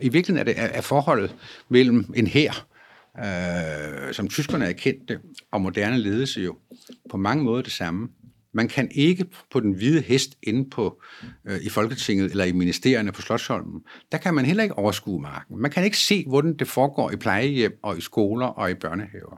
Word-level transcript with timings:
I 0.00 0.08
virkeligheden 0.08 0.48
er 0.48 0.52
det 0.52 0.76
er 0.76 0.80
forholdet 0.80 1.36
mellem 1.68 2.12
en 2.16 2.26
hær, 2.26 2.66
øh, 3.18 4.14
som 4.14 4.28
tyskerne 4.28 4.66
er 4.66 4.72
kendte, 4.72 5.20
og 5.52 5.60
moderne 5.60 5.98
ledelse 5.98 6.40
jo 6.40 6.56
på 7.10 7.16
mange 7.16 7.44
måder 7.44 7.62
det 7.62 7.72
samme. 7.72 8.08
Man 8.54 8.68
kan 8.68 8.88
ikke 8.90 9.26
på 9.50 9.60
den 9.60 9.72
hvide 9.72 10.00
hest 10.00 10.38
inde 10.42 10.70
på, 10.70 11.02
øh, 11.44 11.60
i 11.62 11.68
Folketinget 11.68 12.30
eller 12.30 12.44
i 12.44 12.52
ministerierne 12.52 13.12
på 13.12 13.22
Slottsholmen, 13.22 13.80
der 14.12 14.18
kan 14.18 14.34
man 14.34 14.44
heller 14.44 14.62
ikke 14.62 14.78
overskue 14.78 15.22
marken. 15.22 15.60
Man 15.60 15.70
kan 15.70 15.84
ikke 15.84 15.98
se, 15.98 16.24
hvordan 16.28 16.56
det 16.56 16.68
foregår 16.68 17.10
i 17.10 17.16
plejehjem 17.16 17.78
og 17.82 17.98
i 17.98 18.00
skoler 18.00 18.46
og 18.46 18.70
i 18.70 18.74
børnehaver. 18.74 19.36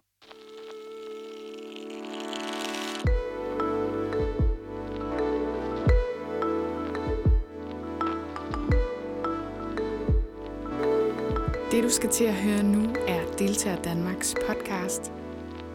Det 11.77 11.85
du 11.85 11.91
skal 11.91 12.11
til 12.11 12.25
at 12.25 12.35
høre 12.35 12.63
nu 12.63 12.89
er 13.09 13.21
Deltager 13.39 13.83
Danmarks 13.83 14.35
podcast. 14.49 15.13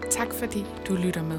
Tak 0.09 0.27
fordi 0.34 0.66
du 0.88 0.95
lytter 0.95 1.23
med. 1.23 1.38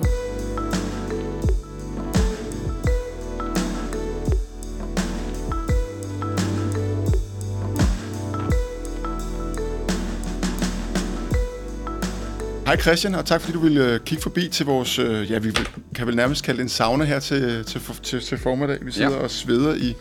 Hej 12.67 12.77
Christian, 12.77 13.15
og 13.15 13.27
tak 13.27 13.41
fordi 13.41 13.53
du 13.53 13.61
ville 13.61 13.95
øh, 13.95 14.01
kigge 14.01 14.23
forbi 14.23 14.49
til 14.49 14.67
vores, 14.67 14.99
øh, 14.99 15.31
ja 15.31 15.39
vi 15.39 15.53
kan 15.95 16.07
vel 16.07 16.17
nærmest 16.17 16.45
kalde 16.45 16.59
det 16.59 16.63
en 16.63 16.69
sauna 16.69 17.05
her 17.05 17.21
til, 17.21 17.65
til, 17.65 17.81
til, 18.03 18.21
til 18.21 18.39
formiddag. 18.39 18.79
Vi 18.83 18.93
sidder 18.93 19.17
ja. 19.17 19.23
og 19.23 19.31
sveder 19.31 19.75
i 19.75 19.95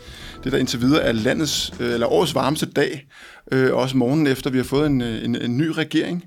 det, 0.44 0.52
der 0.52 0.58
indtil 0.58 0.80
videre 0.80 1.02
er 1.02 1.12
landets, 1.12 1.74
øh, 1.80 1.92
eller 1.92 2.06
årets 2.06 2.34
varmeste 2.34 2.66
dag, 2.66 3.06
øh, 3.52 3.74
også 3.74 3.96
morgenen 3.96 4.26
efter 4.26 4.50
vi 4.50 4.56
har 4.56 4.64
fået 4.64 4.86
en, 4.86 5.00
øh, 5.00 5.24
en, 5.24 5.42
en 5.42 5.58
ny 5.58 5.66
regering 5.66 6.24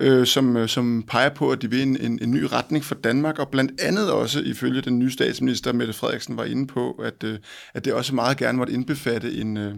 øh, 0.00 0.26
som, 0.26 0.56
øh, 0.56 0.68
som 0.68 1.04
peger 1.08 1.28
på, 1.28 1.50
at 1.50 1.62
de 1.62 1.70
vil 1.70 1.82
en, 1.82 1.96
en, 2.00 2.18
en 2.22 2.30
ny 2.30 2.42
retning 2.42 2.84
for 2.84 2.94
Danmark, 2.94 3.38
og 3.38 3.48
blandt 3.48 3.80
andet 3.80 4.10
også 4.10 4.40
ifølge 4.40 4.80
den 4.80 4.98
nye 4.98 5.10
statsminister, 5.10 5.72
Mette 5.72 5.92
Frederiksen, 5.92 6.36
var 6.36 6.44
inde 6.44 6.66
på, 6.66 6.90
at, 6.90 7.24
øh, 7.24 7.38
at 7.74 7.84
det 7.84 7.92
også 7.92 8.14
meget 8.14 8.36
gerne 8.36 8.58
måtte 8.58 8.72
indbefatte 8.72 9.32
en, 9.32 9.56
øh, 9.56 9.74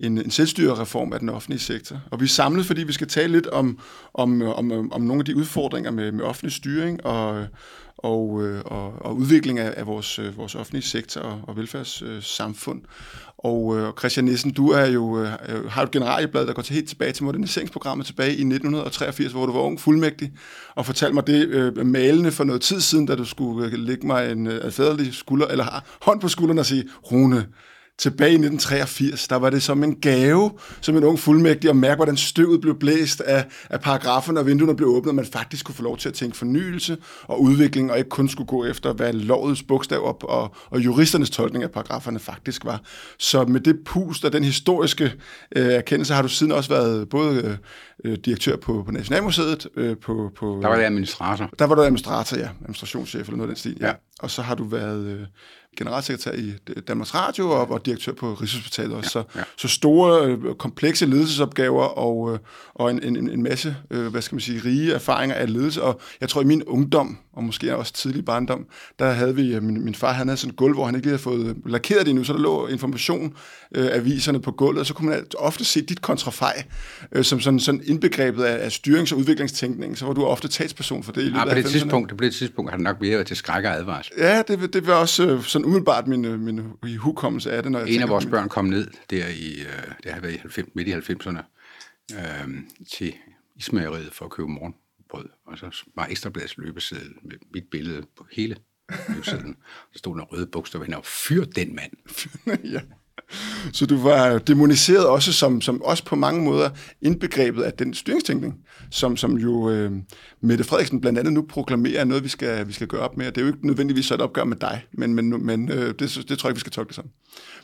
en, 0.00 0.18
en 0.18 0.30
selvstyrereform 0.30 1.12
af 1.12 1.20
den 1.20 1.28
offentlige 1.28 1.60
sektor. 1.60 2.00
Og 2.10 2.20
vi 2.20 2.24
er 2.24 2.28
samlet, 2.28 2.66
fordi 2.66 2.84
vi 2.84 2.92
skal 2.92 3.08
tale 3.08 3.32
lidt 3.32 3.46
om, 3.46 3.78
om, 4.14 4.42
om, 4.42 4.92
om 4.92 5.02
nogle 5.02 5.20
af 5.20 5.24
de 5.24 5.36
udfordringer 5.36 5.90
med, 5.90 6.12
med 6.12 6.24
offentlig 6.24 6.52
styring 6.52 7.06
og, 7.06 7.46
og, 7.98 8.42
øh, 8.42 8.62
og, 8.64 8.92
og 9.00 9.16
udvikling 9.16 9.58
af, 9.58 9.74
af 9.76 9.86
vores, 9.86 10.18
øh, 10.18 10.36
vores 10.36 10.54
offentlige 10.54 10.82
sektor 10.82 11.20
og, 11.20 11.40
og 11.42 11.56
velfærdssamfund. 11.56 12.82
Og 13.38 13.78
øh, 13.78 13.92
Christian 13.98 14.24
Nissen, 14.24 14.52
du 14.52 14.68
er 14.68 14.86
jo, 14.86 15.22
øh, 15.22 15.30
har 15.68 15.82
et 15.82 15.90
generalieblad, 15.90 16.46
der 16.46 16.52
går 16.52 16.62
til 16.62 16.74
helt 16.74 16.88
tilbage 16.88 17.12
til 17.12 17.24
moderniseringsprogrammet 17.24 18.06
tilbage 18.06 18.30
i 18.30 18.44
1983, 18.44 19.32
hvor 19.32 19.46
du 19.46 19.52
var 19.52 19.60
ung 19.60 19.80
fuldmægtig, 19.80 20.32
og 20.74 20.86
fortalte 20.86 21.14
mig 21.14 21.26
det 21.26 21.48
øh, 21.48 21.86
malende 21.86 22.32
for 22.32 22.44
noget 22.44 22.62
tid 22.62 22.80
siden, 22.80 23.06
da 23.06 23.14
du 23.14 23.24
skulle 23.24 23.66
øh, 23.66 23.72
lægge 23.72 24.06
mig 24.06 24.32
en 24.32 24.46
øh, 24.46 25.12
skulder, 25.12 25.46
eller 25.46 25.84
hånd 26.02 26.20
på 26.20 26.28
skulderen 26.28 26.58
og 26.58 26.66
sige, 26.66 26.84
Rune, 27.12 27.46
tilbage 27.98 28.30
i 28.30 28.34
1983, 28.34 29.28
der 29.28 29.36
var 29.36 29.50
det 29.50 29.62
som 29.62 29.84
en 29.84 29.94
gave, 30.00 30.50
som 30.80 30.96
en 30.96 31.04
ung 31.04 31.18
fuldmægtig, 31.18 31.70
at 31.70 31.76
mærke, 31.76 31.96
hvordan 31.96 32.16
støvet 32.16 32.60
blev 32.60 32.78
blæst 32.78 33.20
af, 33.20 33.44
af 33.70 33.80
paragraferne, 33.80 34.40
og 34.40 34.46
vinduerne 34.46 34.76
blev 34.76 34.88
åbnet, 34.88 35.08
og 35.08 35.14
man 35.14 35.26
faktisk 35.26 35.66
kunne 35.66 35.74
få 35.74 35.82
lov 35.82 35.98
til 35.98 36.08
at 36.08 36.14
tænke 36.14 36.36
fornyelse 36.36 36.96
og 37.22 37.42
udvikling, 37.42 37.90
og 37.90 37.98
ikke 37.98 38.10
kun 38.10 38.28
skulle 38.28 38.46
gå 38.46 38.64
efter, 38.64 38.92
hvad 38.92 39.12
lovets 39.12 39.62
bogstav 39.62 40.04
og, 40.04 40.30
og, 40.30 40.54
og 40.70 40.80
juristernes 40.80 41.30
tolkning 41.30 41.64
af 41.64 41.70
paragraferne 41.70 42.18
faktisk 42.18 42.64
var. 42.64 42.80
Så 43.18 43.44
med 43.44 43.60
det 43.60 43.78
pust 43.84 44.24
og 44.24 44.32
den 44.32 44.44
historiske 44.44 45.12
øh, 45.56 45.66
erkendelse 45.66 46.14
har 46.14 46.22
du 46.22 46.28
siden 46.28 46.52
også 46.52 46.70
været 46.70 47.08
både 47.08 47.58
øh, 48.04 48.18
direktør 48.24 48.56
på, 48.56 48.82
på 48.86 48.92
Nationalmuseet, 48.92 49.66
øh, 49.76 49.96
på, 49.96 50.30
på... 50.36 50.58
Der 50.62 50.68
var 50.68 50.76
det 50.76 50.84
administrator. 50.84 51.50
Der 51.58 51.64
var 51.64 51.74
du 51.74 51.82
administrator, 51.82 52.36
ja. 52.36 52.48
Administrationschef 52.60 53.28
eller 53.28 53.36
noget 53.36 53.48
af 53.48 53.54
den 53.54 53.58
stil, 53.58 53.76
ja. 53.80 53.86
ja. 53.86 53.92
Og 54.20 54.30
så 54.30 54.42
har 54.42 54.54
du 54.54 54.64
været... 54.64 55.06
Øh, 55.06 55.26
generalsekretær 55.76 56.32
i 56.32 56.52
Danmarks 56.88 57.14
Radio 57.14 57.50
og, 57.50 57.70
og 57.70 57.86
direktør 57.86 58.12
på 58.12 58.34
Rigshospitalet 58.34 58.96
også. 58.96 59.18
Ja, 59.18 59.40
ja. 59.40 59.44
Så, 59.56 59.68
så 59.68 59.68
store, 59.68 60.26
øh, 60.26 60.54
komplekse 60.54 61.06
ledelsesopgaver 61.06 61.84
og, 61.84 62.32
øh, 62.32 62.38
og 62.74 62.90
en, 62.90 63.02
en, 63.02 63.30
en 63.30 63.42
masse, 63.42 63.76
øh, 63.90 64.06
hvad 64.06 64.22
skal 64.22 64.34
man 64.34 64.40
sige, 64.40 64.62
rige 64.64 64.92
erfaringer 64.92 65.36
af 65.36 65.52
ledelse. 65.52 65.82
Og 65.82 66.00
jeg 66.20 66.28
tror, 66.28 66.42
i 66.42 66.44
min 66.44 66.62
ungdom, 66.62 67.18
og 67.32 67.44
måske 67.44 67.76
også 67.76 67.92
tidlig 67.92 68.24
barndom, 68.24 68.66
der 68.98 69.10
havde 69.10 69.34
vi, 69.34 69.60
min, 69.60 69.84
min 69.84 69.94
far 69.94 70.12
han 70.12 70.28
havde 70.28 70.36
sådan 70.36 70.50
et 70.50 70.56
gulv, 70.56 70.74
hvor 70.74 70.84
han 70.84 70.94
ikke 70.94 71.06
lige 71.06 71.10
havde 71.10 71.22
fået 71.22 71.56
lakeret 71.66 72.00
det 72.00 72.10
endnu, 72.10 72.24
så 72.24 72.32
der 72.32 72.38
lå 72.38 72.66
information, 72.66 73.34
øh, 73.74 73.88
aviserne 73.92 74.40
på 74.40 74.50
gulvet, 74.50 74.80
og 74.80 74.86
så 74.86 74.94
kunne 74.94 75.08
man 75.08 75.26
ofte 75.38 75.64
se 75.64 75.82
dit 75.82 76.02
kontrafej, 76.02 76.64
øh, 77.12 77.24
som 77.24 77.40
sådan, 77.40 77.60
sådan 77.60 77.82
indbegrebet 77.84 78.44
af, 78.44 78.64
af 78.64 78.70
styrings- 78.72 79.12
og 79.12 79.18
udviklingstænkning, 79.18 79.98
så 79.98 80.06
var 80.06 80.12
du 80.12 80.24
ofte 80.24 80.48
talsperson 80.48 81.02
for 81.02 81.12
det. 81.12 81.22
I 81.22 81.30
ja, 81.30 81.44
på 81.44 81.54
det, 81.54 81.66
tidspunkt, 81.66 82.20
det 82.20 82.34
tidspunkt 82.34 82.70
har 82.70 82.76
det 82.76 82.84
nok 82.84 82.96
været 83.00 83.26
til 83.26 83.36
skræk 83.36 83.64
og 83.64 83.70
advarsel. 83.70 84.12
Ja, 84.18 84.42
det, 84.48 84.74
det 84.74 84.86
var 84.86 84.94
også 84.94 85.26
øh, 85.26 85.42
sådan 85.62 85.68
umiddelbart 85.68 86.06
min, 86.06 86.44
min 86.82 86.96
hukommelse 86.96 87.52
af 87.52 87.62
det. 87.62 87.72
Når 87.72 87.78
jeg 87.78 87.90
en 87.90 88.02
af 88.02 88.08
vores 88.08 88.26
børn 88.26 88.48
kom 88.48 88.64
ned 88.64 88.86
der 89.10 89.28
i, 89.28 89.60
øh, 89.60 89.94
det 90.04 90.12
har 90.12 90.20
været 90.20 90.34
i 90.34 90.36
90, 90.36 90.68
midt 90.74 90.88
i 90.88 90.92
90'erne, 90.92 91.42
øh, 92.14 92.48
til 92.92 93.14
ismageriet 93.56 94.12
for 94.12 94.24
at 94.24 94.30
købe 94.30 94.48
morgenbrød, 94.48 95.28
og 95.46 95.58
så 95.58 95.84
var 95.96 96.06
Ekstrabladets 96.06 96.58
løbeseddel 96.58 97.12
med 97.22 97.36
mit 97.54 97.64
billede 97.70 98.02
på 98.16 98.26
hele 98.32 98.56
løbesedlen. 99.08 99.56
Så 99.92 99.98
stod 99.98 100.18
der 100.18 100.24
røde 100.24 100.46
bogstaver 100.46 100.84
hen 100.84 100.94
og 100.94 101.04
fyr 101.04 101.44
den 101.44 101.74
mand. 101.76 101.92
ja. 102.74 102.80
Så 103.72 103.86
du 103.86 103.96
var 103.96 104.38
demoniseret 104.38 105.06
også 105.06 105.32
som, 105.32 105.60
som 105.60 105.82
også 105.82 106.04
på 106.04 106.16
mange 106.16 106.44
måder 106.44 106.70
indbegrebet 107.00 107.62
af 107.62 107.72
den 107.72 107.94
styringstænkning, 107.94 108.64
som, 108.90 109.16
som 109.16 109.38
jo 109.38 109.70
øh, 109.70 109.92
Mette 110.44 110.64
Frederiksen 110.64 111.00
blandt 111.00 111.18
andet 111.18 111.32
nu 111.32 111.42
proklamerer 111.42 112.04
noget, 112.04 112.24
vi 112.24 112.28
skal, 112.28 112.68
vi 112.68 112.72
skal 112.72 112.86
gøre 112.86 113.00
op 113.00 113.16
med. 113.16 113.26
Det 113.26 113.38
er 113.38 113.42
jo 113.42 113.46
ikke 113.46 113.66
nødvendigvis 113.66 114.06
så 114.06 114.14
et 114.14 114.20
opgør 114.20 114.44
med 114.44 114.56
dig, 114.56 114.84
men, 114.92 115.14
men, 115.14 115.46
men 115.46 115.68
øh, 115.68 115.94
det, 115.98 116.24
det 116.28 116.38
tror 116.38 116.48
jeg, 116.48 116.54
vi 116.54 116.60
skal 116.60 116.72
tolke 116.72 116.88
det 116.88 116.96
som. 116.96 117.04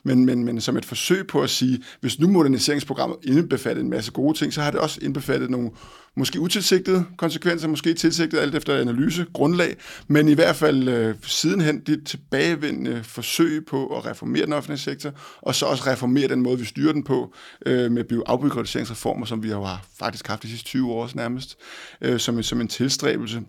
Men, 0.03 0.25
men, 0.25 0.45
men 0.45 0.61
som 0.61 0.77
et 0.77 0.85
forsøg 0.85 1.27
på 1.27 1.41
at 1.41 1.51
sige, 1.51 1.83
hvis 2.01 2.19
nu 2.19 2.29
moderniseringsprogrammet 2.29 3.19
indbefatter 3.23 3.83
en 3.83 3.91
masse 3.91 4.13
gode 4.13 4.39
ting, 4.39 4.53
så 4.53 4.61
har 4.61 4.71
det 4.71 4.81
også 4.81 4.99
indbefattet 5.03 5.51
nogle 5.51 5.71
måske 6.17 6.41
utilsigtede 6.41 7.05
konsekvenser, 7.17 7.69
måske 7.69 7.95
tilsigtede 7.95 8.43
alt 8.43 8.55
efter 8.55 8.81
analyse, 8.81 9.27
grundlag, 9.33 9.77
men 10.07 10.29
i 10.29 10.33
hvert 10.33 10.57
fald 10.57 10.89
øh, 10.89 11.15
sidenhen 11.23 11.81
det 11.81 12.07
tilbagevendende 12.07 13.01
forsøg 13.05 13.65
på 13.67 13.97
at 13.97 14.07
reformere 14.07 14.45
den 14.45 14.53
offentlige 14.53 14.79
sektor, 14.79 15.11
og 15.43 15.55
så 15.55 15.67
også 15.67 15.87
reformere 15.87 16.29
den 16.29 16.43
måde, 16.43 16.59
vi 16.59 16.65
styrer 16.65 16.93
den 16.93 17.05
på, 17.05 17.35
øh, 17.67 17.93
med 17.93 18.23
afbyråkratiseringsreformer, 18.27 19.27
som 19.27 19.43
vi 19.43 19.49
har 19.49 19.87
faktisk 19.99 20.27
haft 20.27 20.43
de 20.43 20.49
sidste 20.49 20.65
20 20.65 20.93
år 20.93 21.11
nærmest, 21.15 21.59
øh, 22.01 22.21
som, 22.21 22.43
som 22.43 22.61
en 22.61 22.68
tilstræbelse. 22.69 23.43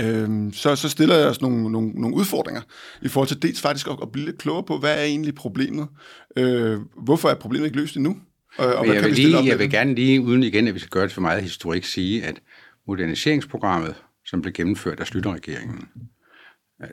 Øhm, 0.00 0.52
så, 0.52 0.76
så 0.76 0.88
stiller 0.88 1.16
jeg 1.16 1.28
os 1.28 1.40
nogle, 1.40 1.72
nogle, 1.72 1.90
nogle 1.90 2.16
udfordringer 2.16 2.62
i 3.02 3.08
forhold 3.08 3.28
til 3.28 3.42
dels 3.42 3.60
faktisk 3.60 3.86
at, 3.88 3.96
at 4.02 4.12
blive 4.12 4.26
lidt 4.26 4.38
klogere 4.38 4.64
på, 4.64 4.78
hvad 4.78 4.98
er 4.98 5.02
egentlig 5.02 5.34
problemet? 5.34 5.88
Øh, 6.36 6.80
hvorfor 7.02 7.28
er 7.28 7.34
problemet 7.34 7.66
ikke 7.66 7.76
løst 7.76 7.96
endnu? 7.96 8.16
Og, 8.56 8.74
og 8.74 8.86
jeg, 8.86 9.04
vil 9.04 9.12
lige, 9.12 9.44
jeg 9.44 9.58
vil 9.58 9.70
gerne 9.70 9.94
lige, 9.94 10.20
uden 10.20 10.42
igen 10.42 10.68
at 10.68 10.74
vi 10.74 10.78
skal 10.78 10.90
gøre 10.90 11.04
det 11.04 11.12
for 11.12 11.20
meget 11.20 11.42
historik, 11.42 11.84
sige, 11.84 12.24
at 12.24 12.40
moderniseringsprogrammet, 12.86 13.94
som 14.26 14.42
blev 14.42 14.52
gennemført 14.52 15.00
af 15.00 15.06
Slytterregeringen, 15.06 15.88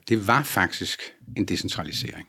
det 0.09 0.27
var 0.27 0.43
faktisk 0.43 1.01
en 1.37 1.45
decentralisering. 1.45 2.27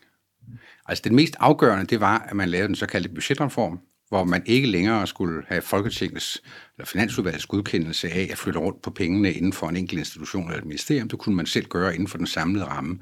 Altså 0.87 1.03
det 1.05 1.13
mest 1.13 1.37
afgørende, 1.39 1.87
det 1.87 2.01
var, 2.01 2.19
at 2.19 2.37
man 2.37 2.49
lavede 2.49 2.69
den 2.69 2.77
såkaldte 2.77 3.09
budgetreform, 3.09 3.81
hvor 4.13 4.25
man 4.25 4.43
ikke 4.47 4.69
længere 4.69 5.07
skulle 5.07 5.43
have 5.49 5.63
Folketingets 5.63 6.43
eller 6.77 6.87
Finansudvalgets 6.87 7.47
godkendelse 7.47 8.09
af 8.11 8.29
at 8.33 8.39
flytte 8.39 8.61
rundt 8.61 8.83
på 8.83 8.91
pengene 8.91 9.33
inden 9.33 9.53
for 9.53 9.69
en 9.69 9.77
enkelt 9.77 9.99
institution 9.99 10.45
eller 10.45 10.59
et 10.59 10.65
ministerium. 10.65 11.09
Det 11.09 11.19
kunne 11.19 11.37
man 11.37 11.47
selv 11.47 11.67
gøre 11.67 11.95
inden 11.95 12.09
for 12.09 12.19
den 12.19 12.27
samlede 12.27 12.65
ramme. 12.65 12.99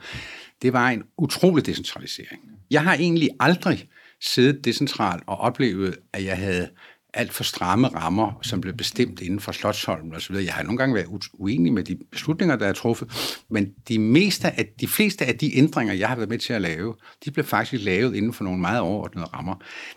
Det 0.63 0.73
var 0.73 0.89
en 0.89 1.03
utrolig 1.19 1.67
decentralisering. 1.67 2.43
Jeg 2.71 2.83
har 2.83 2.95
egentlig 2.95 3.29
aldrig 3.41 3.89
siddet 4.21 4.65
decentralt 4.65 5.23
og 5.27 5.37
oplevet, 5.37 5.97
at 6.13 6.25
jeg 6.25 6.37
havde 6.39 6.69
alt 7.15 7.33
for 7.33 7.45
stramme 7.45 7.89
rammer, 7.89 8.39
som 8.43 8.61
blev 8.61 8.75
bestemt 8.75 9.21
inden 9.21 9.41
for 9.41 9.53
Slottsholmen 9.53 10.15
osv. 10.15 10.35
Jeg 10.35 10.55
har 10.55 10.63
nogle 10.63 10.79
gange 10.79 10.95
været 10.95 11.07
uenig 11.33 11.73
med 11.73 11.85
de 11.85 11.99
beslutninger, 12.13 12.57
der 12.57 12.67
er 12.67 12.73
truffet, 12.73 13.37
men 13.51 13.73
de, 13.89 13.99
meste 13.99 14.51
af, 14.51 14.69
de 14.81 14.89
fleste 14.89 15.27
af 15.27 15.39
de 15.39 15.57
ændringer, 15.57 15.95
jeg 15.95 16.09
har 16.09 16.17
været 16.17 16.29
med 16.29 16.39
til 16.39 16.53
at 16.53 16.63
lave, 16.63 16.95
de 17.25 17.31
blev 17.31 17.45
faktisk 17.45 17.85
lavet 17.85 18.15
inden 18.15 18.33
for 18.33 18.45
nogle 18.45 18.61
meget 18.61 18.81
overordnede 18.81 19.27
rammer. 19.27 19.55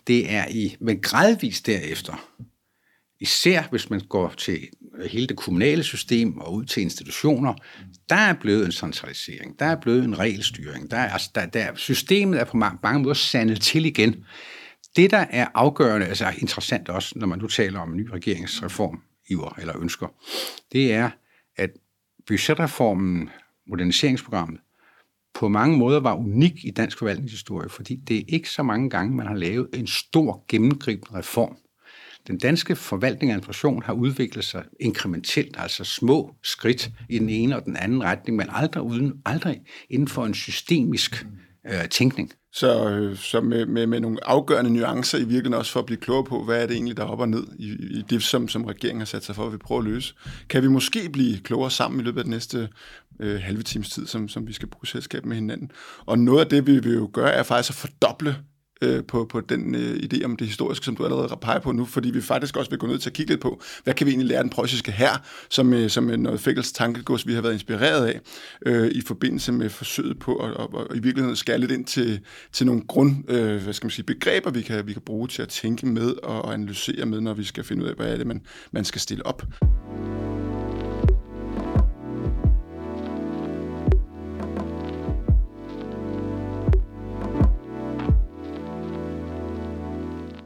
Det 0.07 0.31
er 0.31 0.45
i, 0.49 0.75
men 0.79 0.99
gradvist 1.01 1.65
derefter, 1.65 2.33
især 3.19 3.63
hvis 3.69 3.89
man 3.89 3.99
går 3.99 4.33
til 4.37 4.59
hele 5.09 5.27
det 5.27 5.37
kommunale 5.37 5.83
system 5.83 6.37
og 6.37 6.53
ud 6.53 6.65
til 6.65 6.83
institutioner, 6.83 7.53
der 8.09 8.15
er 8.15 8.33
blevet 8.33 8.65
en 8.65 8.71
centralisering, 8.71 9.59
der 9.59 9.65
er 9.65 9.75
blevet 9.81 10.03
en 10.03 10.19
regelstyring, 10.19 10.91
der 10.91 10.97
er, 10.97 11.09
altså, 11.09 11.31
der, 11.35 11.45
der, 11.45 11.67
systemet 11.75 12.39
er 12.39 12.43
på 12.43 12.57
mange, 12.57 12.79
mange 12.83 13.01
måder 13.01 13.13
sandet 13.13 13.61
til 13.61 13.85
igen. 13.85 14.25
Det, 14.95 15.11
der 15.11 15.25
er 15.29 15.47
afgørende, 15.53 16.07
altså 16.07 16.33
interessant 16.37 16.89
også, 16.89 17.13
når 17.15 17.27
man 17.27 17.39
nu 17.39 17.47
taler 17.47 17.79
om 17.79 17.91
en 17.91 17.97
ny 17.97 18.09
regeringsreform, 18.09 19.01
iver 19.29 19.59
eller 19.59 19.79
ønsker, 19.81 20.07
det 20.71 20.93
er, 20.93 21.09
at 21.57 21.69
budgetreformen, 22.27 23.29
moderniseringsprogrammet, 23.67 24.59
på 25.33 25.47
mange 25.47 25.77
måder 25.77 25.99
var 25.99 26.15
unik 26.15 26.65
i 26.65 26.71
dansk 26.71 26.97
forvaltningshistorie, 26.97 27.69
fordi 27.69 27.95
det 27.95 28.17
er 28.17 28.23
ikke 28.27 28.49
så 28.49 28.63
mange 28.63 28.89
gange, 28.89 29.15
man 29.15 29.27
har 29.27 29.35
lavet 29.35 29.69
en 29.73 29.87
stor 29.87 30.45
gennemgribende 30.47 31.19
reform, 31.19 31.57
Den 32.27 32.37
danske 32.37 32.75
forvaltning 32.75 33.31
og 33.31 33.33
administration 33.33 33.83
har 33.83 33.93
udviklet 33.93 34.45
sig 34.45 34.63
inkrementelt, 34.79 35.55
altså 35.59 35.83
små 35.83 36.35
skridt 36.43 36.91
i 37.09 37.19
den 37.19 37.29
ene 37.29 37.55
og 37.55 37.65
den 37.65 37.77
anden 37.77 38.03
retning, 38.03 38.37
men 38.37 38.47
aldrig, 38.49 38.83
uden, 38.83 39.21
aldrig 39.25 39.61
inden 39.89 40.07
for 40.07 40.25
en 40.25 40.33
systemisk 40.33 41.25
øh, 41.67 41.89
tænkning. 41.89 42.31
Så, 42.55 42.89
øh, 42.89 43.17
så 43.17 43.41
med, 43.41 43.65
med, 43.65 43.87
med 43.87 43.99
nogle 43.99 44.27
afgørende 44.27 44.73
nuancer 44.73 45.17
i 45.17 45.21
virkeligheden 45.21 45.53
også 45.53 45.71
for 45.71 45.79
at 45.79 45.85
blive 45.85 45.99
klogere 45.99 46.23
på, 46.23 46.43
hvad 46.43 46.61
er 46.61 46.67
det 46.67 46.73
egentlig, 46.73 46.97
der 46.97 47.05
hopper 47.05 47.25
ned 47.25 47.47
i, 47.59 47.71
i 47.71 48.01
det, 48.09 48.23
som, 48.23 48.47
som 48.47 48.65
regeringen 48.65 49.01
har 49.01 49.05
sat 49.05 49.23
sig 49.23 49.35
for, 49.35 49.45
at 49.45 49.53
vi 49.53 49.57
prøver 49.57 49.81
at 49.81 49.87
løse. 49.87 50.13
Kan 50.49 50.63
vi 50.63 50.67
måske 50.67 51.09
blive 51.09 51.39
klogere 51.39 51.71
sammen 51.71 52.01
i 52.01 52.03
løbet 52.03 52.19
af 52.19 52.23
den 52.23 52.31
næste 52.31 52.69
øh, 53.19 53.41
halve 53.41 53.63
times 53.63 53.89
tid, 53.89 54.07
som, 54.07 54.29
som 54.29 54.47
vi 54.47 54.53
skal 54.53 54.67
bruge 54.67 54.87
selskab 54.87 55.25
med 55.25 55.35
hinanden? 55.35 55.71
Og 56.05 56.19
noget 56.19 56.39
af 56.39 56.47
det, 56.47 56.67
vi 56.67 56.79
vil 56.79 56.93
jo 56.93 57.09
gøre, 57.13 57.31
er 57.31 57.43
faktisk 57.43 57.69
at 57.69 57.75
fordoble 57.75 58.35
øh, 58.83 59.03
på, 59.03 59.25
på 59.25 59.41
den 59.41 59.75
øh, 59.75 59.95
idé 59.95 60.25
om 60.25 60.35
det 60.35 60.47
historiske, 60.47 60.85
som 60.85 60.95
du 60.95 61.03
allerede 61.03 61.37
peger 61.41 61.59
på 61.59 61.71
nu, 61.71 61.85
fordi 61.85 62.11
vi 62.11 62.21
faktisk 62.21 62.57
også 62.57 62.69
vil 62.69 62.79
gå 62.79 62.87
ned 62.87 62.97
til 62.97 63.09
at 63.09 63.13
kigge 63.13 63.31
lidt 63.31 63.41
på, 63.41 63.61
hvad 63.83 63.93
kan 63.93 64.07
vi 64.07 64.11
egentlig 64.11 64.27
lære 64.27 64.41
den 64.41 64.49
preussiske 64.49 64.91
her, 64.91 65.21
som, 65.49 65.73
øh, 65.73 65.89
som 65.89 66.09
øh, 66.09 66.17
noget 66.17 66.39
fælles 66.39 66.71
tankegods, 66.71 67.27
vi 67.27 67.33
har 67.33 67.41
været 67.41 67.53
inspireret 67.53 68.07
af, 68.07 68.19
øh, 68.65 68.87
i 68.87 69.01
forbindelse 69.01 69.51
med 69.51 69.69
forsøget 69.69 70.19
på 70.19 70.35
at, 70.35 70.53
og, 70.53 70.73
og 70.73 70.95
i 70.95 70.99
virkeligheden 70.99 71.35
skære 71.35 71.57
lidt 71.57 71.71
ind 71.71 71.85
til, 71.85 72.19
til 72.51 72.65
nogle 72.65 72.81
grund, 72.87 73.31
øh, 73.31 73.63
hvad 73.63 73.73
skal 73.73 73.85
man 73.85 73.91
sige, 73.91 74.05
begreber, 74.05 74.51
vi 74.51 74.61
kan, 74.61 74.87
vi 74.87 74.93
kan 74.93 75.01
bruge 75.01 75.27
til 75.27 75.41
at 75.41 75.49
tænke 75.49 75.85
med 75.85 76.13
og 76.23 76.53
analysere 76.53 77.05
med, 77.05 77.21
når 77.21 77.33
vi 77.33 77.43
skal 77.43 77.63
finde 77.63 77.83
ud 77.83 77.89
af, 77.89 77.95
hvad 77.95 78.07
er 78.07 78.17
det, 78.17 78.27
man, 78.27 78.41
man 78.71 78.85
skal 78.85 79.01
stille 79.01 79.25
op. 79.25 79.43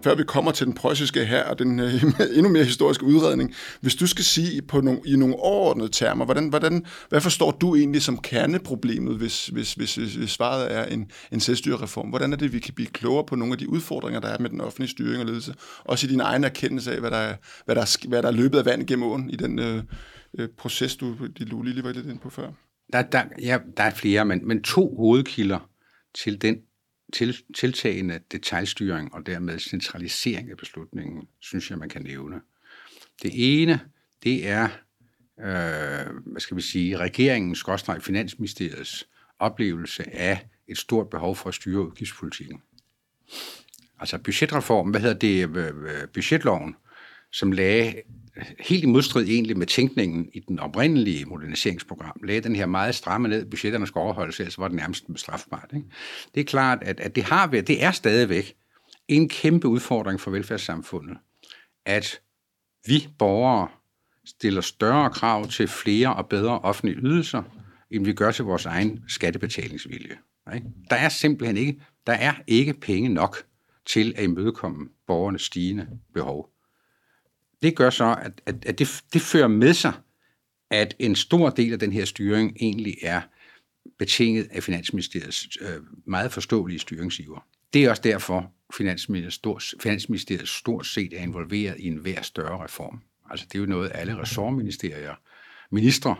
før 0.07 0.15
vi 0.15 0.24
kommer 0.24 0.51
til 0.51 0.65
den 0.65 0.74
preussiske 0.74 1.25
her 1.25 1.44
og 1.44 1.59
den 1.59 1.80
øh, 1.80 2.04
endnu 2.38 2.50
mere 2.50 2.63
historiske 2.63 3.06
udredning. 3.06 3.56
Hvis 3.81 3.95
du 3.95 4.07
skal 4.07 4.25
sige 4.25 4.62
på 4.62 4.81
nogle, 4.81 5.01
i 5.06 5.15
nogle 5.15 5.36
overordnede 5.36 5.89
termer, 5.89 6.25
hvordan, 6.25 6.50
hvordan, 6.50 6.86
hvad 7.09 7.21
forstår 7.21 7.51
du 7.51 7.75
egentlig 7.75 8.01
som 8.01 8.18
kerneproblemet, 8.18 9.18
hvis, 9.18 9.48
hvis, 9.48 9.74
hvis, 9.74 9.95
hvis 9.95 10.30
svaret 10.30 10.74
er 10.74 10.86
en, 10.86 11.12
en 11.31 11.39
selvstyrereform? 11.39 12.09
Hvordan 12.09 12.33
er 12.33 12.38
det, 12.38 12.54
vi 12.54 12.59
kan 12.59 12.74
blive 12.74 12.88
klogere 12.88 13.25
på 13.25 13.36
nogle 13.36 13.54
af 13.54 13.57
de 13.57 13.69
udfordringer, 13.69 14.19
der 14.19 14.27
er 14.27 14.39
med 14.39 14.50
den 14.50 14.62
offentlige 14.62 14.89
styring 14.89 15.19
og 15.19 15.25
ledelse? 15.25 15.54
Også 15.86 16.07
i 16.07 16.10
din 16.10 16.19
egen 16.19 16.44
erkendelse 16.44 16.94
af, 16.94 17.00
hvad 17.00 17.12
der 17.12 17.33
hvad 17.65 17.75
der 17.75 18.07
hvad 18.07 18.21
der 18.21 18.27
er 18.27 18.33
løbet 18.33 18.57
af 18.57 18.65
vand 18.65 18.88
gennem 18.88 19.07
åen 19.07 19.30
i 19.30 19.36
den 19.36 19.60
øh, 19.60 19.83
øh 20.39 20.50
proces, 20.57 20.95
du, 20.95 21.15
du 21.51 21.62
lige 21.62 21.83
var 21.83 21.92
lidt 21.92 22.06
inde 22.06 22.19
på 22.19 22.30
før? 22.30 22.48
Der, 22.94 23.01
der, 23.01 23.24
ja, 23.42 23.57
der 23.77 23.83
er 23.83 23.92
flere, 23.92 24.25
men, 24.25 24.48
men 24.48 24.63
to 24.63 24.95
hovedkilder 24.95 25.69
til 26.24 26.42
den 26.42 26.56
til, 27.13 27.38
tiltagende 27.56 28.19
detaljstyring 28.31 29.13
og 29.13 29.25
dermed 29.25 29.59
centralisering 29.59 30.51
af 30.51 30.57
beslutningen, 30.57 31.27
synes 31.39 31.69
jeg, 31.69 31.77
man 31.77 31.89
kan 31.89 32.01
nævne. 32.01 32.42
Det 33.24 33.31
ene, 33.33 33.80
det 34.24 34.48
er, 34.48 34.63
øh, 35.39 36.15
hvad 36.25 36.39
skal 36.42 36.57
vi 36.57 36.62
sige, 36.62 36.98
regeringens, 36.98 37.59
skråstrej 37.59 38.00
finansministeriets 38.00 39.07
oplevelse 39.39 40.15
af 40.15 40.48
et 40.68 40.77
stort 40.77 41.09
behov 41.09 41.36
for 41.36 41.50
at 41.50 41.56
styre 41.56 41.88
udgiftspolitikken. 41.88 42.62
Altså 44.00 44.18
budgetreformen, 44.18 44.92
hvad 44.92 45.01
hedder 45.01 45.18
det, 45.18 45.57
øh, 45.57 45.65
øh 45.68 46.07
budgetloven, 46.13 46.75
som 47.31 47.51
lagde 47.51 47.94
helt 48.59 48.83
i 48.83 48.88
modstrid 48.88 49.27
egentlig 49.27 49.57
med 49.57 49.68
tænkningen 49.68 50.29
i 50.33 50.39
den 50.39 50.59
oprindelige 50.59 51.25
moderniseringsprogram, 51.25 52.21
lagde 52.24 52.41
den 52.41 52.56
her 52.56 52.65
meget 52.65 52.95
stramme 52.95 53.27
ned, 53.27 53.45
budgetterne 53.45 53.88
skal 53.88 54.00
overholdes, 54.00 54.39
ellers 54.39 54.57
var 54.57 54.68
det 54.68 54.77
nærmest 54.77 55.06
strafbart. 55.15 55.71
Ikke? 55.74 55.88
Det 56.35 56.41
er 56.41 56.45
klart, 56.45 56.77
at, 56.81 57.00
at 57.00 57.15
det 57.15 57.24
har 57.24 57.47
været, 57.47 57.68
det 57.68 57.83
er 57.83 57.91
stadigvæk 57.91 58.56
en 59.07 59.29
kæmpe 59.29 59.68
udfordring 59.68 60.19
for 60.19 60.31
velfærdssamfundet, 60.31 61.18
at 61.85 62.21
vi 62.88 63.07
borgere 63.19 63.68
stiller 64.25 64.62
større 64.62 65.09
krav 65.09 65.47
til 65.47 65.68
flere 65.68 66.15
og 66.15 66.29
bedre 66.29 66.59
offentlige 66.59 66.97
ydelser, 66.97 67.44
end 67.91 68.06
vi 68.06 68.13
gør 68.13 68.31
til 68.31 68.45
vores 68.45 68.65
egen 68.65 69.03
skattebetalingsvilje. 69.07 70.18
Ikke? 70.56 70.68
Der 70.89 70.95
er 70.95 71.09
simpelthen 71.09 71.57
ikke, 71.57 71.81
der 72.07 72.13
er 72.13 72.33
ikke 72.47 72.74
penge 72.74 73.09
nok 73.09 73.38
til 73.85 74.13
at 74.18 74.24
imødekomme 74.24 74.89
borgernes 75.07 75.41
stigende 75.41 75.88
behov 76.13 76.56
det 77.62 77.75
gør 77.75 77.89
så, 77.89 78.18
at, 78.21 78.42
at, 78.45 78.65
at 78.65 78.80
det, 78.80 79.04
det 79.13 79.21
fører 79.21 79.48
med 79.48 79.74
sig, 79.74 79.94
at 80.71 80.95
en 81.00 81.15
stor 81.15 81.50
del 81.50 81.74
af 81.74 81.80
den 81.80 81.92
her 81.92 82.06
styring 82.06 82.57
egentlig 82.59 82.98
er 83.01 83.21
betinget 84.00 84.48
af 84.51 84.63
Finansministeriets 84.63 85.48
øh, 85.62 85.81
meget 86.06 86.31
forståelige 86.31 86.80
styringsiver. 86.80 87.48
Det 87.74 87.86
er 87.86 87.89
også 87.89 88.01
derfor, 88.01 88.51
Finansministeriet 88.77 89.33
stort, 89.33 89.74
Finansministeriet 89.80 90.48
stort 90.48 90.86
set 90.86 91.13
er 91.13 91.24
involveret 91.24 91.80
i 91.80 91.88
enhver 91.88 92.21
større 92.21 92.63
reform. 92.63 93.01
Altså 93.30 93.45
det 93.45 93.56
er 93.56 93.60
jo 93.60 93.65
noget, 93.65 93.92
alle 93.94 94.18
ressortministerier, 94.18 95.15
ministre 95.71 96.15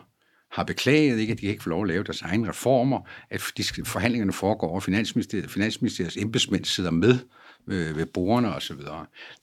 har 0.51 0.63
beklaget, 0.63 1.19
ikke, 1.19 1.33
at 1.33 1.42
de 1.42 1.45
ikke 1.45 1.63
får 1.63 1.69
lov 1.69 1.81
at 1.81 1.88
lave 1.88 2.04
deres 2.04 2.22
egne 2.22 2.50
reformer, 2.50 3.10
at 3.30 3.44
de 3.57 3.63
forhandlingerne 3.86 4.33
foregår 4.33 4.68
over 4.68 4.80
Finansministeriet, 4.80 5.51
Finansministeriets 5.51 6.18
embedsmænd 6.18 6.66
sidder 6.66 6.92
med 6.92 7.19
øh, 7.68 7.98
ved 7.98 8.06
borgerne 8.06 8.56
osv. 8.56 8.80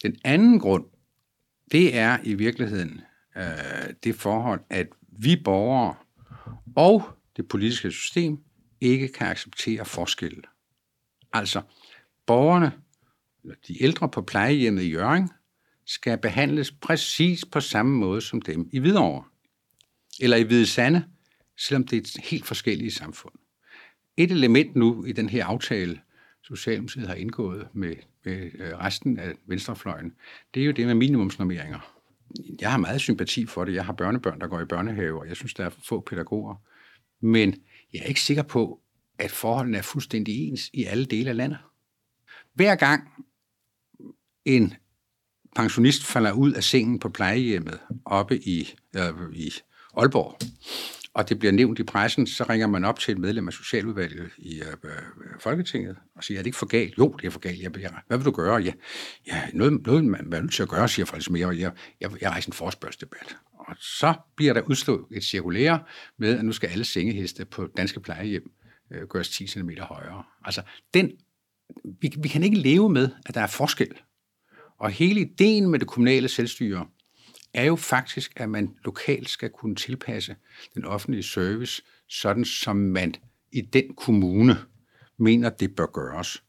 Den 0.02 0.16
anden 0.24 0.60
grund 0.60 0.84
det 1.72 1.96
er 1.96 2.18
i 2.24 2.34
virkeligheden 2.34 3.00
øh, 3.36 3.42
det 4.04 4.14
forhold, 4.14 4.60
at 4.70 4.88
vi 5.18 5.36
borgere 5.44 5.94
og 6.76 7.02
det 7.36 7.48
politiske 7.48 7.90
system 7.90 8.38
ikke 8.80 9.08
kan 9.08 9.26
acceptere 9.26 9.84
forskelle. 9.84 10.42
Altså, 11.32 11.62
borgerne, 12.26 12.72
eller 13.42 13.56
de 13.68 13.82
ældre 13.82 14.08
på 14.08 14.22
plejehjemmet 14.22 14.82
i 14.82 14.90
Jørgen, 14.90 15.30
skal 15.86 16.18
behandles 16.18 16.70
præcis 16.70 17.44
på 17.44 17.60
samme 17.60 17.98
måde 17.98 18.20
som 18.20 18.42
dem 18.42 18.68
i 18.72 18.78
Hvidovre. 18.78 19.24
Eller 20.20 20.36
i 20.36 20.42
Hvide 20.42 20.66
Sande, 20.66 21.04
selvom 21.58 21.86
det 21.86 21.96
er 21.96 22.00
et 22.00 22.24
helt 22.24 22.46
forskelligt 22.46 22.94
samfund. 22.94 23.34
Et 24.16 24.30
element 24.30 24.76
nu 24.76 25.04
i 25.04 25.12
den 25.12 25.28
her 25.28 25.46
aftale, 25.46 26.00
Socialdemokratiet 26.42 27.08
har 27.08 27.14
indgået 27.14 27.68
med, 27.72 27.94
med 28.24 28.50
resten 28.78 29.18
af 29.18 29.32
venstrefløjen, 29.46 30.12
det 30.54 30.62
er 30.62 30.66
jo 30.66 30.72
det 30.72 30.86
med 30.86 30.94
minimumsnormeringer. 30.94 31.94
Jeg 32.60 32.70
har 32.70 32.78
meget 32.78 33.00
sympati 33.00 33.46
for 33.46 33.64
det. 33.64 33.74
Jeg 33.74 33.84
har 33.84 33.92
børnebørn, 33.92 34.40
der 34.40 34.46
går 34.46 34.60
i 34.60 34.64
børnehave, 34.64 35.20
og 35.20 35.28
jeg 35.28 35.36
synes, 35.36 35.54
der 35.54 35.64
er 35.64 35.70
få 35.88 36.00
pædagoger. 36.00 36.54
Men 37.20 37.54
jeg 37.92 38.00
er 38.00 38.04
ikke 38.04 38.20
sikker 38.20 38.42
på, 38.42 38.80
at 39.18 39.30
forholdene 39.30 39.78
er 39.78 39.82
fuldstændig 39.82 40.48
ens 40.48 40.70
i 40.72 40.84
alle 40.84 41.04
dele 41.04 41.30
af 41.30 41.36
landet. 41.36 41.58
Hver 42.54 42.74
gang 42.74 43.08
en 44.44 44.74
pensionist 45.56 46.04
falder 46.04 46.32
ud 46.32 46.52
af 46.52 46.64
sengen 46.64 46.98
på 46.98 47.08
plejehjemmet 47.08 47.80
oppe 48.04 48.38
i, 48.38 48.74
øh, 48.96 49.32
i 49.32 49.50
Aalborg, 49.96 50.38
og 51.14 51.28
det 51.28 51.38
bliver 51.38 51.52
nævnt 51.52 51.78
i 51.78 51.82
pressen, 51.82 52.26
så 52.26 52.44
ringer 52.48 52.66
man 52.66 52.84
op 52.84 52.98
til 52.98 53.12
et 53.12 53.18
medlem 53.18 53.48
af 53.48 53.52
Socialudvalget 53.52 54.30
i 54.38 54.60
øh, 54.60 54.66
øh 54.84 54.90
Folketinget 55.40 55.96
og 56.16 56.24
siger, 56.24 56.38
er 56.38 56.42
det 56.42 56.46
ikke 56.46 56.58
for 56.58 56.66
galt? 56.66 56.98
Jo, 56.98 57.16
det 57.20 57.26
er 57.26 57.30
for 57.30 57.40
galt. 57.40 57.62
Jeg, 57.62 57.80
jeg, 57.80 57.92
hvad 58.06 58.18
vil 58.18 58.24
du 58.24 58.30
gøre? 58.30 58.56
Ja, 58.56 58.72
ja 59.26 59.42
noget, 59.52 59.86
noget, 59.86 60.04
man 60.04 60.32
er 60.32 60.40
nødt 60.40 60.52
til 60.52 60.62
at 60.62 60.68
gøre, 60.68 60.88
siger 60.88 61.06
faktisk 61.06 61.30
mere. 61.30 61.48
Jeg, 61.48 61.72
jeg, 62.00 62.10
jeg 62.20 62.30
rejser 62.30 62.48
en 62.48 62.52
forspørgsdebat. 62.52 63.36
Og 63.52 63.76
så 63.80 64.14
bliver 64.36 64.52
der 64.52 64.60
udslået 64.60 65.04
et 65.10 65.24
cirkulære 65.24 65.82
med, 66.18 66.38
at 66.38 66.44
nu 66.44 66.52
skal 66.52 66.68
alle 66.68 66.84
sengeheste 66.84 67.44
på 67.44 67.68
danske 67.76 68.00
plejehjem 68.00 68.50
øh, 68.92 69.02
gøres 69.08 69.28
10 69.28 69.46
cm 69.46 69.70
højere. 69.80 70.24
Altså, 70.44 70.62
den, 70.94 71.10
vi, 72.00 72.12
vi 72.18 72.28
kan 72.28 72.42
ikke 72.42 72.58
leve 72.58 72.90
med, 72.90 73.08
at 73.26 73.34
der 73.34 73.40
er 73.40 73.46
forskel. 73.46 74.00
Og 74.78 74.90
hele 74.90 75.20
ideen 75.20 75.70
med 75.70 75.78
det 75.78 75.88
kommunale 75.88 76.28
selvstyre, 76.28 76.86
er 77.54 77.64
jo 77.64 77.76
faktisk, 77.76 78.32
at 78.36 78.48
man 78.50 78.74
lokalt 78.84 79.28
skal 79.28 79.50
kunne 79.50 79.76
tilpasse 79.76 80.36
den 80.74 80.84
offentlige 80.84 81.22
service, 81.22 81.82
sådan 82.08 82.44
som 82.44 82.76
man 82.76 83.14
i 83.52 83.60
den 83.60 83.94
kommune 83.94 84.56
mener, 85.16 85.50
det 85.50 85.76
bør 85.76 85.86
gøres. 85.86 86.42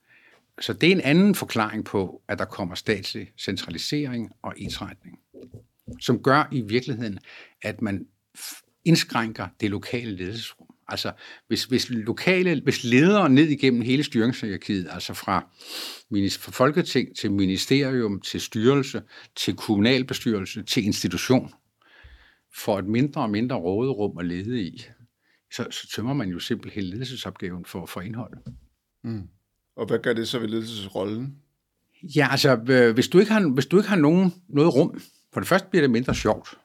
Så 0.62 0.74
det 0.74 0.88
er 0.88 0.92
en 0.92 1.02
anden 1.02 1.36
forklaring 1.36 1.86
på, 1.86 2.22
at 2.28 2.40
der 2.40 2.46
kommer 2.46 2.76
statslig 2.76 3.32
centralisering 3.38 4.32
og 4.42 4.54
ensretning, 4.58 5.20
som 6.00 6.24
gør 6.24 6.48
i 6.52 6.62
virkeligheden, 6.62 7.20
at 7.62 7.82
man 7.82 8.08
indskrænker 8.86 9.48
det 9.60 9.70
lokale 9.70 10.16
ledelsesrum. 10.16 10.75
Altså, 10.88 11.12
hvis, 11.48 11.64
hvis, 11.64 11.90
lokale, 11.90 12.62
hvis 12.62 12.84
ledere 12.84 13.30
ned 13.30 13.48
igennem 13.48 13.82
hele 13.82 14.04
styringshierarkiet, 14.04 14.88
altså 14.92 15.14
fra, 15.14 15.48
fra 16.12 16.52
folketing 16.52 17.16
til 17.16 17.32
ministerium, 17.32 18.22
til 18.22 18.42
styrelse, 18.42 19.02
til 19.36 19.56
kommunalbestyrelse, 19.56 20.64
til 20.64 20.86
institution, 20.86 21.54
får 22.56 22.80
et 22.80 22.86
mindre 22.86 23.22
og 23.22 23.30
mindre 23.30 23.56
råderum 23.56 24.18
at 24.18 24.26
lede 24.26 24.62
i, 24.62 24.86
så, 25.54 25.68
så 25.72 25.88
tømmer 25.96 26.14
man 26.14 26.30
jo 26.30 26.40
simpelthen 26.40 26.84
ledelsesopgaven 26.84 27.66
for, 27.66 27.86
for 27.86 28.02
indholdet. 28.02 28.40
Mm. 29.04 29.28
Og 29.76 29.86
hvad 29.86 30.00
gør 30.00 30.14
det 30.14 30.28
så 30.28 30.40
ved 30.40 30.48
ledelsesrollen? 30.48 31.36
Ja, 32.04 32.28
altså, 32.32 32.60
øh, 32.70 32.94
hvis 32.94 33.08
du 33.08 33.20
ikke 33.20 33.32
har, 33.32 33.54
hvis 33.54 33.66
du 33.66 33.78
ikke 33.78 33.90
har 33.90 33.96
nogen, 33.96 34.34
noget 34.50 34.76
rum, 34.76 35.02
for 35.34 35.40
det 35.40 35.50
første 35.50 35.70
bliver 35.70 35.84
det 35.84 35.92
mindre 35.92 36.16
sjovt. 36.16 36.58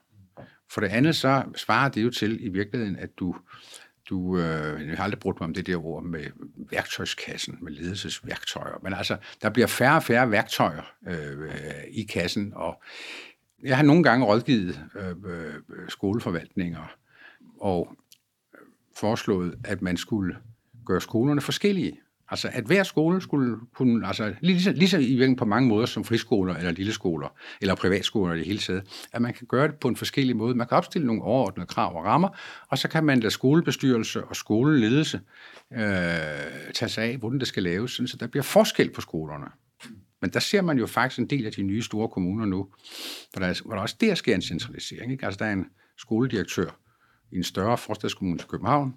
For 0.71 0.81
det 0.81 0.89
andet 0.89 1.17
så 1.17 1.43
svarer 1.57 1.89
det 1.89 2.03
jo 2.03 2.11
til 2.11 2.45
i 2.45 2.49
virkeligheden, 2.49 2.97
at 2.97 3.11
du 3.19 3.35
du, 4.11 4.39
øh, 4.39 4.89
jeg 4.89 4.97
har 4.97 5.05
aldrig 5.05 5.21
brugt 5.21 5.41
mig 5.41 5.47
om 5.47 5.55
det 5.55 5.67
der 5.67 5.85
ord 5.85 6.03
med 6.03 6.25
værktøjskassen, 6.71 7.59
med 7.63 7.73
ledelsesværktøjer, 7.73 8.79
men 8.83 8.93
altså, 8.93 9.17
der 9.43 9.51
bliver 9.51 9.67
færre 9.67 9.97
og 9.97 10.03
færre 10.03 10.31
værktøjer 10.31 10.93
øh, 11.09 11.51
i 11.91 12.03
kassen, 12.03 12.53
og 12.55 12.83
jeg 13.63 13.77
har 13.77 13.85
nogle 13.85 14.03
gange 14.03 14.27
rådgivet 14.27 14.81
øh, 14.95 15.15
øh 15.25 15.55
skoleforvaltninger 15.89 16.97
og 17.61 17.97
foreslået, 18.97 19.55
at 19.65 19.83
man 19.83 19.97
skulle 19.97 20.37
gøre 20.87 21.01
skolerne 21.01 21.41
forskellige. 21.41 22.01
Altså, 22.31 22.51
at 22.53 22.65
hver 22.65 22.83
skole 22.83 23.21
skulle 23.21 23.57
kunne, 23.75 24.07
altså 24.07 24.35
lige 24.41 24.63
så, 24.63 24.73
lige 24.73 24.89
så 24.89 24.97
i 24.97 25.01
virkeligheden 25.01 25.37
på 25.37 25.45
mange 25.45 25.69
måder 25.69 25.87
som 25.87 26.05
friskoler 26.05 26.55
eller 26.55 26.71
lilleskoler, 26.71 27.29
eller 27.61 27.75
privatskoler 27.75 28.35
i 28.35 28.39
det 28.39 28.47
hele 28.47 28.59
taget, 28.59 29.07
at 29.13 29.23
man 29.23 29.35
kan 29.35 29.47
gøre 29.47 29.69
det 29.69 29.75
på 29.75 29.89
en 29.89 29.97
forskellig 29.97 30.37
måde. 30.37 30.55
Man 30.55 30.67
kan 30.67 30.77
opstille 30.77 31.07
nogle 31.07 31.23
overordnede 31.23 31.67
krav 31.67 31.97
og 31.97 32.05
rammer, 32.05 32.29
og 32.69 32.79
så 32.79 32.89
kan 32.89 33.05
man 33.05 33.21
lade 33.21 33.31
skolebestyrelse 33.31 34.25
og 34.25 34.37
skoleledelse 34.37 35.21
øh, 35.73 35.81
tage 36.75 36.89
sig 36.89 37.05
af, 37.05 37.17
hvordan 37.17 37.39
det 37.39 37.49
skal 37.49 37.63
laves, 37.63 37.91
så 37.91 38.17
der 38.21 38.27
bliver 38.27 38.43
forskel 38.43 38.91
på 38.91 39.01
skolerne. 39.01 39.47
Men 40.21 40.31
der 40.31 40.41
ser 40.41 40.63
man 40.63 40.79
jo 40.79 40.87
faktisk 40.87 41.19
en 41.19 41.27
del 41.27 41.47
af 41.47 41.53
de 41.53 41.63
nye 41.63 41.83
store 41.83 42.09
kommuner 42.09 42.47
nu, 42.47 42.69
hvor 43.33 43.47
der, 43.47 43.63
hvor 43.65 43.75
der 43.75 43.83
også 43.83 43.97
der 44.01 44.15
sker 44.15 44.35
en 44.35 44.43
centralisering. 44.43 45.13
Ikke? 45.13 45.25
Altså, 45.25 45.39
der 45.39 45.45
er 45.45 45.53
en 45.53 45.67
skoledirektør 45.99 46.81
i 47.33 47.37
en 47.37 47.45
større 47.45 47.79
forstadskommune 47.79 48.39
til 48.39 48.49
København, 48.49 48.95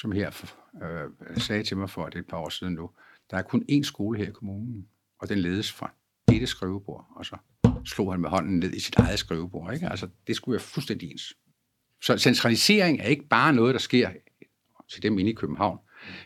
som 0.00 0.12
her 0.12 0.46
øh, 0.82 1.40
sagde 1.40 1.62
til 1.62 1.76
mig 1.76 1.90
for 1.90 2.06
et 2.06 2.26
par 2.28 2.36
år 2.36 2.48
siden 2.48 2.74
nu, 2.74 2.90
der 3.30 3.36
er 3.36 3.42
kun 3.42 3.64
én 3.70 3.82
skole 3.82 4.18
her 4.18 4.28
i 4.28 4.32
kommunen, 4.32 4.86
og 5.20 5.28
den 5.28 5.38
ledes 5.38 5.72
fra 5.72 5.92
dette 6.28 6.46
skrivebord, 6.46 7.06
og 7.16 7.26
så 7.26 7.36
slog 7.84 8.12
han 8.12 8.20
med 8.20 8.30
hånden 8.30 8.58
ned 8.58 8.72
i 8.72 8.80
sit 8.80 8.96
eget 8.96 9.18
skrivebord. 9.18 9.74
Ikke? 9.74 9.88
Altså, 9.88 10.08
det 10.26 10.36
skulle 10.36 10.52
være 10.52 10.62
fuldstændig 10.62 11.10
ens. 11.10 11.34
Så 12.02 12.18
centralisering 12.18 13.00
er 13.00 13.04
ikke 13.04 13.28
bare 13.28 13.52
noget, 13.52 13.74
der 13.74 13.80
sker 13.80 14.10
til 14.88 15.02
dem 15.02 15.18
inde 15.18 15.30
i 15.30 15.34
København, 15.34 15.78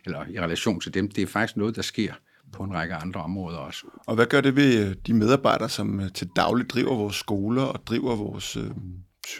eller 0.04 0.26
i 0.28 0.40
relation 0.40 0.80
til 0.80 0.94
dem. 0.94 1.10
Det 1.10 1.22
er 1.22 1.26
faktisk 1.26 1.56
noget, 1.56 1.76
der 1.76 1.82
sker 1.82 2.12
på 2.52 2.62
en 2.62 2.74
række 2.74 2.94
andre 2.94 3.22
områder 3.22 3.58
også. 3.58 3.86
Og 4.06 4.14
hvad 4.14 4.26
gør 4.26 4.40
det 4.40 4.56
ved 4.56 4.88
øh, 4.88 4.96
de 5.06 5.14
medarbejdere, 5.14 5.68
som 5.68 6.00
øh, 6.00 6.12
til 6.12 6.28
daglig 6.36 6.70
driver 6.70 6.94
vores 6.94 7.16
skoler 7.16 7.62
og 7.62 7.86
driver 7.86 8.16
vores 8.16 8.56
øh, 8.56 8.70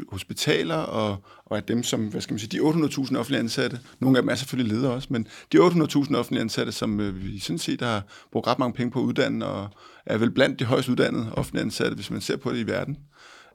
hospitaler 0.09 0.77
og, 0.77 1.25
og 1.45 1.59
at 1.59 1.69
dem, 1.69 1.83
som, 1.83 2.09
hvad 2.09 2.21
skal 2.21 2.35
man 2.35 2.39
sige, 2.39 2.59
de 2.59 2.69
800.000 2.69 3.17
offentlige 3.17 3.41
ansatte, 3.41 3.81
nogle 4.01 4.19
af 4.19 4.23
dem 4.23 4.29
er 4.29 4.35
selvfølgelig 4.35 4.77
ledere 4.77 4.93
også, 4.93 5.09
men 5.11 5.29
de 5.53 5.59
800.000 5.59 6.17
offentlige 6.17 6.41
ansatte, 6.41 6.73
som 6.73 7.01
øh, 7.01 7.23
vi 7.23 7.39
sådan 7.39 7.59
set 7.59 7.81
har 7.81 8.03
brugt 8.33 8.47
ret 8.47 8.59
mange 8.59 8.75
penge 8.75 8.91
på 8.91 9.01
at 9.01 9.05
uddanne, 9.05 9.47
og 9.47 9.69
er 10.07 10.19
vel 10.19 10.31
blandt 10.31 10.61
de 10.61 10.65
højst 10.65 10.89
uddannede 10.89 11.33
offentlige 11.35 11.63
ansatte, 11.63 11.95
hvis 11.95 12.11
man 12.11 12.21
ser 12.21 12.37
på 12.37 12.53
det 12.53 12.59
i 12.59 12.67
verden 12.67 12.99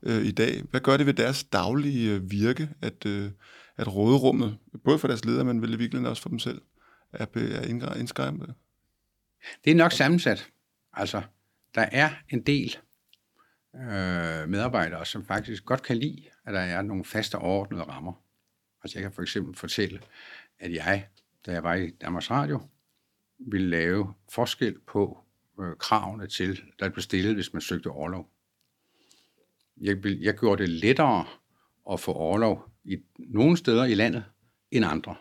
øh, 0.04 0.26
i 0.26 0.32
dag. 0.32 0.62
Hvad 0.70 0.82
gør 0.82 0.98
det 0.98 1.06
ved 1.06 1.14
deres 1.14 1.44
daglige 1.44 2.12
øh, 2.12 2.32
virke, 2.32 2.70
at, 2.82 3.06
øh, 3.06 3.32
at 3.78 3.96
råderummet, 3.96 4.58
både 4.84 5.00
for 5.00 5.08
deres 5.08 5.26
ledere, 5.26 5.46
men 5.46 5.62
vel 5.62 5.74
i 5.74 5.78
virkeligheden 5.78 6.10
også 6.10 6.22
for 6.22 6.30
dem 6.30 6.40
selv, 6.40 6.62
er, 7.14 7.26
er 7.36 7.94
indskræmmet? 7.94 8.54
Det 9.66 9.72
er 9.72 9.76
nok 9.76 9.92
sammensat. 9.92 10.50
Altså, 10.94 11.22
der 11.76 11.86
er 11.92 12.10
en 12.30 12.42
del 12.42 12.78
øh, 13.82 14.50
medarbejdere, 14.50 15.06
som 15.06 15.26
faktisk 15.26 15.66
godt 15.66 15.84
kan 15.84 15.98
lide, 15.98 16.24
at 16.46 16.54
der 16.54 16.60
er 16.60 16.82
nogle 16.82 17.06
faste 17.06 17.36
overordnede 17.36 17.84
rammer. 17.84 18.14
Altså 18.84 19.00
jeg 19.00 19.04
kan 19.04 19.12
for 19.12 19.22
eksempel 19.22 19.56
fortælle, 19.56 20.00
at 20.60 20.74
jeg, 20.74 21.08
da 21.46 21.52
jeg 21.52 21.64
var 21.64 21.74
i 21.74 21.90
Danmarks 21.90 22.32
Radio, 22.32 22.62
ville 23.40 23.70
lave 23.70 24.14
forskel 24.30 24.80
på 24.88 25.18
øh, 25.60 25.76
kravene 25.80 26.28
til, 26.28 26.62
der 26.80 26.90
blev 26.90 27.02
stillet, 27.02 27.34
hvis 27.34 27.54
man 27.54 27.62
søgte 27.62 27.88
overlov. 27.88 28.30
Jeg, 29.82 30.04
vil, 30.04 30.22
jeg 30.22 30.38
gjorde 30.38 30.62
det 30.62 30.70
lettere 30.70 31.26
at 31.92 32.00
få 32.00 32.14
overlov 32.14 32.72
i 32.84 32.98
nogle 33.20 33.58
steder 33.58 33.86
i 33.86 33.94
landet 33.94 34.24
end 34.72 34.86
andre. 34.86 35.16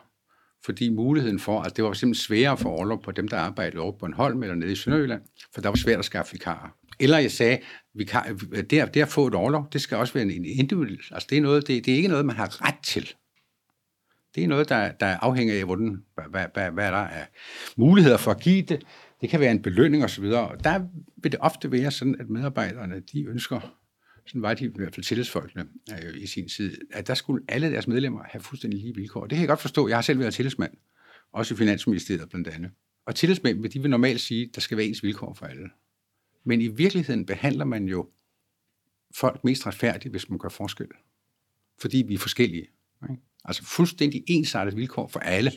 Fordi 0.65 0.89
muligheden 0.89 1.39
for, 1.39 1.61
at 1.61 1.77
det 1.77 1.83
var 1.83 1.93
simpelthen 1.93 2.23
sværere 2.25 2.51
at 2.51 2.59
få 2.59 2.69
overlov 2.69 3.03
på 3.03 3.11
dem, 3.11 3.27
der 3.27 3.37
arbejdede 3.37 3.81
over 3.81 3.91
på 3.91 4.05
en 4.05 4.13
hold 4.13 4.43
eller 4.43 4.55
nede 4.55 4.71
i 4.71 4.75
Sønderjylland, 4.75 5.21
for 5.53 5.61
der 5.61 5.69
var 5.69 5.75
svært 5.75 5.99
at 5.99 6.05
skaffe 6.05 6.31
vikarer. 6.31 6.69
Eller 6.99 7.17
jeg 7.17 7.31
sagde, 7.31 7.59
vi 7.97 8.03
kan, 8.03 8.21
det, 8.69 8.79
at, 8.79 8.93
det 8.93 9.01
at 9.01 9.07
få 9.07 9.27
et 9.27 9.35
overlov, 9.35 9.67
det 9.73 9.81
skal 9.81 9.97
også 9.97 10.13
være 10.13 10.23
en 10.23 10.45
individuel. 10.45 10.99
Altså 11.11 11.27
det 11.29 11.37
er, 11.37 11.41
noget, 11.41 11.67
det, 11.67 11.85
det 11.85 11.91
er 11.91 11.95
ikke 11.95 12.07
noget, 12.07 12.25
man 12.25 12.35
har 12.35 12.67
ret 12.67 12.79
til. 12.83 13.13
Det 14.35 14.43
er 14.43 14.47
noget, 14.47 14.69
der, 14.69 14.91
der 14.91 15.05
afhænger 15.05 15.59
af, 15.59 15.65
hvordan, 15.65 16.03
hvad, 16.31 16.45
hvad, 16.53 16.71
hvad 16.71 16.91
der 16.91 16.97
er 16.97 17.25
muligheder 17.77 18.17
for 18.17 18.31
at 18.31 18.39
give 18.39 18.61
det. 18.61 18.83
Det 19.21 19.29
kan 19.29 19.39
være 19.39 19.51
en 19.51 19.61
belønning 19.61 20.03
osv. 20.03 20.23
Og 20.23 20.63
der 20.63 20.79
vil 21.17 21.31
det 21.31 21.39
ofte 21.39 21.71
være 21.71 21.91
sådan, 21.91 22.15
at 22.19 22.29
medarbejderne, 22.29 22.99
de 23.13 23.23
ønsker, 23.23 23.59
sådan 24.25 24.41
var 24.41 24.53
de 24.53 24.65
i 24.65 24.69
hvert 24.75 24.95
fald 24.95 25.03
tillidsfolkene 25.03 25.65
øh, 25.91 26.21
i 26.21 26.27
sin 26.27 26.49
tid, 26.49 26.77
at 26.91 27.07
der 27.07 27.13
skulle 27.13 27.43
alle 27.47 27.71
deres 27.71 27.87
medlemmer 27.87 28.23
have 28.23 28.41
fuldstændig 28.41 28.79
lige 28.79 28.95
vilkår. 28.95 29.21
Det 29.21 29.29
kan 29.29 29.39
jeg 29.39 29.47
godt 29.47 29.61
forstå. 29.61 29.87
Jeg 29.87 29.97
har 29.97 30.01
selv 30.01 30.19
været 30.19 30.33
tillidsmand, 30.33 30.71
også 31.33 31.53
i 31.53 31.57
Finansministeriet 31.57 32.29
blandt 32.29 32.47
andet. 32.47 32.71
Og 33.05 33.15
tillidsmænd, 33.15 33.63
de 33.63 33.81
vil 33.81 33.89
normalt 33.89 34.21
sige, 34.21 34.43
at 34.43 34.55
der 34.55 34.61
skal 34.61 34.77
være 34.77 34.85
ens 34.85 35.03
vilkår 35.03 35.33
for 35.33 35.45
alle. 35.45 35.69
Men 36.47 36.61
i 36.61 36.67
virkeligheden 36.67 37.25
behandler 37.25 37.65
man 37.65 37.85
jo 37.85 38.07
folk 39.15 39.43
mest 39.43 39.67
retfærdigt, 39.67 40.11
hvis 40.11 40.29
man 40.29 40.39
gør 40.39 40.49
forskel. 40.49 40.87
Fordi 41.81 42.03
vi 42.07 42.13
er 42.13 42.17
forskellige. 42.17 42.67
Ikke? 43.09 43.21
Altså 43.45 43.63
fuldstændig 43.65 44.23
ensartet 44.27 44.75
vilkår 44.75 45.07
for 45.07 45.19
alle. 45.19 45.51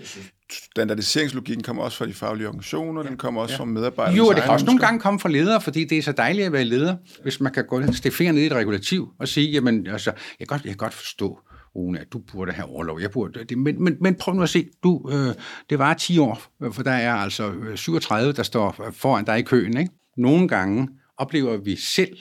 Standardiseringslogikken 0.52 1.64
kommer 1.64 1.82
også 1.82 1.98
fra 1.98 2.06
de 2.06 2.14
faglige 2.14 2.48
organisationer, 2.48 3.02
den 3.02 3.16
kommer 3.16 3.42
også 3.42 3.52
ja. 3.52 3.58
fra 3.58 3.64
medarbejdere. 3.64 4.16
Jo, 4.16 4.26
og 4.26 4.34
det 4.34 4.42
kan 4.42 4.52
også 4.52 4.66
nogle 4.66 4.80
gange 4.80 5.00
komme 5.00 5.20
fra 5.20 5.28
ledere, 5.28 5.60
fordi 5.60 5.84
det 5.84 5.98
er 5.98 6.02
så 6.02 6.12
dejligt 6.12 6.46
at 6.46 6.52
være 6.52 6.64
leder, 6.64 6.96
hvis 7.22 7.40
man 7.40 7.52
kan 7.52 7.66
gå 7.66 7.92
stikke 7.92 8.32
ned 8.32 8.42
i 8.42 8.46
et 8.46 8.52
regulativ 8.52 9.08
og 9.18 9.28
sige, 9.28 9.50
jamen, 9.50 9.86
altså, 9.86 10.10
jeg 10.10 10.48
kan 10.48 10.56
godt, 10.56 10.64
jeg 10.64 10.70
kan 10.70 10.76
godt 10.76 10.94
forstå, 10.94 11.38
Rune, 11.76 12.00
at 12.00 12.12
du 12.12 12.18
burde 12.18 12.52
have 12.52 12.68
overlov. 12.68 13.00
Jeg 13.00 13.10
burde 13.10 13.44
det, 13.44 13.58
men, 13.58 13.84
men, 13.84 13.96
men 14.00 14.14
prøv 14.14 14.34
nu 14.34 14.42
at 14.42 14.48
se, 14.48 14.66
du, 14.82 15.10
øh, 15.12 15.34
det 15.70 15.78
var 15.78 15.94
10 15.94 16.18
år, 16.18 16.42
for 16.72 16.82
der 16.82 16.90
er 16.90 17.14
altså 17.14 17.52
37, 17.74 18.28
øh, 18.28 18.36
der 18.36 18.42
står 18.42 18.90
foran 18.92 19.24
dig 19.24 19.38
i 19.38 19.42
køen, 19.42 19.76
ikke? 19.76 19.92
Nogle 20.20 20.48
gange 20.48 20.88
oplever 21.16 21.56
vi 21.56 21.76
selv, 21.76 22.20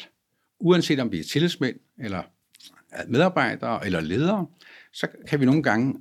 uanset 0.60 1.00
om 1.00 1.12
vi 1.12 1.20
er 1.20 1.24
tillidsmænd, 1.24 1.76
eller 2.00 2.24
medarbejdere, 3.08 3.86
eller 3.86 4.00
ledere, 4.00 4.48
så 4.94 5.08
kan 5.28 5.40
vi 5.40 5.46
nogle 5.46 5.64
gange, 5.64 5.96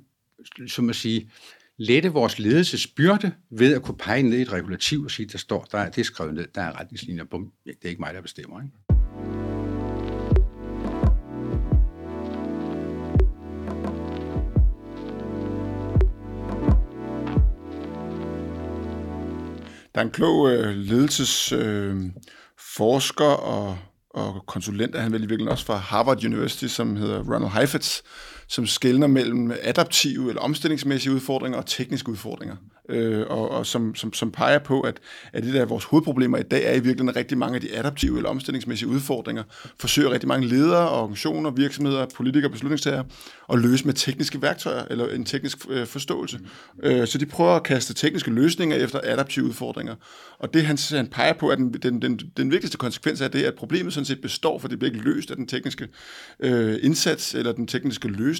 som 0.67 0.89
at 0.89 0.95
sige, 0.95 1.31
lette 1.77 2.09
vores 2.09 2.39
ledelsesbyrde 2.39 3.31
ved 3.49 3.75
at 3.75 3.81
kunne 3.81 3.97
pege 3.97 4.23
ned 4.23 4.37
i 4.37 4.41
et 4.41 4.51
regulativ 4.51 5.01
og 5.01 5.11
sige, 5.11 5.25
der 5.25 5.37
står, 5.37 5.63
der 5.71 5.77
er, 5.77 5.89
det 5.89 6.01
er 6.01 6.05
skrevet 6.05 6.33
ned, 6.33 6.47
der 6.55 6.61
er 6.61 6.79
retningslinjer, 6.79 7.23
bum, 7.23 7.51
det 7.65 7.75
er 7.83 7.89
ikke 7.89 8.01
mig, 8.01 8.13
der 8.13 8.21
bestemmer. 8.21 8.61
Ikke? 8.61 9.58
Der 19.99 20.03
er 20.03 20.07
en 20.07 20.13
klog 20.13 20.51
øh, 20.51 20.75
ledelsesforsker 20.75 23.31
øh, 23.31 23.55
og, 23.55 23.77
og 24.09 24.43
konsulent, 24.47 24.95
er 24.95 24.99
han 24.99 25.11
vel 25.11 25.23
i 25.23 25.25
virkeligheden 25.25 25.51
også 25.51 25.65
fra 25.65 25.75
Harvard 25.75 26.25
University, 26.25 26.65
som 26.65 26.95
hedder 26.95 27.33
Ronald 27.33 27.51
Heifetz, 27.51 28.01
som 28.49 28.67
skældner 28.67 29.07
mellem 29.07 29.51
adaptive 29.61 30.29
eller 30.29 30.41
omstillingsmæssige 30.41 31.13
udfordringer 31.13 31.57
og 31.57 31.65
tekniske 31.65 32.09
udfordringer. 32.09 32.55
Øh, 32.89 33.25
og 33.29 33.51
og 33.51 33.65
som, 33.65 33.95
som, 33.95 34.13
som 34.13 34.31
peger 34.31 34.59
på, 34.59 34.81
at, 34.81 34.97
at 35.33 35.43
det 35.43 35.53
der 35.53 35.61
er 35.61 35.65
vores 35.65 35.83
hovedproblemer 35.83 36.37
i 36.37 36.43
dag, 36.43 36.65
er 36.65 36.71
i 36.71 36.79
virkeligheden 36.79 37.15
rigtig 37.15 37.37
mange 37.37 37.55
af 37.55 37.61
de 37.61 37.77
adaptive 37.77 38.17
eller 38.17 38.29
omstillingsmæssige 38.29 38.89
udfordringer, 38.89 39.43
forsøger 39.79 40.11
rigtig 40.11 40.27
mange 40.27 40.47
ledere, 40.47 40.89
organisationer, 40.89 41.51
virksomheder, 41.51 42.05
politikere 42.15 42.47
og 42.47 42.51
beslutningstagere 42.51 43.05
at 43.53 43.59
løse 43.59 43.85
med 43.85 43.93
tekniske 43.93 44.41
værktøjer 44.41 44.83
eller 44.89 45.07
en 45.07 45.25
teknisk 45.25 45.57
øh, 45.69 45.87
forståelse. 45.87 46.39
Øh, 46.83 47.07
så 47.07 47.17
de 47.17 47.25
prøver 47.25 47.51
at 47.51 47.63
kaste 47.63 47.93
tekniske 47.93 48.31
løsninger 48.31 48.75
efter 48.77 48.99
adaptive 49.03 49.45
udfordringer. 49.45 49.95
Og 50.39 50.53
det 50.53 50.65
han, 50.65 50.77
han 50.89 51.07
peger 51.07 51.33
på, 51.33 51.47
at 51.47 51.57
den, 51.57 51.73
den, 51.73 52.01
den, 52.01 52.19
den 52.37 52.51
vigtigste 52.51 52.77
konsekvens 52.77 53.21
af 53.21 53.31
det, 53.31 53.43
at 53.43 53.55
problemet 53.55 53.93
sådan 53.93 54.05
set 54.05 54.21
består, 54.21 54.59
for 54.59 54.67
det 54.67 54.79
bliver 54.79 54.93
ikke 54.93 55.03
løst 55.03 55.31
af 55.31 55.37
den 55.37 55.47
tekniske 55.47 55.87
øh, 56.39 56.77
indsats 56.81 57.35
eller 57.35 57.51
den 57.51 57.67
tekniske 57.67 58.07
løsning. 58.07 58.38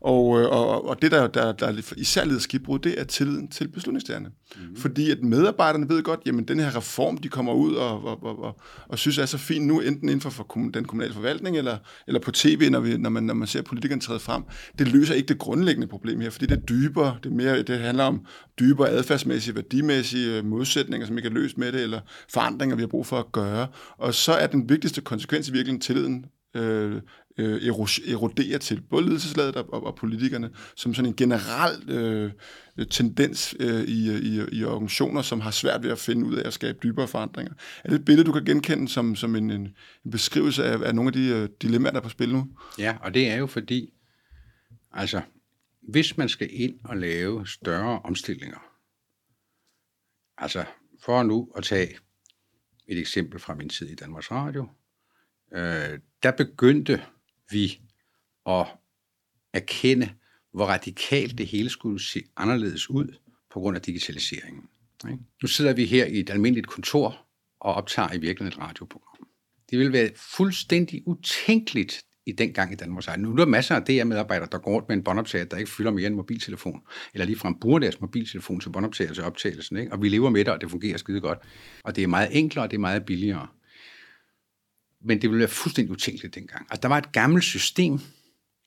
Og, 0.00 0.40
øh, 0.40 0.50
og, 0.50 0.88
og 0.88 1.02
det, 1.02 1.10
der, 1.10 1.26
der, 1.26 1.52
der 1.52 1.92
især 1.96 2.24
leder 2.24 2.40
skibbrud, 2.40 2.78
det 2.78 3.00
er 3.00 3.04
tilliden 3.04 3.48
til 3.48 3.68
beslutningstagerne. 3.68 4.30
Mm. 4.56 4.76
Fordi 4.76 5.10
at 5.10 5.22
medarbejderne 5.22 5.88
ved 5.88 6.02
godt, 6.02 6.20
jamen 6.26 6.44
den 6.44 6.60
her 6.60 6.76
reform, 6.76 7.18
de 7.18 7.28
kommer 7.28 7.52
ud 7.52 7.74
og, 7.74 8.04
og, 8.04 8.22
og, 8.22 8.42
og, 8.42 8.60
og 8.88 8.98
synes 8.98 9.18
er 9.18 9.26
så 9.26 9.38
fin 9.38 9.66
nu, 9.66 9.80
enten 9.80 10.08
inden 10.08 10.20
for, 10.20 10.30
for 10.30 10.70
den 10.74 10.84
kommunale 10.84 11.14
forvaltning, 11.14 11.56
eller, 11.56 11.76
eller 12.06 12.20
på 12.20 12.30
tv, 12.30 12.70
når, 12.70 12.80
vi, 12.80 12.96
når, 12.96 13.10
man, 13.10 13.22
når 13.22 13.34
man 13.34 13.48
ser 13.48 13.62
politikerne 13.62 14.00
træde 14.00 14.20
frem. 14.20 14.42
Det 14.78 14.88
løser 14.88 15.14
ikke 15.14 15.28
det 15.28 15.38
grundlæggende 15.38 15.86
problem 15.86 16.20
her, 16.20 16.30
fordi 16.30 16.46
det 16.46 16.56
er 16.56 16.60
dybere. 16.60 17.16
Det, 17.22 17.30
er 17.30 17.34
mere, 17.34 17.62
det 17.62 17.78
handler 17.78 18.04
om 18.04 18.26
dybere 18.60 18.88
adfærdsmæssige, 18.88 19.54
værdimæssige 19.54 20.42
modsætninger, 20.42 21.06
som 21.06 21.16
ikke 21.16 21.28
er 21.28 21.32
løst 21.32 21.58
med 21.58 21.72
det, 21.72 21.82
eller 21.82 22.00
forandringer, 22.28 22.76
vi 22.76 22.82
har 22.82 22.86
brug 22.86 23.06
for 23.06 23.18
at 23.18 23.32
gøre. 23.32 23.66
Og 23.98 24.14
så 24.14 24.32
er 24.32 24.46
den 24.46 24.68
vigtigste 24.68 25.00
konsekvens 25.00 25.48
i 25.48 25.52
virkeligheden 25.52 25.80
tilliden 25.80 26.24
øh, 26.56 27.02
øh, 27.38 27.62
eroderer 28.08 28.58
til 28.58 28.80
både 28.80 29.06
ledelseslaget 29.06 29.56
og, 29.56 29.84
og 29.84 29.94
politikerne, 29.94 30.50
som 30.76 30.94
sådan 30.94 31.08
en 31.08 31.16
generel 31.16 31.90
øh, 31.90 32.32
tendens 32.90 33.54
øh, 33.60 33.84
i, 33.84 34.18
i, 34.18 34.40
i 34.52 34.64
organisationer, 34.64 35.22
som 35.22 35.40
har 35.40 35.50
svært 35.50 35.82
ved 35.82 35.90
at 35.90 35.98
finde 35.98 36.26
ud 36.26 36.36
af 36.36 36.46
at 36.46 36.52
skabe 36.52 36.78
dybere 36.82 37.08
forandringer. 37.08 37.52
Er 37.84 37.88
det 37.88 37.98
et 37.98 38.04
billede, 38.04 38.26
du 38.26 38.32
kan 38.32 38.44
genkende 38.44 38.88
som, 38.88 39.16
som 39.16 39.36
en, 39.36 39.50
en, 39.50 39.60
en 40.04 40.10
beskrivelse 40.10 40.64
af, 40.64 40.82
af 40.82 40.94
nogle 40.94 41.08
af 41.08 41.12
de 41.12 41.28
øh, 41.28 41.48
dilemmaer, 41.62 41.92
der 41.92 41.98
er 41.98 42.02
på 42.02 42.08
spil 42.08 42.32
nu? 42.32 42.48
Ja, 42.78 42.96
og 43.00 43.14
det 43.14 43.28
er 43.30 43.36
jo 43.36 43.46
fordi, 43.46 43.92
altså, 44.92 45.20
hvis 45.82 46.16
man 46.16 46.28
skal 46.28 46.48
ind 46.52 46.74
og 46.84 46.96
lave 46.96 47.46
større 47.46 48.00
omstillinger, 48.04 48.58
altså 50.38 50.64
for 51.00 51.22
nu 51.22 51.52
at 51.56 51.64
tage 51.64 51.88
et 52.88 52.98
eksempel 52.98 53.40
fra 53.40 53.54
min 53.54 53.68
tid 53.68 53.88
i 53.88 53.94
Danmarks 53.94 54.30
Radio, 54.30 54.68
øh, 55.52 55.98
der 56.22 56.30
begyndte 56.36 57.02
vi 57.50 57.80
at 58.46 58.66
erkende, 59.52 60.10
hvor 60.52 60.66
radikalt 60.66 61.38
det 61.38 61.46
hele 61.46 61.68
skulle 61.68 62.02
se 62.02 62.22
anderledes 62.36 62.90
ud 62.90 63.16
på 63.52 63.60
grund 63.60 63.76
af 63.76 63.82
digitaliseringen. 63.82 64.62
Ikke? 65.10 65.18
Nu 65.42 65.48
sidder 65.48 65.72
vi 65.72 65.84
her 65.84 66.04
i 66.04 66.20
et 66.20 66.30
almindeligt 66.30 66.66
kontor 66.66 67.26
og 67.60 67.74
optager 67.74 68.12
i 68.12 68.18
virkeligheden 68.18 68.62
et 68.62 68.68
radioprogram. 68.68 69.28
Det 69.70 69.78
vil 69.78 69.92
være 69.92 70.10
fuldstændig 70.16 71.02
utænkeligt 71.06 72.02
i 72.26 72.32
den 72.32 72.52
gang 72.52 72.72
i 72.72 72.76
Danmark. 72.76 73.18
Nu 73.18 73.32
er 73.32 73.36
der 73.36 73.46
masser 73.46 73.74
af 73.74 73.82
DR-medarbejdere, 73.82 74.48
der 74.52 74.58
går 74.58 74.72
rundt 74.72 74.88
med 74.88 74.96
en 74.96 75.04
båndoptager, 75.04 75.44
der 75.44 75.56
ikke 75.56 75.70
fylder 75.70 75.90
mere 75.90 76.06
end 76.06 76.14
mobiltelefon, 76.14 76.80
eller 77.14 77.26
ligefrem 77.26 77.60
bruger 77.60 77.78
deres 77.78 78.00
mobiltelefon 78.00 78.60
til 78.60 78.70
båndoptagelse 78.70 79.22
og 79.22 79.26
optagelsen. 79.26 79.76
Ikke? 79.76 79.92
Og 79.92 80.02
vi 80.02 80.08
lever 80.08 80.30
med 80.30 80.44
det, 80.44 80.52
og 80.52 80.60
det 80.60 80.70
fungerer 80.70 80.96
skide 80.96 81.20
godt. 81.20 81.38
Og 81.84 81.96
det 81.96 82.04
er 82.04 82.08
meget 82.08 82.28
enklere, 82.32 82.64
og 82.64 82.70
det 82.70 82.76
er 82.76 82.80
meget 82.80 83.04
billigere. 83.04 83.46
Men 85.04 85.22
det 85.22 85.30
ville 85.30 85.40
være 85.40 85.48
fuldstændig 85.48 85.92
utænkeligt 85.92 86.34
dengang. 86.34 86.66
Altså, 86.70 86.80
der 86.82 86.88
var 86.88 86.98
et 86.98 87.12
gammelt 87.12 87.44
system, 87.44 88.00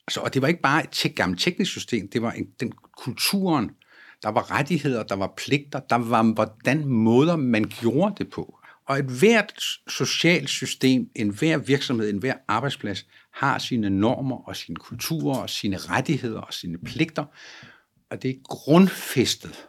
altså, 0.08 0.20
og 0.20 0.34
det 0.34 0.42
var 0.42 0.48
ikke 0.48 0.62
bare 0.62 0.84
et 0.84 1.16
gammelt 1.16 1.42
teknisk 1.42 1.72
system, 1.72 2.10
det 2.10 2.22
var 2.22 2.32
en, 2.32 2.48
den 2.60 2.74
kulturen, 2.98 3.72
der 4.24 4.30
var 4.30 4.52
rettigheder, 4.52 5.04
der 5.04 5.16
var 5.16 5.34
pligter, 5.38 5.80
der 5.80 5.96
var 5.96 6.24
hvordan 6.24 6.86
måder, 6.86 7.36
man 7.36 7.72
gjorde 7.82 8.16
det 8.18 8.30
på. 8.30 8.58
Og 8.86 9.00
et 9.00 9.06
hvert 9.06 9.54
socialt 9.88 10.50
system, 10.50 11.10
en 11.16 11.30
hver 11.30 11.58
virksomhed, 11.58 12.10
en 12.10 12.18
hver 12.18 12.36
arbejdsplads 12.48 13.08
har 13.34 13.58
sine 13.58 13.90
normer 13.90 14.48
og 14.48 14.56
sine 14.56 14.76
kulturer 14.76 15.38
og 15.38 15.50
sine 15.50 15.78
rettigheder 15.78 16.42
og 16.42 16.54
sine 16.54 16.78
pligter. 16.78 17.26
Og 18.10 18.24
det 18.24 18.30
er 18.32 18.36
grundfæstet 18.44 19.68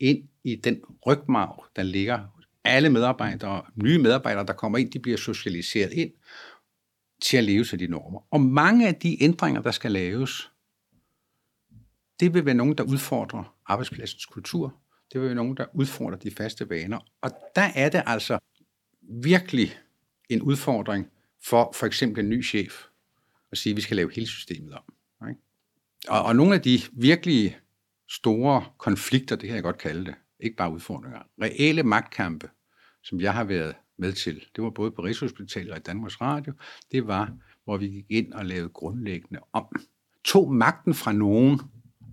ind 0.00 0.28
i 0.44 0.56
den 0.56 0.80
rygmarv, 1.06 1.64
der 1.76 1.82
ligger 1.82 2.41
alle 2.64 2.90
medarbejdere, 2.90 3.62
nye 3.74 3.98
medarbejdere, 3.98 4.46
der 4.46 4.52
kommer 4.52 4.78
ind, 4.78 4.92
de 4.92 4.98
bliver 4.98 5.18
socialiseret 5.18 5.92
ind 5.92 6.10
til 7.22 7.36
at 7.36 7.44
leve 7.44 7.64
til 7.64 7.78
de 7.78 7.86
normer. 7.86 8.20
Og 8.30 8.40
mange 8.40 8.88
af 8.88 8.94
de 8.94 9.22
ændringer, 9.22 9.62
der 9.62 9.70
skal 9.70 9.92
laves, 9.92 10.50
det 12.20 12.34
vil 12.34 12.44
være 12.44 12.54
nogen, 12.54 12.78
der 12.78 12.84
udfordrer 12.84 13.56
arbejdspladsens 13.66 14.26
kultur. 14.26 14.74
Det 15.12 15.20
vil 15.20 15.26
være 15.26 15.36
nogen, 15.36 15.56
der 15.56 15.66
udfordrer 15.74 16.18
de 16.18 16.30
faste 16.30 16.70
vaner. 16.70 16.98
Og 17.20 17.30
der 17.56 17.68
er 17.74 17.88
det 17.88 18.02
altså 18.06 18.38
virkelig 19.02 19.78
en 20.28 20.42
udfordring 20.42 21.06
for 21.44 21.72
for 21.74 21.86
eksempel 21.86 22.24
en 22.24 22.30
ny 22.30 22.44
chef 22.44 22.84
at 23.52 23.58
sige, 23.58 23.70
at 23.70 23.76
vi 23.76 23.80
skal 23.80 23.96
lave 23.96 24.12
hele 24.14 24.26
systemet 24.26 24.74
om. 24.74 24.82
Ikke? 25.28 25.40
Og, 26.08 26.22
og 26.22 26.36
nogle 26.36 26.54
af 26.54 26.62
de 26.62 26.80
virkelig 26.92 27.58
store 28.08 28.64
konflikter, 28.78 29.36
det 29.36 29.46
kan 29.46 29.54
jeg 29.54 29.62
godt 29.62 29.78
kalde 29.78 30.04
det, 30.04 30.14
ikke 30.42 30.56
bare 30.56 30.72
udfordringer, 30.72 31.18
reelle 31.42 31.82
magtkampe, 31.82 32.50
som 33.02 33.20
jeg 33.20 33.34
har 33.34 33.44
været 33.44 33.74
med 33.98 34.12
til, 34.12 34.44
det 34.56 34.64
var 34.64 34.70
både 34.70 34.90
på 34.90 35.02
Rigshospitalet 35.02 35.70
og 35.70 35.78
i 35.78 35.80
Danmarks 35.80 36.20
Radio, 36.20 36.52
det 36.92 37.06
var, 37.06 37.32
hvor 37.64 37.76
vi 37.76 37.86
gik 37.86 38.04
ind 38.10 38.32
og 38.32 38.46
lavede 38.46 38.68
grundlæggende 38.68 39.40
om. 39.52 39.64
Tog 40.24 40.54
magten 40.54 40.94
fra 40.94 41.12
nogen 41.12 41.60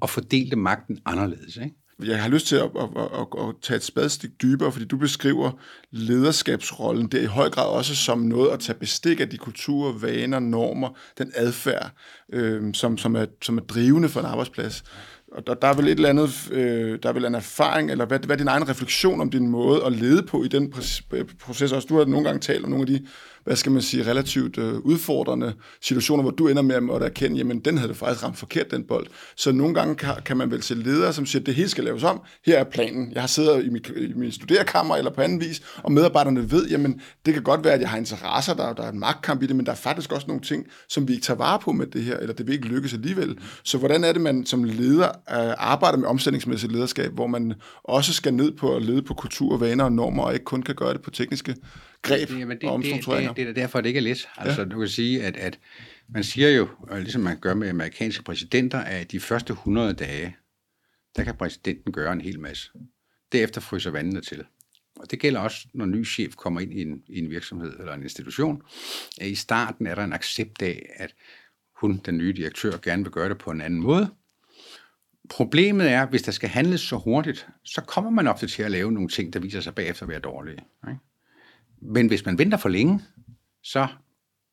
og 0.01 0.09
fordelte 0.09 0.55
magten 0.55 0.99
anderledes. 1.05 1.57
Ikke? 1.57 1.75
jeg 2.03 2.21
har 2.21 2.29
lyst 2.29 2.47
til 2.47 2.55
at, 2.55 2.63
at, 2.63 2.89
at, 2.97 3.09
at, 3.13 3.47
at 3.49 3.55
tage 3.61 3.77
et 3.77 3.83
spadestik 3.83 4.41
dybere, 4.41 4.71
fordi 4.71 4.85
du 4.85 4.97
beskriver 4.97 5.51
lederskabsrollen 5.91 7.07
der 7.07 7.21
i 7.21 7.25
høj 7.25 7.49
grad 7.49 7.67
også 7.67 7.95
som 7.95 8.19
noget 8.19 8.49
at 8.49 8.59
tage 8.59 8.79
bestik 8.79 9.19
af 9.19 9.29
de 9.29 9.37
kulturer, 9.37 9.93
vaner, 9.93 10.39
normer, 10.39 10.89
den 11.17 11.31
adfærd, 11.35 11.91
øh, 12.33 12.73
som, 12.73 12.97
som, 12.97 13.15
er, 13.15 13.25
som 13.41 13.57
er 13.57 13.61
drivende 13.61 14.09
for 14.09 14.19
en 14.19 14.25
arbejdsplads. 14.25 14.83
Og 15.31 15.47
der, 15.47 15.53
der 15.53 15.67
er 15.67 15.73
vel 15.73 15.87
et 15.87 15.91
eller 15.91 16.09
andet, 16.09 16.49
øh, 16.51 16.99
der 17.03 17.09
er 17.09 17.13
vel 17.13 17.25
en 17.25 17.35
erfaring, 17.35 17.91
eller 17.91 18.05
hvad, 18.05 18.19
hvad 18.19 18.35
er 18.35 18.37
din 18.37 18.47
egen 18.47 18.69
refleksion 18.69 19.21
om 19.21 19.29
din 19.29 19.47
måde 19.47 19.85
at 19.85 19.91
lede 19.91 20.23
på 20.23 20.43
i 20.43 20.47
den 20.47 20.71
proces? 20.71 21.71
Øh, 21.71 21.75
også 21.75 21.87
du 21.89 21.97
har 21.97 22.05
nogle 22.05 22.25
gange 22.25 22.39
talt 22.39 22.63
om 22.63 22.69
nogle 22.69 22.83
af 22.83 22.87
de 22.87 23.07
hvad 23.43 23.55
skal 23.55 23.71
man 23.71 23.81
sige, 23.81 24.03
relativt 24.05 24.57
øh, 24.57 24.73
udfordrende 24.73 25.53
situationer, 25.81 26.23
hvor 26.23 26.31
du 26.31 26.47
ender 26.47 26.61
med 26.61 26.95
at 26.95 27.01
erkende, 27.01 27.37
jamen 27.37 27.59
den 27.59 27.77
havde 27.77 27.89
du 27.89 27.93
faktisk 27.93 28.23
ramt 28.23 28.37
forkert, 28.37 28.71
den 28.71 28.83
bold. 28.83 29.07
Så 29.35 29.51
nogle 29.51 29.73
gange 29.73 29.95
kan, 29.95 30.13
kan 30.25 30.37
man 30.37 30.51
vel 30.51 30.63
se 30.63 30.75
ledere, 30.75 31.13
som 31.13 31.25
siger, 31.25 31.43
det 31.43 31.55
hele 31.55 31.69
skal 31.69 31.83
laves 31.83 32.03
om, 32.03 32.21
her 32.45 32.59
er 32.59 32.63
planen. 32.63 33.11
Jeg 33.13 33.21
har 33.21 33.27
siddet 33.27 33.65
i 33.65 33.69
mit, 33.69 33.91
i 33.97 34.13
min 34.15 34.31
studerkammer 34.31 34.95
eller 34.95 35.11
på 35.11 35.21
anden 35.21 35.41
vis, 35.41 35.61
og 35.83 35.91
medarbejderne 35.91 36.51
ved, 36.51 36.67
jamen 36.67 37.01
det 37.25 37.33
kan 37.33 37.43
godt 37.43 37.63
være, 37.63 37.73
at 37.73 37.81
jeg 37.81 37.89
har 37.89 37.97
interesser, 37.97 38.53
der, 38.53 38.73
der 38.73 38.83
er 38.83 38.91
en 38.91 38.99
magtkamp 38.99 39.43
i 39.43 39.45
det, 39.45 39.55
men 39.55 39.65
der 39.65 39.71
er 39.71 39.75
faktisk 39.75 40.11
også 40.11 40.27
nogle 40.27 40.41
ting, 40.41 40.65
som 40.89 41.07
vi 41.07 41.13
ikke 41.13 41.23
tager 41.23 41.37
vare 41.37 41.59
på 41.59 41.71
med 41.71 41.85
det 41.87 42.03
her, 42.03 42.17
eller 42.17 42.33
det 42.33 42.47
vil 42.47 42.55
ikke 42.55 42.67
lykkes 42.67 42.93
alligevel. 42.93 43.37
Så 43.63 43.77
hvordan 43.77 44.03
er 44.03 44.11
det, 44.11 44.21
man 44.21 44.45
som 44.45 44.63
leder 44.63 45.07
øh, 45.07 45.53
arbejder 45.57 45.97
med 45.97 46.07
omstillingsmæssigt 46.07 46.71
lederskab, 46.71 47.11
hvor 47.13 47.27
man 47.27 47.53
også 47.83 48.13
skal 48.13 48.33
ned 48.33 48.51
på 48.51 48.75
at 48.75 48.81
lede 48.81 49.01
på 49.01 49.13
kultur, 49.13 49.57
vaner 49.57 49.83
og 49.83 49.91
normer, 49.91 50.23
og 50.23 50.33
ikke 50.33 50.45
kun 50.45 50.61
kan 50.61 50.75
gøre 50.75 50.93
det 50.93 51.01
på 51.01 51.11
tekniske 51.11 51.55
greb 52.01 52.29
Jamen, 52.29 52.57
det, 52.57 52.69
og 52.69 52.75
omstruktureringer. 52.75 53.33
Det, 53.33 53.47
det, 53.47 53.55
det 53.55 53.61
er 53.61 53.65
derfor, 53.65 53.81
det 53.81 53.89
ikke 53.89 53.97
er 53.97 54.01
let. 54.01 54.29
Altså, 54.37 54.61
ja. 54.61 54.67
du 54.67 54.79
kan 54.79 54.87
sige, 54.87 55.23
at, 55.23 55.37
at 55.37 55.59
man 56.09 56.23
siger 56.23 56.49
jo, 56.49 56.67
ligesom 56.91 57.21
man 57.21 57.39
gør 57.39 57.53
med 57.53 57.69
amerikanske 57.69 58.23
præsidenter, 58.23 58.79
at 58.79 59.11
de 59.11 59.19
første 59.19 59.53
100 59.53 59.93
dage, 59.93 60.35
der 61.15 61.23
kan 61.23 61.35
præsidenten 61.35 61.93
gøre 61.93 62.13
en 62.13 62.21
hel 62.21 62.39
masse. 62.39 62.71
Derefter 63.31 63.61
fryser 63.61 63.91
vandene 63.91 64.21
til. 64.21 64.43
Og 64.99 65.11
det 65.11 65.19
gælder 65.19 65.39
også, 65.39 65.67
når 65.73 65.85
en 65.85 65.91
ny 65.91 66.05
chef 66.05 66.35
kommer 66.35 66.59
ind 66.59 66.73
i 66.73 66.81
en, 66.81 67.03
i 67.07 67.19
en 67.19 67.29
virksomhed 67.29 67.79
eller 67.79 67.93
en 67.93 68.03
institution. 68.03 68.61
At 69.21 69.27
I 69.27 69.35
starten 69.35 69.87
er 69.87 69.95
der 69.95 70.03
en 70.03 70.13
accept 70.13 70.61
af, 70.61 70.89
at 70.95 71.15
hun, 71.75 72.01
den 72.05 72.17
nye 72.17 72.33
direktør, 72.33 72.77
gerne 72.77 73.03
vil 73.03 73.11
gøre 73.11 73.29
det 73.29 73.37
på 73.37 73.51
en 73.51 73.61
anden 73.61 73.81
måde. 73.81 74.09
Problemet 75.29 75.89
er, 75.89 76.05
hvis 76.05 76.21
der 76.21 76.31
skal 76.31 76.49
handles 76.49 76.81
så 76.81 76.97
hurtigt, 76.97 77.47
så 77.63 77.81
kommer 77.81 78.11
man 78.11 78.27
ofte 78.27 78.47
til 78.47 78.63
at 78.63 78.71
lave 78.71 78.91
nogle 78.91 79.09
ting, 79.09 79.33
der 79.33 79.39
viser 79.39 79.61
sig 79.61 79.75
bagefter 79.75 80.03
at 80.03 80.09
være 80.09 80.19
dårlige. 80.19 80.57
Ikke? 80.87 80.99
Men 81.81 82.07
hvis 82.07 82.25
man 82.25 82.37
venter 82.37 82.57
for 82.57 82.69
længe, 82.69 83.01
så 83.63 83.87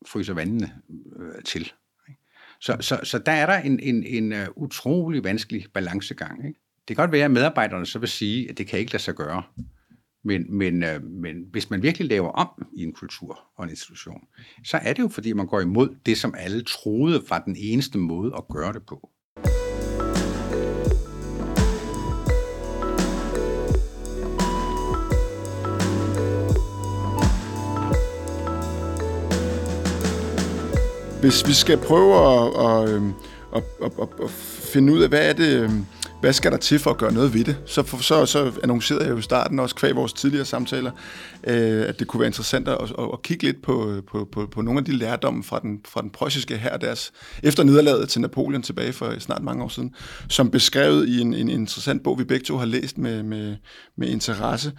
fryser 0.07 0.35
vandene 0.35 0.73
øh, 1.17 1.43
til. 1.45 1.73
Så, 2.61 2.77
så, 2.81 3.01
så 3.03 3.19
der 3.19 3.33
er 3.33 3.47
der 3.47 3.59
en, 3.59 3.81
en, 3.81 4.05
en 4.05 4.33
uh, 4.33 4.39
utrolig 4.57 5.25
vanskelig 5.25 5.67
balancegang. 5.75 6.47
Ikke? 6.47 6.61
Det 6.89 6.97
kan 6.97 7.03
godt 7.03 7.13
være, 7.13 7.25
at 7.25 7.31
medarbejderne 7.31 7.87
så 7.87 7.99
vil 7.99 8.09
sige, 8.09 8.51
at 8.51 8.59
det 8.59 8.67
kan 8.67 8.79
ikke 8.79 8.93
lade 8.93 9.03
sig 9.03 9.15
gøre. 9.15 9.43
Men, 10.25 10.57
men, 10.57 10.83
uh, 10.83 11.05
men 11.05 11.37
hvis 11.51 11.71
man 11.71 11.83
virkelig 11.83 12.09
laver 12.09 12.29
om 12.29 12.67
i 12.77 12.83
en 12.83 12.93
kultur 12.93 13.41
og 13.57 13.65
en 13.65 13.71
institution, 13.71 14.21
så 14.65 14.77
er 14.77 14.93
det 14.93 15.03
jo, 15.03 15.09
fordi 15.09 15.33
man 15.33 15.47
går 15.47 15.61
imod 15.61 15.97
det, 16.07 16.19
som 16.19 16.35
alle 16.39 16.63
troede 16.63 17.23
var 17.31 17.39
den 17.39 17.57
eneste 17.59 17.99
måde 17.99 18.33
at 18.37 18.49
gøre 18.49 18.73
det 18.73 18.87
på. 18.87 19.11
Hvis 31.27 31.47
vi 31.47 31.53
skal 31.53 31.79
prøve 31.79 32.15
at, 32.15 32.67
at, 32.67 32.95
øhm, 32.95 33.13
at, 33.57 33.63
at, 33.85 33.93
at, 34.03 34.09
at 34.25 34.31
finde 34.73 34.93
ud 34.93 35.01
af, 35.01 35.09
hvad 35.09 35.29
er 35.29 35.33
det, 35.33 35.63
øhm, 35.63 35.87
hvad 36.21 36.33
skal 36.33 36.53
der 36.53 36.57
til 36.57 36.79
for 36.79 36.91
at 36.91 36.99
gøre 36.99 37.13
noget 37.13 37.35
ved 37.35 37.45
det? 37.45 37.57
Så, 37.67 37.83
for, 37.83 37.97
så, 37.97 38.27
så 38.27 38.53
annoncerede 38.63 39.05
jeg 39.05 39.11
jo 39.11 39.19
i 39.19 39.23
starten, 39.23 39.59
også 39.59 39.75
kvæg 39.75 39.97
vores 39.97 40.13
tidligere 40.13 40.45
samtaler, 40.45 40.91
øh, 41.47 41.89
at 41.89 41.99
det 41.99 42.07
kunne 42.07 42.21
være 42.21 42.27
interessant 42.27 42.69
at, 42.69 42.79
at, 42.81 43.09
at 43.13 43.23
kigge 43.23 43.45
lidt 43.45 43.63
på, 43.63 44.03
på, 44.07 44.29
på, 44.33 44.47
på 44.47 44.63
nogle 44.63 44.79
af 44.79 44.85
de 44.85 44.93
lærdomme 44.93 45.45
fra 45.45 45.59
den, 45.59 45.81
fra 45.85 46.03
den 46.03 46.11
preussiske 46.11 46.57
her 46.57 46.77
deres, 46.77 47.13
efter 47.43 47.65
nederlaget 47.65 48.09
til 48.09 48.21
Napoleon 48.21 48.63
tilbage 48.63 48.93
for 48.93 49.19
snart 49.19 49.43
mange 49.43 49.65
år 49.65 49.69
siden, 49.69 49.95
som 50.29 50.51
beskrevet 50.51 51.09
i 51.09 51.21
en, 51.21 51.35
en 51.35 51.49
interessant 51.49 52.03
bog, 52.03 52.19
vi 52.19 52.25
begge 52.25 52.45
to 52.45 52.57
har 52.57 52.67
læst 52.67 52.99
med, 52.99 53.23
med, 53.23 53.57
med 53.97 54.09
interesse. 54.09 54.73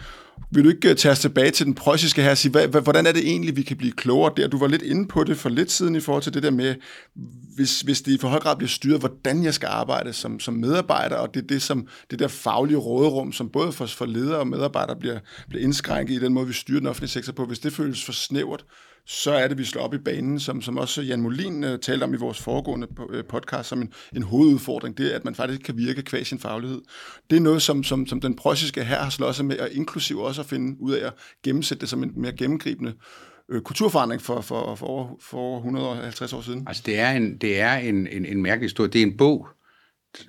Vil 0.51 0.63
du 0.63 0.69
ikke 0.69 0.89
øh, 0.89 0.95
tage 0.95 1.11
os 1.11 1.19
tilbage 1.19 1.51
til 1.51 1.65
den 1.65 1.73
preussiske 1.73 2.21
her 2.21 2.31
og 2.31 2.37
sige, 2.37 2.51
hvad, 2.51 2.81
hvordan 2.81 3.05
er 3.05 3.11
det 3.11 3.27
egentlig, 3.27 3.55
vi 3.55 3.61
kan 3.61 3.77
blive 3.77 3.91
klogere 3.91 4.33
der? 4.37 4.47
Du 4.47 4.57
var 4.57 4.67
lidt 4.67 4.81
inde 4.81 5.07
på 5.07 5.23
det 5.23 5.37
for 5.37 5.49
lidt 5.49 5.71
siden 5.71 5.95
i 5.95 5.99
forhold 5.99 6.23
til 6.23 6.33
det 6.33 6.43
der 6.43 6.51
med, 6.51 6.75
hvis, 7.55 7.81
hvis 7.81 8.01
det 8.01 8.11
i 8.11 8.17
for 8.17 8.27
høj 8.27 8.39
grad 8.39 8.55
bliver 8.55 8.69
styret, 8.69 8.99
hvordan 8.99 9.43
jeg 9.43 9.53
skal 9.53 9.67
arbejde 9.67 10.13
som, 10.13 10.39
som 10.39 10.53
medarbejder, 10.53 11.15
og 11.15 11.33
det 11.33 11.43
er 11.43 11.47
det, 11.47 11.61
som, 11.61 11.87
det 12.11 12.19
der 12.19 12.27
faglige 12.27 12.77
råderum, 12.77 13.31
som 13.31 13.49
både 13.49 13.71
for, 13.71 13.85
for 13.85 14.05
ledere 14.05 14.39
og 14.39 14.47
medarbejdere 14.47 14.95
bliver, 14.99 15.19
bliver 15.49 15.63
indskrænket 15.63 16.15
i 16.15 16.19
den 16.19 16.33
måde, 16.33 16.47
vi 16.47 16.53
styrer 16.53 16.79
den 16.79 16.87
offentlige 16.87 17.11
sektor 17.11 17.33
på. 17.33 17.45
Hvis 17.45 17.59
det 17.59 17.73
føles 17.73 18.05
for 18.05 18.11
snævert, 18.11 18.65
så 19.09 19.31
er 19.31 19.47
det, 19.47 19.57
vi 19.57 19.63
slår 19.63 19.81
op 19.81 19.93
i 19.93 19.97
banen, 19.97 20.39
som, 20.39 20.61
som 20.61 20.77
også 20.77 21.01
Jan 21.01 21.21
Molin 21.21 21.63
uh, 21.63 21.79
talte 21.79 22.03
om 22.03 22.13
i 22.13 22.17
vores 22.17 22.39
foregående 22.41 22.87
øh, 23.09 23.23
podcast, 23.23 23.69
som 23.69 23.81
en, 23.81 23.93
en 24.15 24.23
hovedudfordring, 24.23 24.97
det 24.97 25.11
er, 25.11 25.15
at 25.15 25.25
man 25.25 25.35
faktisk 25.35 25.61
kan 25.61 25.77
virke 25.77 26.01
kvæg 26.01 26.27
sin 26.27 26.39
faglighed. 26.39 26.81
Det 27.29 27.35
er 27.35 27.39
noget, 27.39 27.61
som, 27.61 27.83
som, 27.83 28.07
som 28.07 28.21
den 28.21 28.35
preussiske 28.35 28.83
her 28.83 29.03
har 29.03 29.09
slået 29.09 29.35
sig 29.35 29.45
med, 29.45 29.59
og 29.59 29.69
inklusiv 29.71 30.19
også 30.19 30.41
at 30.41 30.47
finde 30.47 30.81
ud 30.81 30.91
af 30.91 31.07
at 31.07 31.13
gennemsætte 31.43 31.81
det 31.81 31.89
som 31.89 32.03
en 32.03 32.11
mere 32.15 32.31
gennemgribende 32.31 32.93
øh, 33.49 33.61
kulturforandring 33.61 34.21
for, 34.21 34.41
for, 34.41 34.75
for, 34.75 34.85
over, 34.85 35.15
for 35.21 35.37
over 35.37 35.57
150 35.57 36.33
år 36.33 36.41
siden. 36.41 36.63
Altså 36.67 36.83
det 36.85 36.99
er 36.99 37.11
en, 37.11 37.37
det 37.37 37.59
er 37.59 37.73
en, 37.73 38.07
en, 38.07 38.25
en 38.25 38.41
mærkelig 38.41 38.65
historie. 38.65 38.89
Det 38.89 39.01
er 39.01 39.05
en 39.05 39.17
bog, 39.17 39.47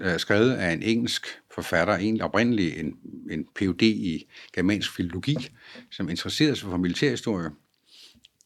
øh, 0.00 0.18
skrevet 0.18 0.52
af 0.52 0.72
en 0.72 0.82
engelsk 0.82 1.26
forfatter, 1.54 1.94
egentlig 1.94 2.24
oprindelig 2.24 2.78
en, 2.78 2.92
en 3.30 3.44
Ph.D. 3.54 3.82
i 3.82 4.24
germansk 4.54 4.96
filologi, 4.96 5.36
som 5.90 6.08
interesserede 6.08 6.56
sig 6.56 6.68
for 6.68 6.76
militærhistorie, 6.76 7.50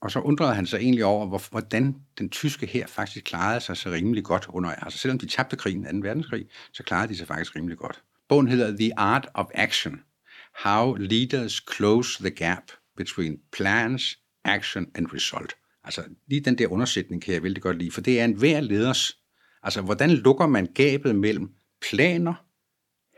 og 0.03 0.11
så 0.11 0.21
undrede 0.21 0.55
han 0.55 0.67
sig 0.67 0.79
egentlig 0.79 1.05
over, 1.05 1.38
hvordan 1.51 1.97
den 2.19 2.29
tyske 2.29 2.67
her 2.67 2.87
faktisk 2.87 3.25
klarede 3.25 3.61
sig 3.61 3.77
så 3.77 3.91
rimelig 3.91 4.25
godt 4.25 4.47
under, 4.49 4.71
altså 4.71 4.99
selvom 4.99 5.19
de 5.19 5.27
tabte 5.27 5.57
krigen, 5.57 6.03
2. 6.03 6.09
verdenskrig, 6.09 6.47
så 6.73 6.83
klarede 6.83 7.09
de 7.09 7.17
sig 7.17 7.27
faktisk 7.27 7.57
rimelig 7.57 7.79
godt. 7.79 8.03
Bogen 8.29 8.49
hedder 8.49 8.77
The 8.77 8.99
Art 8.99 9.29
of 9.35 9.47
Action. 9.55 10.01
How 10.65 10.95
Leaders 10.95 11.62
Close 11.77 12.23
the 12.23 12.31
Gap 12.31 12.62
Between 12.97 13.38
Plans, 13.53 14.19
Action 14.45 14.87
and 14.95 15.07
Result. 15.15 15.55
Altså 15.85 16.05
lige 16.27 16.41
den 16.41 16.59
der 16.59 16.67
undersætning 16.67 17.23
kan 17.23 17.35
jeg 17.35 17.43
vældig 17.43 17.62
godt 17.62 17.79
lide, 17.79 17.91
for 17.91 18.01
det 18.01 18.21
er 18.21 18.25
en 18.25 18.33
hver 18.33 18.61
leders, 18.61 19.19
altså 19.62 19.83
hvordan 19.83 20.11
lukker 20.11 20.47
man 20.47 20.67
gabet 20.67 21.17
mellem 21.17 21.51
planer, 21.91 22.35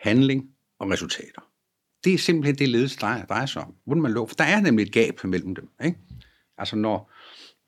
handling 0.00 0.50
og 0.78 0.90
resultater. 0.90 1.42
Det 2.04 2.14
er 2.14 2.18
simpelthen 2.18 2.58
det, 2.58 2.68
ledelse 2.68 2.98
drejer, 2.98 3.24
drejer 3.26 3.46
sig 3.46 3.62
om. 3.62 3.74
Hvordan 3.84 4.02
man 4.02 4.12
lukker, 4.12 4.28
for 4.28 4.36
der 4.36 4.44
er 4.44 4.60
nemlig 4.60 4.86
et 4.86 4.92
gab 4.92 5.24
mellem 5.24 5.54
dem. 5.54 5.68
Ikke? 5.84 5.98
Altså 6.58 6.76
når, 6.76 7.12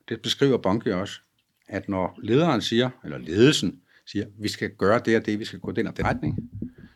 det 0.08 0.22
beskriver 0.22 0.58
Bonke 0.58 0.96
også, 0.96 1.20
at 1.68 1.88
når 1.88 2.18
lederen 2.22 2.62
siger, 2.62 2.90
eller 3.04 3.18
ledelsen 3.18 3.80
siger, 4.06 4.26
vi 4.38 4.48
skal 4.48 4.70
gøre 4.70 5.00
det 5.04 5.16
og 5.16 5.26
det, 5.26 5.38
vi 5.38 5.44
skal 5.44 5.58
gå 5.58 5.72
den 5.72 5.86
og 5.86 5.96
den 5.96 6.04
retning, 6.04 6.50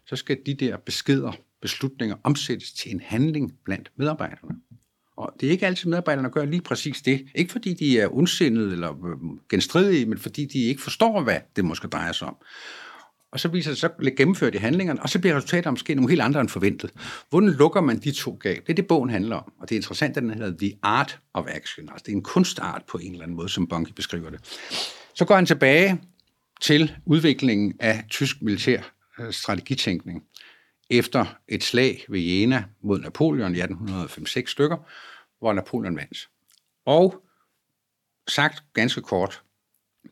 så 0.07 0.16
skal 0.16 0.38
de 0.46 0.55
der 0.55 0.76
beskeder, 0.76 1.33
beslutninger 1.61 2.16
omsættes 2.22 2.72
til 2.72 2.92
en 2.92 3.00
handling 3.00 3.59
blandt 3.64 3.90
medarbejderne. 3.96 4.61
Og 5.16 5.35
det 5.40 5.46
er 5.46 5.50
ikke 5.50 5.66
altid 5.66 5.90
medarbejderne, 5.90 6.31
gør 6.31 6.44
lige 6.44 6.62
præcis 6.62 7.03
det. 7.03 7.26
Ikke 7.35 7.53
fordi 7.53 7.74
de 7.74 8.00
er 8.00 8.14
ondsindede 8.16 8.72
eller 8.72 9.07
øh, 9.07 9.38
genstridige, 9.48 10.07
men 10.07 10.18
fordi 10.18 10.44
de 10.44 10.59
ikke 10.59 10.83
forstår, 10.83 11.22
hvad 11.22 11.40
det 11.57 11.64
måske 11.64 11.88
drejer 11.88 12.12
sig 12.12 12.29
om. 12.29 12.37
Og 13.32 13.40
så 13.40 13.48
viser 13.48 13.70
det 13.70 13.78
så 13.78 14.12
gennemført 14.16 14.54
i 14.54 14.58
handlingerne, 14.58 15.02
og 15.02 15.08
så 15.08 15.18
bliver 15.18 15.36
resultatet 15.36 15.72
måske 15.72 15.94
nogle 15.94 16.10
helt 16.10 16.22
andre 16.22 16.40
end 16.40 16.48
forventet. 16.48 16.90
Hvordan 17.30 17.48
lukker 17.48 17.80
man 17.80 17.98
de 17.98 18.12
to 18.12 18.38
gab? 18.40 18.62
Det 18.66 18.72
er 18.72 18.74
det, 18.74 18.86
bogen 18.86 19.10
handler 19.10 19.36
om. 19.36 19.52
Og 19.60 19.68
det 19.68 19.74
er 19.74 19.78
interessant, 19.78 20.16
at 20.16 20.22
den 20.22 20.30
hedder 20.30 20.58
The 20.58 20.78
Art 20.82 21.18
of 21.34 21.46
Action. 21.48 21.88
Altså 21.88 22.02
det 22.06 22.12
er 22.12 22.16
en 22.16 22.22
kunstart 22.22 22.82
på 22.88 22.98
en 22.98 23.12
eller 23.12 23.22
anden 23.22 23.36
måde, 23.36 23.48
som 23.48 23.66
Bunky 23.66 23.90
beskriver 23.90 24.30
det. 24.30 24.40
Så 25.14 25.24
går 25.24 25.34
han 25.34 25.46
tilbage 25.46 26.00
til 26.60 26.96
udviklingen 27.06 27.74
af 27.80 28.04
tysk 28.10 28.42
militær 28.42 28.82
øh, 29.20 29.32
strategitænkning 29.32 30.22
efter 30.90 31.38
et 31.48 31.64
slag 31.64 32.04
ved 32.08 32.20
Jena 32.20 32.64
mod 32.82 33.00
Napoleon 33.00 33.56
i 33.56 33.60
1805-6 33.60 34.46
stykker, 34.46 34.76
hvor 35.38 35.52
Napoleon 35.52 35.96
vandt. 35.96 36.28
Og 36.86 37.22
sagt 38.28 38.62
ganske 38.74 39.00
kort, 39.00 39.42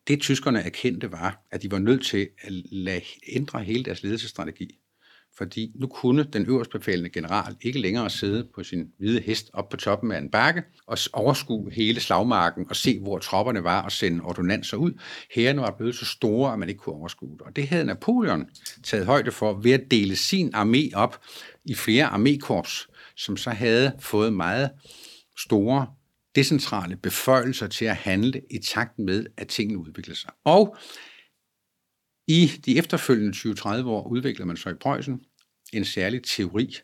det 0.08 0.20
tyskerne 0.20 0.60
erkendte 0.62 1.12
var, 1.12 1.46
at 1.50 1.62
de 1.62 1.70
var 1.70 1.78
nødt 1.78 2.06
til 2.06 2.28
at 2.42 2.52
lade 2.72 3.02
ændre 3.28 3.64
hele 3.64 3.84
deres 3.84 4.02
ledelsesstrategi. 4.02 4.78
Fordi 5.38 5.72
nu 5.74 5.86
kunne 5.86 6.24
den 6.24 6.46
øverstbefalende 6.46 7.10
general 7.10 7.56
ikke 7.60 7.80
længere 7.80 8.10
sidde 8.10 8.48
på 8.54 8.62
sin 8.62 8.92
hvide 8.98 9.20
hest 9.20 9.50
op 9.52 9.68
på 9.68 9.76
toppen 9.76 10.12
af 10.12 10.18
en 10.18 10.30
bakke 10.30 10.62
og 10.86 10.98
overskue 11.12 11.70
hele 11.72 12.00
slagmarken 12.00 12.66
og 12.68 12.76
se, 12.76 12.98
hvor 12.98 13.18
tropperne 13.18 13.64
var 13.64 13.82
og 13.82 13.92
sende 13.92 14.24
ordonanser 14.24 14.76
ud. 14.76 14.92
Herren 15.34 15.60
var 15.60 15.74
blevet 15.78 15.94
så 15.94 16.04
store, 16.04 16.52
at 16.52 16.58
man 16.58 16.68
ikke 16.68 16.78
kunne 16.78 16.94
overskue 16.94 17.32
det. 17.32 17.40
Og 17.40 17.56
det 17.56 17.68
havde 17.68 17.84
Napoleon 17.84 18.46
taget 18.82 19.06
højde 19.06 19.32
for 19.32 19.52
ved 19.52 19.72
at 19.72 19.90
dele 19.90 20.16
sin 20.16 20.54
armé 20.54 20.90
op 20.94 21.20
i 21.64 21.74
flere 21.74 22.06
armékorps, 22.06 22.86
som 23.16 23.36
så 23.36 23.50
havde 23.50 23.92
fået 24.00 24.32
meget 24.32 24.70
store 25.38 25.86
decentrale 26.38 26.96
beføjelser 26.96 27.66
til 27.66 27.84
at 27.84 27.96
handle 27.96 28.42
i 28.50 28.58
takt 28.58 28.98
med, 28.98 29.26
at 29.36 29.48
tingene 29.48 29.78
udvikler 29.78 30.14
sig. 30.14 30.30
Og 30.44 30.76
i 32.28 32.46
de 32.64 32.78
efterfølgende 32.78 33.36
20-30 33.36 33.86
år 33.86 34.08
udvikler 34.08 34.46
man 34.46 34.56
så 34.56 34.70
i 34.70 34.74
Preussen 34.74 35.20
en 35.72 35.84
særlig 35.84 36.22
teori, 36.22 36.76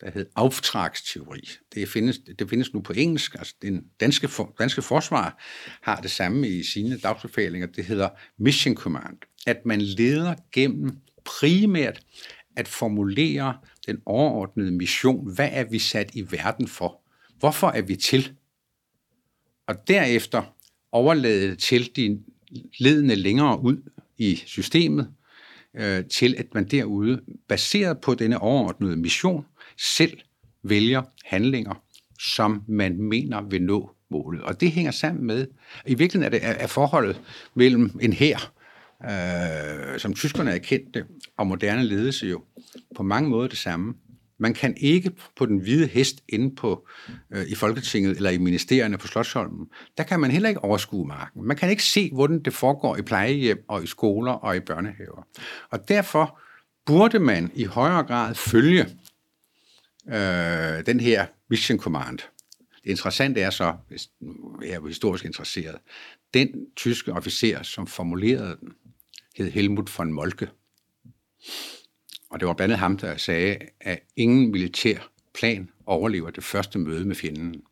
der 0.00 0.10
hedder 0.10 0.30
auftragsteori. 0.34 1.48
Det 1.74 1.88
findes, 1.88 2.18
det 2.38 2.50
findes 2.50 2.74
nu 2.74 2.80
på 2.80 2.92
engelsk. 2.92 3.34
Altså, 3.34 3.54
den 3.62 3.84
danske, 4.00 4.28
for, 4.28 4.54
danske 4.58 4.82
forsvar 4.82 5.42
har 5.82 6.00
det 6.00 6.10
samme 6.10 6.48
i 6.48 6.62
sine 6.62 6.98
dagsbefalinger. 6.98 7.66
Det 7.66 7.84
hedder 7.84 8.08
mission 8.38 8.74
command. 8.74 9.18
At 9.46 9.66
man 9.66 9.80
leder 9.80 10.34
gennem 10.52 10.96
primært 11.24 12.00
at 12.56 12.68
formulere 12.68 13.58
den 13.86 14.02
overordnede 14.06 14.70
mission. 14.70 15.34
Hvad 15.34 15.48
er 15.52 15.64
vi 15.64 15.78
sat 15.78 16.10
i 16.14 16.32
verden 16.32 16.68
for? 16.68 17.00
Hvorfor 17.38 17.68
er 17.68 17.82
vi 17.82 17.96
til? 17.96 18.36
Og 19.66 19.88
derefter 19.88 20.42
overlade 20.92 21.50
det 21.50 21.58
til 21.58 21.96
de 21.96 22.20
ledende 22.78 23.14
længere 23.14 23.60
ud 23.60 23.76
i 24.18 24.42
systemet, 24.46 25.10
øh, 25.76 26.04
til 26.04 26.34
at 26.38 26.46
man 26.54 26.64
derude, 26.64 27.20
baseret 27.48 28.00
på 28.00 28.14
denne 28.14 28.38
overordnede 28.38 28.96
mission, 28.96 29.46
selv 29.78 30.18
vælger 30.62 31.02
handlinger, 31.24 31.82
som 32.20 32.62
man 32.68 33.02
mener 33.02 33.42
vil 33.42 33.62
nå 33.62 33.90
målet. 34.10 34.42
Og 34.42 34.60
det 34.60 34.72
hænger 34.72 34.90
sammen 34.90 35.26
med, 35.26 35.46
i 35.86 35.94
virkeligheden 35.94 36.34
er 36.34 36.38
det 36.38 36.62
er 36.62 36.66
forholdet 36.66 37.20
mellem 37.54 37.98
en 38.02 38.12
her, 38.12 38.52
øh, 39.04 39.98
som 39.98 40.14
tyskerne 40.14 40.50
er 40.50 40.58
kendte, 40.58 41.04
og 41.36 41.46
moderne 41.46 41.84
ledelse 41.84 42.26
jo 42.26 42.44
på 42.96 43.02
mange 43.02 43.30
måder 43.30 43.48
det 43.48 43.58
samme. 43.58 43.94
Man 44.38 44.54
kan 44.54 44.76
ikke 44.76 45.12
på 45.36 45.46
den 45.46 45.58
hvide 45.58 45.86
hest 45.86 46.22
inde 46.28 46.54
på 46.54 46.88
øh, 47.30 47.46
i 47.46 47.54
Folketinget 47.54 48.16
eller 48.16 48.30
i 48.30 48.38
ministerierne 48.38 48.98
på 48.98 49.06
Slottsholmen, 49.06 49.66
der 49.98 50.04
kan 50.04 50.20
man 50.20 50.30
heller 50.30 50.48
ikke 50.48 50.64
overskue 50.64 51.06
marken. 51.06 51.44
Man 51.44 51.56
kan 51.56 51.70
ikke 51.70 51.82
se, 51.82 52.10
hvordan 52.12 52.42
det 52.42 52.54
foregår 52.54 52.96
i 52.96 53.02
plejehjem 53.02 53.64
og 53.68 53.84
i 53.84 53.86
skoler 53.86 54.32
og 54.32 54.56
i 54.56 54.60
børnehaver. 54.60 55.26
Og 55.70 55.88
derfor 55.88 56.40
burde 56.86 57.18
man 57.18 57.50
i 57.54 57.64
højere 57.64 58.02
grad 58.02 58.34
følge 58.34 58.82
øh, 60.08 60.86
den 60.86 61.00
her 61.00 61.26
mission 61.50 61.78
command. 61.78 62.18
Det 62.84 62.90
interessante 62.90 63.40
er 63.40 63.50
så, 63.50 63.74
hvis 63.88 64.08
jeg 64.62 64.70
er 64.70 64.86
historisk 64.86 65.24
interesseret, 65.24 65.76
den 66.34 66.48
tyske 66.76 67.12
officer, 67.12 67.62
som 67.62 67.86
formulerede 67.86 68.56
den, 68.60 68.72
hed 69.36 69.50
Helmut 69.50 69.98
von 69.98 70.12
Molke. 70.12 70.48
Og 72.36 72.40
det 72.40 72.48
var 72.48 72.54
blandt 72.54 72.72
andet 72.72 72.78
ham, 72.78 72.96
der 72.96 73.16
sagde, 73.16 73.56
at 73.80 73.98
ingen 74.16 74.50
militær 74.50 74.98
plan 75.34 75.70
overlever 75.86 76.30
det 76.30 76.44
første 76.44 76.78
møde 76.78 77.04
med 77.04 77.16
fjenden. 77.16 77.62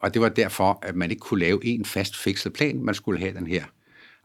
Og 0.00 0.14
det 0.14 0.22
var 0.22 0.28
derfor, 0.28 0.78
at 0.82 0.96
man 0.96 1.10
ikke 1.10 1.20
kunne 1.20 1.40
lave 1.40 1.64
en 1.64 1.84
fast 1.84 2.16
fikset 2.16 2.52
plan. 2.52 2.84
Man 2.84 2.94
skulle 2.94 3.20
have 3.20 3.34
den 3.34 3.46
her 3.46 3.64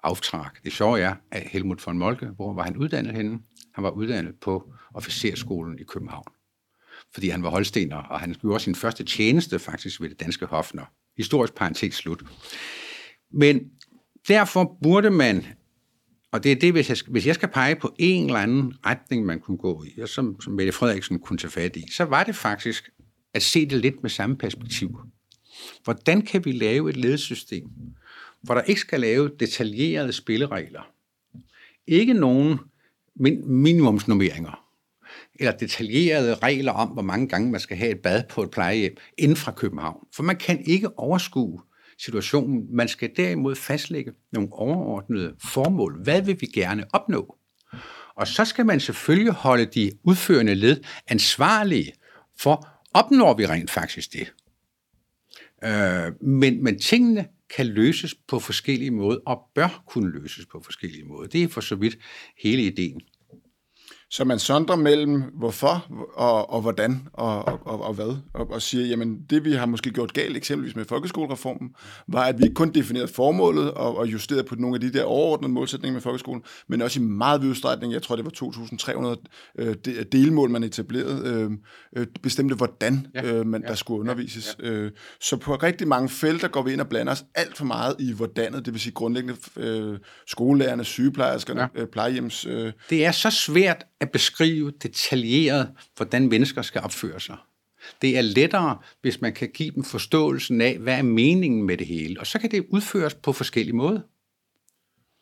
aftræk. 0.03 0.63
Det 0.63 0.73
sjove 0.73 0.99
er, 0.99 1.15
at 1.31 1.41
Helmut 1.41 1.85
von 1.85 1.97
Molke, 1.97 2.25
hvor 2.25 2.53
var 2.53 2.63
han 2.63 2.77
uddannet 2.77 3.15
henne? 3.15 3.39
Han 3.73 3.83
var 3.83 3.89
uddannet 3.89 4.35
på 4.41 4.73
officerskolen 4.93 5.79
i 5.79 5.83
København. 5.83 6.31
Fordi 7.13 7.29
han 7.29 7.43
var 7.43 7.49
holstener, 7.49 7.97
og 7.97 8.19
han 8.19 8.35
gjorde 8.41 8.59
sin 8.59 8.75
første 8.75 9.03
tjeneste 9.03 9.59
faktisk 9.59 10.01
ved 10.01 10.09
det 10.09 10.19
danske 10.19 10.45
hofner. 10.45 10.85
Historisk 11.17 11.55
parentes 11.55 11.95
slut. 11.95 12.23
Men 13.31 13.71
derfor 14.27 14.77
burde 14.81 15.09
man 15.09 15.45
og 16.31 16.43
det 16.43 16.51
er 16.51 16.55
det, 16.55 16.71
hvis 16.71 16.89
jeg, 16.89 16.97
hvis 17.07 17.27
jeg 17.27 17.35
skal 17.35 17.49
pege 17.49 17.75
på 17.75 17.95
en 17.97 18.25
eller 18.25 18.39
anden 18.39 18.73
retning, 18.85 19.25
man 19.25 19.39
kunne 19.39 19.57
gå 19.57 19.83
i, 19.83 19.99
og 20.01 20.09
som, 20.09 20.41
som 20.41 20.53
Mette 20.53 20.71
Frederiksen 20.71 21.19
kunne 21.19 21.37
tage 21.37 21.51
fat 21.51 21.75
i, 21.75 21.91
så 21.91 22.03
var 22.03 22.23
det 22.23 22.35
faktisk 22.35 22.89
at 23.33 23.41
se 23.41 23.65
det 23.65 23.81
lidt 23.81 24.01
med 24.01 24.09
samme 24.09 24.37
perspektiv. 24.37 24.99
Hvordan 25.83 26.21
kan 26.21 26.45
vi 26.45 26.51
lave 26.51 26.89
et 26.89 26.97
ledelsessystem, 26.97 27.69
hvor 28.41 28.53
der 28.53 28.61
ikke 28.61 28.81
skal 28.81 28.99
lave 28.99 29.31
detaljerede 29.39 30.13
spilleregler? 30.13 30.91
Ikke 31.87 32.13
nogen 32.13 32.59
min, 33.15 33.51
minimumsnummeringer, 33.51 34.65
eller 35.35 35.57
detaljerede 35.57 36.35
regler 36.35 36.71
om, 36.71 36.89
hvor 36.89 37.01
mange 37.01 37.27
gange 37.27 37.51
man 37.51 37.59
skal 37.59 37.77
have 37.77 37.91
et 37.91 37.99
bad 37.99 38.23
på 38.29 38.43
et 38.43 38.51
plejehjem 38.51 38.97
inden 39.17 39.37
fra 39.37 39.51
København. 39.51 40.07
For 40.15 40.23
man 40.23 40.35
kan 40.35 40.63
ikke 40.65 40.99
overskue 40.99 41.61
situationen. 41.99 42.75
Man 42.75 42.87
skal 42.87 43.11
derimod 43.17 43.55
fastlægge 43.55 44.11
nogle 44.31 44.49
overordnede 44.51 45.35
formål. 45.43 46.03
Hvad 46.03 46.21
vil 46.21 46.41
vi 46.41 46.45
gerne 46.45 46.85
opnå? 46.93 47.37
Og 48.15 48.27
så 48.27 48.45
skal 48.45 48.65
man 48.65 48.79
selvfølgelig 48.79 49.33
holde 49.33 49.65
de 49.65 49.91
udførende 50.03 50.55
led 50.55 50.83
ansvarlige 51.07 51.93
for, 52.39 52.67
opnår 52.93 53.33
vi 53.37 53.45
rent 53.45 53.71
faktisk 53.71 54.13
det? 54.13 54.33
Øh, 55.63 56.27
men, 56.27 56.63
men 56.63 56.79
tingene 56.79 57.25
kan 57.55 57.65
løses 57.65 58.15
på 58.27 58.39
forskellige 58.39 58.91
måder, 58.91 59.19
og 59.25 59.41
bør 59.55 59.83
kunne 59.87 60.11
løses 60.11 60.45
på 60.45 60.61
forskellige 60.65 61.03
måder. 61.03 61.27
Det 61.27 61.43
er 61.43 61.47
for 61.47 61.61
så 61.61 61.75
vidt 61.75 61.97
hele 62.37 62.63
ideen. 62.63 63.01
Så 64.11 64.23
man 64.23 64.39
sondrer 64.39 64.75
mellem 64.75 65.23
hvorfor 65.33 65.85
og, 66.13 66.49
og 66.53 66.61
hvordan 66.61 67.07
og, 67.13 67.45
og, 67.45 67.81
og, 67.81 67.93
hvad, 67.93 68.17
og, 68.33 68.51
og 68.51 68.61
siger, 68.61 68.85
jamen 68.85 69.21
det 69.29 69.45
vi 69.45 69.53
har 69.53 69.65
måske 69.65 69.91
gjort 69.91 70.13
galt, 70.13 70.37
eksempelvis 70.37 70.75
med 70.75 70.85
folkeskolereformen, 70.85 71.69
var, 72.07 72.23
at 72.23 72.37
vi 72.37 72.43
ikke 72.43 72.53
kun 72.53 72.69
definerede 72.69 73.07
formålet 73.07 73.71
og, 73.71 73.97
og 73.97 74.07
justerede 74.07 74.43
på 74.43 74.55
nogle 74.55 74.75
af 74.75 74.81
de 74.81 74.93
der 74.93 75.03
overordnede 75.03 75.51
målsætninger 75.51 75.93
med 75.93 76.01
folkeskolen, 76.01 76.43
men 76.67 76.81
også 76.81 76.99
i 76.99 77.03
meget 77.03 77.41
vid 77.41 77.49
udstrækning, 77.49 77.93
jeg 77.93 78.01
tror 78.01 78.15
det 78.15 78.25
var 78.25 79.15
2.300 79.15 79.23
øh, 79.59 79.75
delmål, 80.11 80.49
man 80.49 80.63
etablerede, 80.63 81.21
øh, 81.25 81.51
øh, 82.01 82.07
bestemte 82.21 82.55
hvordan 82.55 83.07
ja, 83.15 83.25
øh, 83.25 83.45
man, 83.45 83.61
ja, 83.61 83.67
der 83.67 83.75
skulle 83.75 83.99
undervises. 83.99 84.57
Ja. 84.63 84.69
Øh, 84.69 84.91
så 85.21 85.37
på 85.37 85.55
rigtig 85.55 85.87
mange 85.87 86.09
felter 86.09 86.47
går 86.47 86.61
vi 86.61 86.73
ind 86.73 86.81
og 86.81 86.89
blander 86.89 87.13
os 87.13 87.25
alt 87.35 87.57
for 87.57 87.65
meget 87.65 87.95
i 87.99 88.13
hvordan, 88.13 88.53
det 88.53 88.73
vil 88.73 88.79
sige 88.79 88.93
grundlæggende 88.93 89.35
øh, 89.57 89.97
skolelærerne, 90.27 90.83
sygeplejerskerne, 90.83 91.69
ja. 91.75 91.81
øh, 91.81 91.87
plejehjems... 91.87 92.45
Øh, 92.45 92.71
det 92.89 93.05
er 93.05 93.11
så 93.11 93.29
svært 93.29 93.85
at 94.01 94.11
beskrive 94.11 94.71
detaljeret, 94.71 95.71
hvordan 95.95 96.27
mennesker 96.27 96.61
skal 96.61 96.81
opføre 96.81 97.19
sig. 97.19 97.37
Det 98.01 98.17
er 98.17 98.21
lettere, 98.21 98.77
hvis 99.01 99.21
man 99.21 99.33
kan 99.33 99.49
give 99.53 99.71
dem 99.71 99.83
forståelsen 99.83 100.61
af, 100.61 100.77
hvad 100.77 100.97
er 100.97 101.01
meningen 101.01 101.63
med 101.63 101.77
det 101.77 101.87
hele. 101.87 102.19
Og 102.19 102.27
så 102.27 102.39
kan 102.39 102.51
det 102.51 102.65
udføres 102.69 103.13
på 103.15 103.33
forskellige 103.33 103.75
måder. 103.75 104.01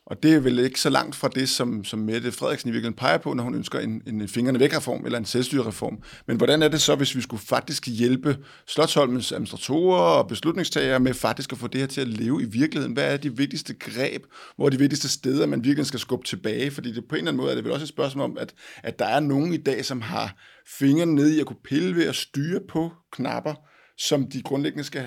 Og 0.07 0.23
det 0.23 0.33
er 0.33 0.39
vel 0.39 0.59
ikke 0.59 0.81
så 0.81 0.89
langt 0.89 1.15
fra 1.15 1.27
det, 1.27 1.49
som, 1.49 1.83
som 1.83 1.99
Mette 1.99 2.31
Frederiksen 2.31 2.69
i 2.69 2.71
virkeligheden 2.71 2.97
peger 2.97 3.17
på, 3.17 3.33
når 3.33 3.43
hun 3.43 3.55
ønsker 3.55 3.79
en, 3.79 4.01
en 4.07 4.27
fingrene 4.27 4.59
væk-reform 4.59 5.05
eller 5.05 5.17
en 5.19 5.25
selvstyrereform. 5.25 6.03
Men 6.27 6.37
hvordan 6.37 6.61
er 6.61 6.67
det 6.67 6.81
så, 6.81 6.95
hvis 6.95 7.15
vi 7.15 7.21
skulle 7.21 7.43
faktisk 7.43 7.87
hjælpe 7.87 8.37
Slottholmens 8.67 9.31
administratorer 9.31 9.99
og 9.99 10.27
beslutningstagere 10.27 10.99
med 10.99 11.13
faktisk 11.13 11.51
at 11.51 11.57
få 11.57 11.67
det 11.67 11.81
her 11.81 11.87
til 11.87 12.01
at 12.01 12.07
leve 12.07 12.41
i 12.41 12.45
virkeligheden? 12.45 12.93
Hvad 12.93 13.13
er 13.13 13.17
de 13.17 13.37
vigtigste 13.37 13.73
greb, 13.73 14.23
hvor 14.55 14.65
er 14.65 14.69
de 14.69 14.79
vigtigste 14.79 15.09
steder, 15.09 15.45
man 15.45 15.63
virkelig 15.63 15.85
skal 15.85 15.99
skubbe 15.99 16.25
tilbage? 16.25 16.71
Fordi 16.71 16.91
det 16.91 17.03
på 17.09 17.15
en 17.15 17.19
eller 17.19 17.31
anden 17.31 17.41
måde 17.41 17.51
er 17.51 17.55
det 17.55 17.63
vel 17.63 17.73
også 17.73 17.83
et 17.83 17.89
spørgsmål 17.89 18.23
om, 18.23 18.37
at, 18.37 18.53
at 18.83 18.99
der 18.99 19.05
er 19.05 19.19
nogen 19.19 19.53
i 19.53 19.57
dag, 19.57 19.85
som 19.85 20.01
har 20.01 20.35
fingrene 20.79 21.15
nede 21.15 21.37
i 21.37 21.39
at 21.39 21.45
kunne 21.45 21.63
pille 21.63 21.95
ved 21.95 22.07
at 22.07 22.15
styre 22.15 22.59
på 22.69 22.91
knapper, 23.11 23.53
som 23.97 24.27
de 24.27 24.41
grundlæggende 24.41 24.83
skal 24.83 25.05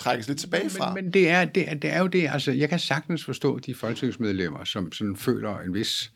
trækkes 0.00 0.28
lidt 0.28 0.38
tilbage 0.38 0.70
fra. 0.70 0.94
Men, 0.94 1.04
men 1.04 1.14
det, 1.14 1.28
er, 1.28 1.44
det, 1.44 1.70
er, 1.70 1.74
det 1.74 1.90
er 1.90 1.98
jo 1.98 2.06
det, 2.06 2.28
altså 2.28 2.52
jeg 2.52 2.68
kan 2.68 2.78
sagtens 2.78 3.24
forstå 3.24 3.58
de 3.58 3.74
folketingsmedlemmer, 3.74 4.64
som 4.64 4.92
sådan 4.92 5.16
føler 5.16 5.58
en 5.58 5.74
vis 5.74 6.12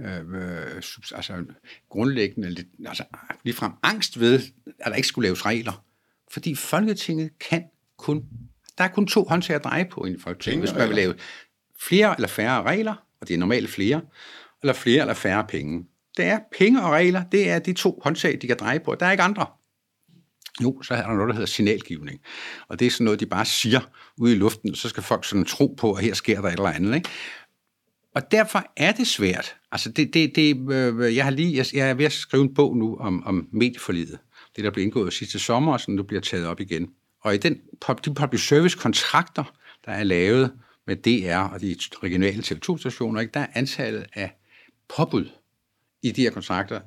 øh, 0.00 0.16
øh, 0.16 0.82
altså, 1.14 1.44
grundlæggende, 1.88 2.50
lidt, 2.50 2.66
altså 2.86 3.04
ligefrem 3.44 3.72
angst 3.82 4.20
ved, 4.20 4.40
at 4.78 4.90
der 4.90 4.94
ikke 4.94 5.08
skulle 5.08 5.26
laves 5.26 5.46
regler. 5.46 5.84
Fordi 6.30 6.54
Folketinget 6.54 7.30
kan 7.50 7.64
kun, 7.96 8.24
der 8.78 8.84
er 8.84 8.88
kun 8.88 9.06
to 9.06 9.24
håndtag 9.24 9.56
at 9.56 9.64
dreje 9.64 9.84
på 9.84 10.06
i 10.06 10.16
Folketinget, 10.20 10.60
hvis 10.60 10.78
man 10.78 10.88
vil 10.88 10.96
lave 10.96 11.14
flere 11.80 12.14
eller 12.16 12.28
færre 12.28 12.62
regler, 12.62 12.94
og 13.20 13.28
det 13.28 13.34
er 13.34 13.38
normalt 13.38 13.70
flere, 13.70 14.00
eller 14.62 14.74
flere 14.74 15.00
eller 15.00 15.14
færre 15.14 15.46
penge. 15.48 15.86
Det 16.16 16.24
er 16.24 16.38
penge 16.58 16.82
og 16.82 16.90
regler, 16.90 17.24
det 17.24 17.50
er 17.50 17.58
de 17.58 17.72
to 17.72 18.00
håndtag, 18.04 18.38
de 18.42 18.46
kan 18.46 18.56
dreje 18.60 18.80
på. 18.80 18.94
Der 18.94 19.06
er 19.06 19.10
ikke 19.10 19.22
andre. 19.22 19.46
Jo, 20.62 20.82
så 20.82 20.94
er 20.94 21.02
der 21.02 21.14
noget, 21.14 21.28
der 21.28 21.34
hedder 21.34 21.46
signalgivning. 21.46 22.20
Og 22.68 22.78
det 22.78 22.86
er 22.86 22.90
sådan 22.90 23.04
noget, 23.04 23.20
de 23.20 23.26
bare 23.26 23.44
siger 23.44 23.80
ude 24.18 24.32
i 24.32 24.36
luften, 24.36 24.74
så 24.74 24.88
skal 24.88 25.02
folk 25.02 25.24
sådan 25.24 25.44
tro 25.44 25.74
på, 25.78 25.92
at 25.92 26.04
her 26.04 26.14
sker 26.14 26.40
der 26.40 26.48
et 26.48 26.52
eller 26.52 26.70
andet. 26.70 26.94
Ikke? 26.94 27.08
Og 28.14 28.30
derfor 28.30 28.72
er 28.76 28.92
det 28.92 29.06
svært. 29.06 29.56
Altså, 29.72 29.92
det, 29.92 30.14
det, 30.14 30.36
det, 30.36 30.72
øh, 30.72 31.16
jeg, 31.16 31.24
har 31.24 31.30
lige, 31.30 31.56
jeg, 31.56 31.66
jeg 31.74 31.90
er 31.90 31.94
ved 31.94 32.04
at 32.04 32.12
skrive 32.12 32.42
en 32.42 32.54
bog 32.54 32.76
nu 32.76 32.96
om, 32.96 33.24
om 33.24 33.48
medieforlidet. 33.52 34.18
Det, 34.56 34.64
der 34.64 34.70
blev 34.70 34.84
indgået 34.84 35.12
sidste 35.12 35.38
sommer, 35.38 35.72
og 35.72 35.80
sådan 35.80 35.94
nu 35.94 36.02
bliver 36.02 36.20
taget 36.20 36.46
op 36.46 36.60
igen. 36.60 36.88
Og 37.20 37.34
i 37.34 37.38
den, 37.38 37.60
de 38.04 38.14
public 38.14 38.48
service 38.48 38.78
kontrakter, 38.78 39.44
der 39.86 39.92
er 39.92 40.04
lavet 40.04 40.52
med 40.86 40.96
DR 40.96 41.38
og 41.38 41.60
de 41.60 41.76
regionale 42.02 42.42
TV2-stationer, 42.42 43.20
ikke, 43.20 43.32
der 43.34 43.40
er 43.40 43.46
antallet 43.54 44.06
af 44.14 44.30
påbud 44.96 45.30
i 46.02 46.10
de 46.10 46.22
her 46.22 46.30
kontrakter, 46.30 46.80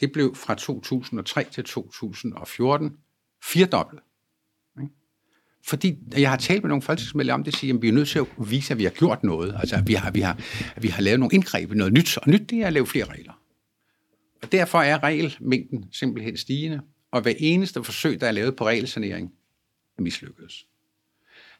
det 0.00 0.12
blev 0.12 0.34
fra 0.34 0.54
2003 0.54 1.44
til 1.52 1.64
2014 1.64 2.96
firedoblet. 3.42 4.00
Fordi 5.64 5.98
jeg 6.16 6.30
har 6.30 6.36
talt 6.36 6.62
med 6.62 6.68
nogle 6.68 6.82
folketingsmedlemmer 6.82 7.34
om 7.34 7.44
det, 7.44 7.56
siger, 7.56 7.74
at 7.74 7.82
vi 7.82 7.88
er 7.88 7.92
nødt 7.92 8.08
til 8.08 8.18
at 8.18 8.26
vise, 8.38 8.72
at 8.72 8.78
vi 8.78 8.84
har 8.84 8.90
gjort 8.90 9.24
noget. 9.24 9.54
Altså, 9.58 9.76
at 9.76 9.88
vi 9.88 9.94
har, 9.94 10.10
vi 10.10 10.20
har, 10.20 10.40
at 10.76 10.82
vi 10.82 10.88
har 10.88 11.02
lavet 11.02 11.20
nogle 11.20 11.34
indgreb 11.34 11.72
i 11.72 11.74
noget 11.74 11.92
nyt, 11.92 12.16
og 12.16 12.28
nyt 12.28 12.50
det 12.50 12.58
er 12.58 12.66
at 12.66 12.72
lave 12.72 12.86
flere 12.86 13.04
regler. 13.04 13.32
Og 14.42 14.52
derfor 14.52 14.78
er 14.78 15.02
regelmængden 15.02 15.84
simpelthen 15.92 16.36
stigende, 16.36 16.80
og 17.10 17.20
hver 17.20 17.34
eneste 17.38 17.84
forsøg, 17.84 18.20
der 18.20 18.26
er 18.26 18.32
lavet 18.32 18.56
på 18.56 18.66
regelsanering, 18.66 19.32
er 19.98 20.02
mislykkedes. 20.02 20.66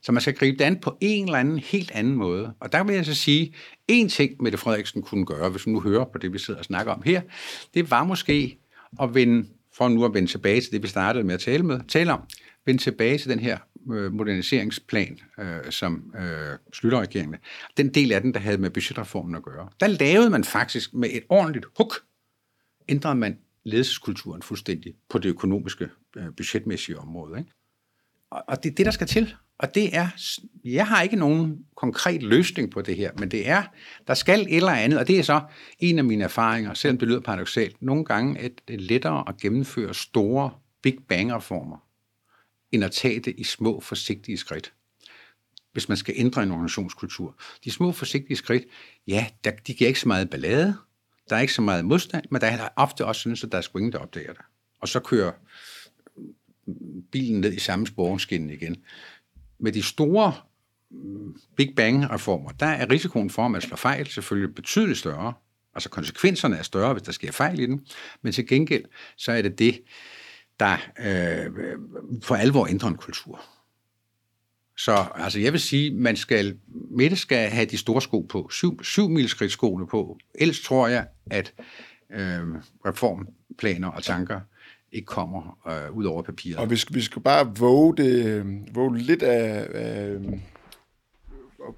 Så 0.03 0.13
man 0.13 0.21
skal 0.21 0.35
gribe 0.35 0.59
det 0.59 0.65
an 0.65 0.81
på 0.81 0.99
en 1.01 1.25
eller 1.25 1.39
anden 1.39 1.59
helt 1.59 1.91
anden 1.91 2.15
måde. 2.15 2.55
Og 2.61 2.73
der 2.73 2.85
vil 2.85 2.95
jeg 2.95 3.07
så 3.07 3.15
sige, 3.15 3.55
en 3.89 4.09
ting, 4.09 4.43
Mette 4.43 4.59
Frederiksen 4.59 5.03
kunne 5.03 5.27
gøre, 5.27 5.51
hvis 5.51 5.65
hun 5.65 5.73
nu 5.73 5.81
hører 5.81 6.05
på 6.05 6.19
det, 6.19 6.33
vi 6.33 6.39
sidder 6.39 6.59
og 6.59 6.65
snakker 6.65 6.93
om 6.93 7.03
her, 7.03 7.23
det 7.75 7.91
var 7.91 8.05
måske 8.05 8.59
at 9.01 9.15
vende 9.15 9.49
for 9.75 9.89
nu 9.89 10.05
at 10.05 10.15
vende 10.15 10.31
tilbage 10.31 10.61
til 10.61 10.73
det, 10.73 10.83
vi 10.83 10.89
startede 10.89 11.25
med 11.25 11.35
at 11.35 11.41
tale, 11.41 11.63
med, 11.63 11.81
tale 11.89 12.13
om, 12.13 12.21
vende 12.67 12.83
tilbage 12.83 13.19
til 13.19 13.31
den 13.31 13.39
her 13.39 13.59
øh, 13.93 14.13
moderniseringsplan, 14.13 15.19
øh, 15.39 15.71
som 15.71 16.15
øh, 16.19 16.59
slutter 16.73 17.01
regeringen. 17.01 17.37
Den 17.77 17.89
del 17.89 18.13
af 18.13 18.21
den, 18.21 18.35
der 18.35 18.41
havde 18.41 18.59
med 18.59 18.71
budgetreformen 18.71 19.35
at 19.35 19.43
gøre. 19.43 19.69
Der 19.81 19.87
lavede 19.87 20.31
man 20.31 20.45
faktisk 20.45 20.95
med 20.95 21.09
et 21.13 21.23
ordentligt 21.29 21.67
huk, 21.79 21.95
ændrede 22.89 23.15
man 23.15 23.39
ledelseskulturen 23.65 24.43
fuldstændig 24.43 24.95
på 25.09 25.19
det 25.19 25.29
økonomiske, 25.29 25.89
øh, 26.17 26.25
budgetmæssige 26.37 26.99
område. 26.99 27.39
Ikke? 27.39 27.51
Og, 28.31 28.45
og 28.49 28.63
det 28.63 28.71
er 28.71 28.75
det, 28.75 28.87
der 28.87 28.93
skal 28.93 29.07
til. 29.07 29.35
Og 29.59 29.75
det 29.75 29.97
er, 29.97 30.09
jeg 30.65 30.87
har 30.87 31.03
ikke 31.03 31.17
nogen 31.17 31.59
konkret 31.77 32.23
løsning 32.23 32.71
på 32.71 32.83
det 32.83 32.97
her, 32.97 33.11
men 33.19 33.31
det 33.31 33.49
er, 33.49 33.63
der 34.07 34.15
skal 34.15 34.41
et 34.41 34.57
eller 34.57 34.73
andet, 34.73 34.99
og 34.99 35.09
det 35.09 35.19
er 35.19 35.23
så 35.23 35.41
en 35.79 35.99
af 35.99 36.05
mine 36.05 36.25
erfaringer, 36.25 36.75
selvom 36.75 36.99
det 36.99 37.09
lyder 37.09 37.21
paradoxalt, 37.21 37.83
nogle 37.83 38.05
gange 38.05 38.41
at 38.41 38.53
det 38.69 38.75
er 38.75 38.81
lettere 38.81 39.25
at 39.29 39.37
gennemføre 39.37 39.95
store 39.95 40.51
Big 40.83 40.99
Bang-reformer, 41.09 41.77
end 42.73 42.85
at 42.85 42.93
tage 42.93 43.21
det 43.21 43.35
i 43.39 43.45
små, 43.45 43.81
forsigtige 43.81 44.39
skridt 44.39 44.73
hvis 45.73 45.89
man 45.89 45.97
skal 45.97 46.15
ændre 46.17 46.43
en 46.43 46.51
organisationskultur. 46.51 47.37
De 47.65 47.71
små, 47.71 47.93
forsigtige 47.93 48.37
skridt, 48.37 48.65
ja, 49.07 49.27
der, 49.45 49.51
de 49.51 49.75
giver 49.75 49.89
ikke 49.89 50.01
så 50.01 50.09
meget 50.09 50.31
ballade, 50.31 50.77
der 51.31 51.37
er 51.37 51.41
ikke 51.41 51.53
så 51.53 51.63
meget 51.63 51.85
modstand, 51.85 52.25
men 52.31 52.41
der 52.41 52.47
er 52.47 52.69
ofte 52.77 53.07
også 53.07 53.21
synes, 53.21 53.45
at 53.45 53.53
der 53.53 53.59
er 53.59 53.63
sgu 53.63 53.79
ingen, 53.79 53.93
der 53.93 53.99
opdager 53.99 54.33
det. 54.33 54.43
Og 54.81 54.89
så 54.89 55.01
kører 55.01 55.33
bilen 57.13 57.41
ned 57.41 57.53
i 57.53 57.59
samme 57.59 57.87
sporskin 57.87 58.51
igen 58.51 58.77
med 59.63 59.73
de 59.73 59.83
store 59.83 60.33
mm, 60.91 61.37
Big 61.57 61.73
Bang-reformer, 61.77 62.51
der 62.51 62.67
er 62.67 62.91
risikoen 62.91 63.31
for, 63.31 63.45
at 63.45 63.51
man 63.51 63.61
slår 63.61 63.77
fejl, 63.77 64.07
selvfølgelig 64.07 64.55
betydeligt 64.55 64.99
større. 64.99 65.33
Altså 65.75 65.89
konsekvenserne 65.89 66.57
er 66.57 66.63
større, 66.63 66.93
hvis 66.93 67.03
der 67.03 67.13
sker 67.13 67.33
fejl 67.33 67.61
i 67.61 67.67
den. 67.67 67.87
Men 68.23 68.33
til 68.33 68.47
gengæld, 68.47 68.85
så 69.17 69.33
er 69.33 69.43
det 69.43 69.59
det, 69.59 69.81
der 70.61 70.77
øh, 70.99 71.51
for 72.23 72.35
alvor 72.35 72.67
ændrer 72.67 72.89
en 72.89 72.97
kultur. 72.97 73.41
Så 74.77 75.07
altså, 75.15 75.41
jeg 75.41 75.53
vil 75.53 75.61
sige, 75.61 75.95
man 75.95 76.17
skal, 76.17 76.59
Mette 76.91 77.17
skal 77.17 77.51
have 77.51 77.67
de 77.67 77.79
store 77.79 78.03
sko 78.03 78.21
på, 78.21 78.49
syv, 78.49 78.83
syv 78.83 79.09
skoene 79.49 79.87
på. 79.87 80.19
Ellers 80.35 80.61
tror 80.61 80.89
jeg, 80.89 81.07
at 81.31 81.55
øh, 82.13 82.43
reformplaner 82.87 83.89
og 83.89 84.03
tanker 84.03 84.41
ikke 84.93 85.07
kommer 85.07 85.59
øh, 85.69 85.97
ud 85.97 86.05
over 86.05 86.23
papiret. 86.23 86.59
Og 86.59 86.71
vi 86.71 86.77
skal, 86.77 86.95
vi 86.95 87.01
skal 87.01 87.23
bare 87.23 87.57
våge, 87.59 87.97
det, 87.97 88.27
øh, 88.27 88.47
våge 88.75 88.99
lidt 88.99 89.23
af, 89.23 89.69
af 89.75 90.17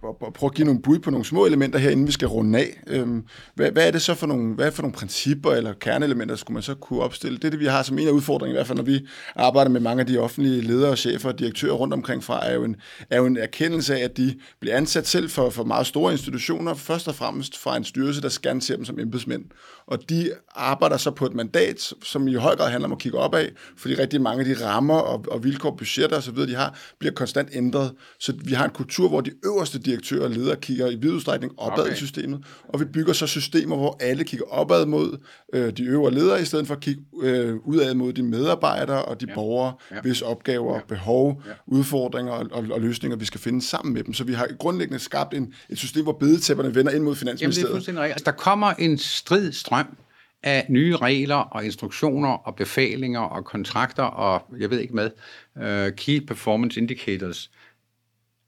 og, 0.03 0.22
og 0.22 0.33
prøve 0.33 0.48
at 0.48 0.55
give 0.55 0.64
nogle 0.64 0.83
bud 0.83 0.98
på 0.98 1.11
nogle 1.11 1.24
små 1.24 1.46
elementer 1.46 1.79
her, 1.79 1.90
inden 1.90 2.07
vi 2.07 2.12
skal 2.12 2.29
runde 2.29 2.59
af. 2.59 2.83
Øhm, 2.87 3.24
hvad, 3.55 3.70
hvad 3.70 3.87
er 3.87 3.90
det 3.90 4.03
så 4.03 4.14
for 4.14 4.27
nogle, 4.27 4.55
hvad 4.55 4.72
for 4.72 4.83
nogle 4.83 4.94
principper 4.94 5.50
eller 5.50 5.72
kerneelementer, 5.72 6.37
skulle 6.37 6.55
man 6.55 6.62
så 6.62 6.74
kunne 6.74 7.00
opstille? 7.00 7.37
Det 7.38 7.44
er 7.44 7.50
det, 7.50 7.61
vi 7.61 7.66
har 7.66 7.83
som 7.83 7.98
en 7.98 8.09
af 8.09 8.12
udfordringerne, 8.12 8.55
i 8.55 8.59
hvert 8.59 8.66
fald 8.66 8.79
når 8.79 8.85
vi 8.85 9.07
arbejder 9.37 9.70
med 9.70 9.81
mange 9.81 10.00
af 10.00 10.07
de 10.07 10.18
offentlige 10.18 10.61
ledere, 10.61 10.96
chefer 10.96 11.29
og 11.29 11.38
direktører 11.38 11.72
rundt 11.72 11.94
omkring 11.94 12.24
fra, 12.24 12.46
er 12.46 12.55
jo 12.55 12.64
en, 12.64 12.77
er 13.11 13.18
jo 13.18 13.27
en 13.27 13.37
erkendelse 13.37 13.96
af, 13.96 14.05
at 14.05 14.16
de 14.16 14.38
bliver 14.61 14.77
ansat 14.77 15.07
selv 15.07 15.31
for, 15.31 15.50
for 15.50 15.64
meget 15.64 15.87
store 15.87 16.12
institutioner, 16.12 16.74
først 16.74 17.09
og 17.09 17.14
fremmest 17.14 17.59
fra 17.59 17.77
en 17.77 17.85
styrelse, 17.85 18.22
der 18.22 18.38
gerne 18.42 18.61
dem 18.61 18.85
som 18.85 18.98
embedsmænd. 18.98 19.44
Og 19.87 20.09
de 20.09 20.31
arbejder 20.55 20.97
så 20.97 21.11
på 21.11 21.27
et 21.27 21.35
mandat, 21.35 21.92
som 22.03 22.29
i 22.29 22.35
høj 22.35 22.57
grad 22.57 22.70
handler 22.70 22.88
om 22.88 22.92
at 22.92 22.99
kigge 22.99 23.18
opad, 23.18 23.49
fordi 23.77 23.94
rigtig 23.94 24.20
mange 24.20 24.40
af 24.40 24.57
de 24.57 24.66
rammer 24.66 24.94
og, 24.94 25.25
og 25.31 25.44
vilkår, 25.44 25.77
budgetter 25.77 26.16
osv., 26.16 26.37
de 26.37 26.55
har, 26.55 26.79
bliver 26.99 27.12
konstant 27.12 27.49
ændret. 27.53 27.92
Så 28.20 28.33
vi 28.44 28.53
har 28.53 28.64
en 28.64 28.70
kultur, 28.70 29.09
hvor 29.09 29.20
de 29.20 29.31
øverste 29.44 29.79
direktører 29.79 30.25
og 30.25 30.31
ledere 30.31 30.57
kigger 30.57 30.90
i 30.90 30.94
vid 30.94 31.11
udstrækning 31.11 31.53
opad 31.57 31.83
okay. 31.83 31.92
i 31.92 31.97
systemet, 31.97 32.44
og 32.68 32.81
vi 32.81 32.85
bygger 32.85 33.12
så 33.12 33.27
systemer, 33.27 33.77
hvor 33.77 33.97
alle 34.01 34.25
kigger 34.25 34.47
opad 34.47 34.87
mod 34.87 35.18
øh, 35.55 35.73
de 35.73 35.83
øvre 35.83 36.14
ledere, 36.14 36.42
i 36.42 36.44
stedet 36.44 36.66
for 36.66 36.75
at 36.75 36.81
kigge 36.81 37.03
øh, 37.23 37.57
udad 37.64 37.94
mod 37.94 38.12
de 38.12 38.23
medarbejdere 38.23 39.05
og 39.05 39.20
de 39.20 39.27
ja. 39.29 39.35
borgere, 39.35 39.75
ja. 39.90 40.01
hvis 40.01 40.23
opgaver, 40.23 40.75
ja. 40.75 40.81
behov, 40.88 41.42
ja. 41.47 41.53
udfordringer 41.66 42.33
og, 42.33 42.47
og, 42.53 42.64
og 42.70 42.81
løsninger, 42.81 43.16
vi 43.16 43.25
skal 43.25 43.40
finde 43.40 43.62
sammen 43.62 43.94
med 43.94 44.05
dem. 44.05 44.14
Så 44.14 44.25
vi 44.25 44.33
har 44.33 44.49
grundlæggende 44.59 44.99
skabt 44.99 45.35
en, 45.35 45.53
et 45.68 45.79
system, 45.79 46.03
hvor 46.03 46.12
bedetæpperne 46.12 46.75
vender 46.75 46.92
ind 46.92 47.03
mod 47.03 47.14
Finansministeriet. 47.14 47.57
Jamen, 47.57 47.66
det 47.66 47.70
er 47.70 47.75
fuldstændig 47.75 48.03
rigtigt. 48.03 48.14
Altså, 48.14 48.25
der 48.25 48.44
kommer 48.44 48.70
en 48.70 48.99
strid 48.99 49.53
strøm 49.74 49.96
af 50.42 50.66
nye 50.68 50.96
regler 50.96 51.37
og 51.37 51.64
instruktioner 51.64 52.28
og 52.28 52.56
befalinger 52.56 53.20
og 53.20 53.44
kontrakter 53.44 54.02
og 54.02 54.42
jeg 54.58 54.70
ved 54.70 54.80
ikke 54.80 54.94
hvad, 54.94 55.10
uh, 55.56 55.96
key 55.96 56.26
performance 56.26 56.80
indicators 56.80 57.50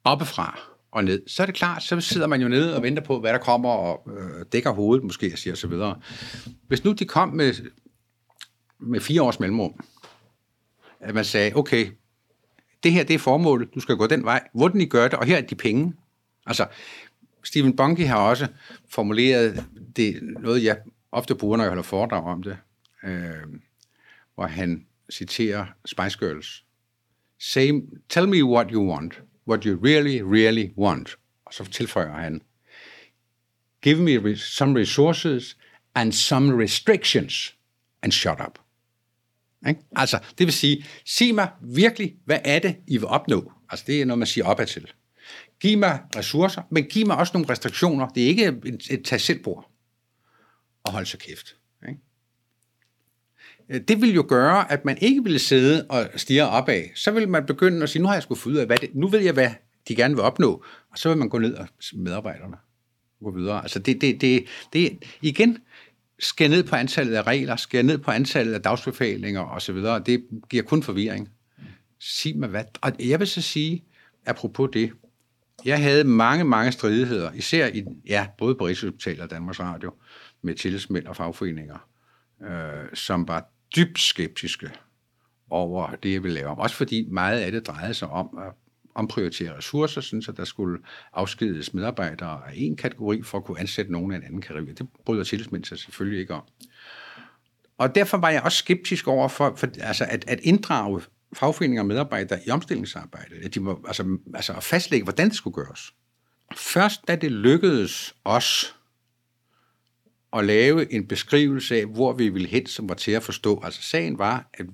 oppefra 0.05 0.59
og 0.91 1.05
ned, 1.05 1.23
så 1.27 1.43
er 1.43 1.47
det 1.47 1.55
klart, 1.55 1.83
så 1.83 2.01
sidder 2.01 2.27
man 2.27 2.43
jo 2.43 2.49
nede 2.49 2.77
og 2.77 2.83
venter 2.83 3.03
på, 3.03 3.21
hvad 3.21 3.33
der 3.33 3.39
kommer, 3.39 3.71
og 3.71 4.09
øh, 4.17 4.45
dækker 4.53 4.71
hovedet 4.71 5.05
måske, 5.05 5.31
og 5.33 5.39
siger 5.39 5.55
så 5.55 5.67
videre. 5.67 6.01
Hvis 6.69 6.85
nu 6.85 6.93
de 6.93 7.05
kom 7.05 7.29
med, 7.29 7.55
med 8.79 9.01
fire 9.01 9.23
års 9.23 9.41
mellemrum, 9.41 9.85
at 11.01 11.15
man 11.15 11.25
sagde, 11.25 11.57
okay, 11.57 11.87
det 12.83 12.93
her 12.93 13.05
det 13.05 13.15
er 13.15 13.19
formålet, 13.19 13.75
du 13.75 13.81
skal 13.81 13.97
gå 13.97 14.07
den 14.07 14.25
vej, 14.25 14.49
hvordan 14.55 14.81
I 14.81 14.87
gør 14.87 15.09
det, 15.09 15.19
og 15.19 15.27
her 15.27 15.37
er 15.37 15.41
de 15.41 15.55
penge. 15.55 15.95
Altså, 16.47 16.67
Stephen 17.45 17.77
Bunke 17.77 18.07
har 18.07 18.19
også 18.19 18.47
formuleret 18.91 19.65
det, 19.97 20.21
noget 20.23 20.65
jeg 20.65 20.77
ofte 21.17 21.35
bruger, 21.35 21.57
når 21.57 21.65
jeg 21.65 21.71
holder 21.71 21.83
foredrag 21.83 22.25
om 22.25 22.43
det, 22.43 22.59
øh, 23.05 23.61
hvor 24.35 24.47
han 24.47 24.87
citerer 25.13 25.67
Spice 25.85 26.19
Girls. 26.19 26.65
Same, 27.41 27.83
tell 28.09 28.29
me 28.29 28.45
what 28.45 28.71
you 28.71 28.91
want 28.91 29.23
what 29.49 29.65
you 29.65 29.79
really, 29.85 30.21
really 30.23 30.71
want. 30.79 31.17
Og 31.47 31.55
så 31.55 31.65
tilføjer 31.65 32.13
han, 32.13 32.43
give 33.83 34.03
me 34.03 34.37
some 34.37 34.81
resources 34.81 35.57
and 35.95 36.13
some 36.13 36.63
restrictions 36.63 37.55
and 38.03 38.13
shut 38.13 38.41
up. 38.47 38.59
Ikke? 39.69 39.81
Altså, 39.97 40.19
det 40.39 40.47
vil 40.47 40.53
sige, 40.53 40.85
sig 41.05 41.35
mig 41.35 41.49
virkelig, 41.61 42.17
hvad 42.25 42.39
er 42.45 42.59
det, 42.59 42.77
I 42.87 42.97
vil 42.97 43.07
opnå? 43.07 43.53
Altså, 43.71 43.85
det 43.87 44.01
er 44.01 44.05
noget, 44.05 44.19
man 44.19 44.27
siger 44.27 44.47
opad 44.47 44.67
til. 44.67 44.93
Giv 45.61 45.79
mig 45.79 46.01
ressourcer, 46.17 46.63
men 46.71 46.85
giv 46.85 47.07
mig 47.07 47.17
også 47.17 47.33
nogle 47.35 47.49
restriktioner. 47.49 48.09
Det 48.09 48.23
er 48.23 48.27
ikke 48.27 48.47
et, 48.47 48.87
et 48.91 49.05
tag 49.05 49.21
selv 49.21 49.43
bord 49.43 49.71
og 50.87 50.93
holde 50.93 51.07
sig 51.07 51.21
kæft. 51.21 51.57
Ikke? 51.89 52.01
Det 53.89 54.01
vil 54.01 54.15
jo 54.15 54.25
gøre, 54.29 54.73
at 54.73 54.85
man 54.85 54.99
ikke 55.01 55.23
ville 55.23 55.39
sidde 55.39 55.87
og 55.89 56.11
stige 56.17 56.47
opad. 56.47 56.83
Så 56.95 57.11
vil 57.11 57.29
man 57.29 57.47
begynde 57.47 57.83
at 57.83 57.89
sige, 57.89 58.03
nu 58.03 58.09
har 58.09 58.15
jeg 58.15 58.23
sgu 58.23 58.35
fået 58.35 58.53
ud 58.53 58.59
af, 58.59 58.67
hvad 58.67 58.79
det, 58.79 58.95
nu 58.95 59.09
ved 59.09 59.21
jeg, 59.21 59.33
hvad 59.33 59.51
de 59.89 59.97
gerne 59.97 60.15
vil 60.15 60.23
opnå, 60.23 60.65
og 60.91 60.99
så 60.99 61.09
vil 61.09 61.19
man 61.19 61.29
gå 61.29 61.39
ned 61.39 61.55
og 61.55 61.69
medarbejderne 61.93 62.57
gå 63.25 63.31
videre. 63.31 63.63
Altså 63.63 63.79
det, 63.79 64.01
det, 64.01 64.21
det, 64.21 64.45
det 64.73 64.99
igen, 65.23 65.59
skære 66.19 66.49
ned 66.49 66.65
på 66.65 66.77
antallet 66.77 67.15
af 67.15 67.23
regler, 67.23 67.57
skære 67.57 67.83
ned 67.83 67.99
på 67.99 68.11
antallet 68.11 68.55
af 68.55 68.63
dagsbefalinger 68.63 69.41
osv., 69.41 69.77
det 70.07 70.25
giver 70.51 70.63
kun 70.63 70.83
forvirring. 70.83 71.29
Sig 72.01 72.39
mig 72.39 72.49
hvad. 72.49 72.65
Og 72.81 72.93
jeg 72.99 73.19
vil 73.21 73.29
så 73.29 73.43
sige, 73.43 73.85
apropos 74.27 74.71
det, 74.73 74.93
jeg 75.65 75.83
havde 75.83 76.05
mange, 76.05 76.45
mange 76.45 76.73
stridigheder, 76.73 77.33
især 77.33 77.67
i, 77.67 77.85
ja, 78.07 78.27
både 78.39 78.55
på 78.55 78.67
Rigshospitalet 78.67 79.21
og 79.21 79.31
Danmarks 79.31 79.61
Radio, 79.61 79.93
med 80.47 80.55
tillidsmænd 80.55 81.07
og 81.07 81.17
fagforeninger, 81.17 81.89
øh, 82.43 82.95
som 82.95 83.29
var 83.29 83.49
dybt 83.77 84.01
skeptiske 84.01 84.71
over 85.51 85.91
det, 86.03 86.13
jeg 86.13 86.23
ville 86.23 86.35
lave 86.35 86.49
om. 86.49 86.59
Også 86.59 86.77
fordi 86.77 87.09
meget 87.11 87.41
af 87.41 87.53
det 87.53 87.67
drejede 87.67 87.95
sig 87.95 88.09
om 88.09 88.39
at 88.39 88.53
omprioritere 88.95 89.57
ressourcer, 89.57 90.01
sådan 90.01 90.23
så 90.23 90.33
der 90.33 90.45
skulle 90.45 90.79
afskedes 91.13 91.75
medarbejdere 91.75 92.41
af 92.49 92.53
en 92.55 92.77
kategori 92.77 93.23
for 93.23 93.39
at 93.39 93.45
kunne 93.45 93.61
ansætte 93.61 93.93
nogen 93.93 94.13
af 94.13 94.17
en 94.17 94.23
anden 94.23 94.41
kategori. 94.41 94.73
Det 94.73 94.89
bryder 95.05 95.25
tillidsmænd 95.25 95.65
sig 95.65 95.79
selvfølgelig 95.79 96.21
ikke 96.21 96.35
om. 96.35 96.43
Og 97.79 97.95
derfor 97.95 98.19
var 98.19 98.31
jeg 98.31 98.43
også 98.43 98.59
skeptisk 98.59 99.09
over 99.09 99.29
for, 99.29 99.55
for 99.57 99.69
altså 99.81 100.07
at, 100.09 100.25
at 100.29 100.41
inddrage 100.43 101.03
fagforeninger 101.33 101.83
og 101.83 101.87
medarbejdere 101.87 102.39
i 102.47 102.51
omstillingsarbejdet. 102.51 103.45
At 103.45 103.55
de 103.55 103.61
må, 103.61 103.85
altså, 103.87 104.19
altså 104.35 104.53
at 104.53 104.63
fastlægge, 104.63 105.05
hvordan 105.05 105.29
det 105.29 105.37
skulle 105.37 105.55
gøres. 105.55 105.93
Først 106.57 107.09
da 107.09 107.17
det 107.17 107.33
lykkedes 107.33 108.15
os 108.25 108.76
at 110.39 110.45
lave 110.45 110.93
en 110.93 111.07
beskrivelse 111.07 111.77
af, 111.77 111.87
hvor 111.87 112.13
vi 112.13 112.29
ville 112.29 112.49
hen, 112.49 112.67
som 112.67 112.89
var 112.89 112.95
til 112.95 113.13
at 113.13 113.23
forstå. 113.23 113.61
Altså 113.65 113.83
sagen 113.83 114.19
var, 114.19 114.51
at 114.55 114.67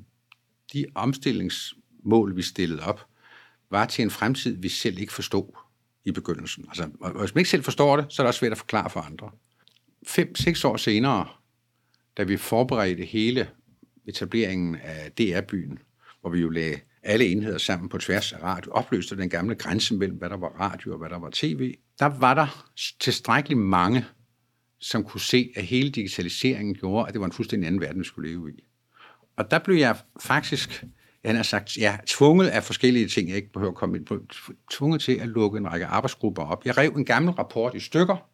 de 0.72 0.84
omstillingsmål, 0.94 2.36
vi 2.36 2.42
stillede 2.42 2.82
op, 2.82 3.06
var 3.70 3.86
til 3.86 4.02
en 4.02 4.10
fremtid, 4.10 4.56
vi 4.56 4.68
selv 4.68 4.98
ikke 4.98 5.12
forstod 5.12 5.58
i 6.04 6.12
begyndelsen. 6.12 6.64
Altså, 6.68 6.88
og 7.00 7.20
hvis 7.20 7.34
man 7.34 7.40
ikke 7.40 7.50
selv 7.50 7.62
forstår 7.62 7.96
det, 7.96 8.06
så 8.08 8.22
er 8.22 8.24
det 8.24 8.28
også 8.28 8.38
svært 8.38 8.52
at 8.52 8.58
forklare 8.58 8.90
for 8.90 9.00
andre. 9.00 9.30
Fem-seks 10.06 10.64
år 10.64 10.76
senere, 10.76 11.28
da 12.16 12.22
vi 12.22 12.36
forberedte 12.36 13.04
hele 13.04 13.48
etableringen 14.06 14.76
af 14.76 15.12
DR-byen, 15.12 15.78
hvor 16.20 16.30
vi 16.30 16.40
jo 16.40 16.48
lagde 16.48 16.80
alle 17.02 17.24
enheder 17.24 17.58
sammen 17.58 17.88
på 17.88 17.98
tværs 17.98 18.32
af 18.32 18.42
radio, 18.42 18.72
opløste 18.72 19.16
den 19.16 19.30
gamle 19.30 19.54
grænse 19.54 19.94
mellem, 19.94 20.18
hvad 20.18 20.30
der 20.30 20.36
var 20.36 20.48
radio 20.48 20.92
og 20.92 20.98
hvad 20.98 21.10
der 21.10 21.18
var 21.18 21.30
tv, 21.32 21.74
der 21.98 22.06
var 22.06 22.34
der 22.34 22.68
tilstrækkeligt 23.00 23.60
mange, 23.60 24.04
som 24.82 25.04
kunne 25.04 25.20
se, 25.20 25.52
at 25.56 25.64
hele 25.64 25.90
digitaliseringen 25.90 26.74
gjorde, 26.74 27.08
at 27.08 27.12
det 27.12 27.20
var 27.20 27.26
en 27.26 27.32
fuldstændig 27.32 27.66
anden 27.66 27.80
verden, 27.80 28.00
vi 28.00 28.04
skulle 28.04 28.30
leve 28.30 28.52
i. 28.52 28.64
Og 29.36 29.50
der 29.50 29.58
blev 29.58 29.76
jeg 29.76 29.96
faktisk 30.20 30.84
han 31.24 31.36
har 31.36 31.42
sagt, 31.42 31.76
ja, 31.76 31.98
tvunget 32.06 32.48
af 32.48 32.64
forskellige 32.64 33.08
ting, 33.08 33.28
jeg 33.28 33.36
ikke 33.36 33.52
behøver 33.52 33.72
at 33.72 33.76
komme 33.76 33.96
ind 33.96 34.06
på, 34.06 34.18
tvunget 34.70 35.00
til 35.00 35.12
at 35.12 35.28
lukke 35.28 35.58
en 35.58 35.72
række 35.72 35.86
arbejdsgrupper 35.86 36.42
op. 36.42 36.66
Jeg 36.66 36.78
rev 36.78 36.90
en 36.96 37.04
gammel 37.04 37.32
rapport 37.32 37.74
i 37.74 37.80
stykker, 37.80 38.28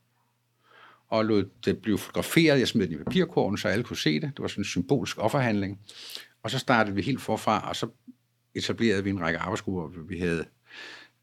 og 1.09 1.25
lod 1.25 1.51
det 1.65 1.79
blive 1.79 1.99
fotograferet. 1.99 2.59
Jeg 2.59 2.69
smed 2.69 2.87
den 2.87 2.95
i 2.95 2.99
papirkurven, 2.99 3.59
så 3.59 3.69
alle 3.69 3.85
kunne 3.85 3.97
se 3.97 4.21
det. 4.21 4.31
Det 4.37 4.43
var 4.43 4.49
sådan 4.49 4.61
en 4.61 4.65
symbolsk 4.65 5.19
offerhandling. 5.19 5.79
Og 6.43 6.51
så 6.51 6.59
startede 6.59 6.95
vi 6.95 7.03
helt 7.03 7.21
forfra, 7.21 7.69
og 7.69 7.77
så 7.77 7.89
etablerede 8.55 9.05
vi 9.05 9.11
en 9.11 9.21
række 9.21 9.39
arbejdsgrupper. 9.39 10.01
Vi 10.09 10.19
havde 10.19 10.45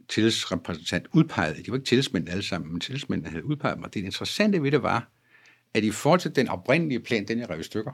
tillidsrepræsentant 0.08 1.06
udpeget. 1.14 1.66
De 1.66 1.72
var 1.72 1.78
ikke 1.78 1.88
tillidsmænd 1.88 2.30
alle 2.30 2.44
sammen, 2.44 2.72
men 2.72 2.80
tillidsmændene 2.80 3.30
havde 3.30 3.46
udpeget 3.46 3.80
mig. 3.80 3.94
Det 3.94 4.04
interessante 4.04 4.64
ved 4.64 4.72
det 4.72 4.84
var, 4.84 5.12
at 5.76 5.84
i 5.84 5.92
forhold 5.92 6.20
til 6.20 6.36
den 6.36 6.48
oprindelige 6.48 7.00
plan, 7.00 7.28
den 7.28 7.40
jeg 7.40 7.50
rev 7.50 7.64
stykker, 7.64 7.92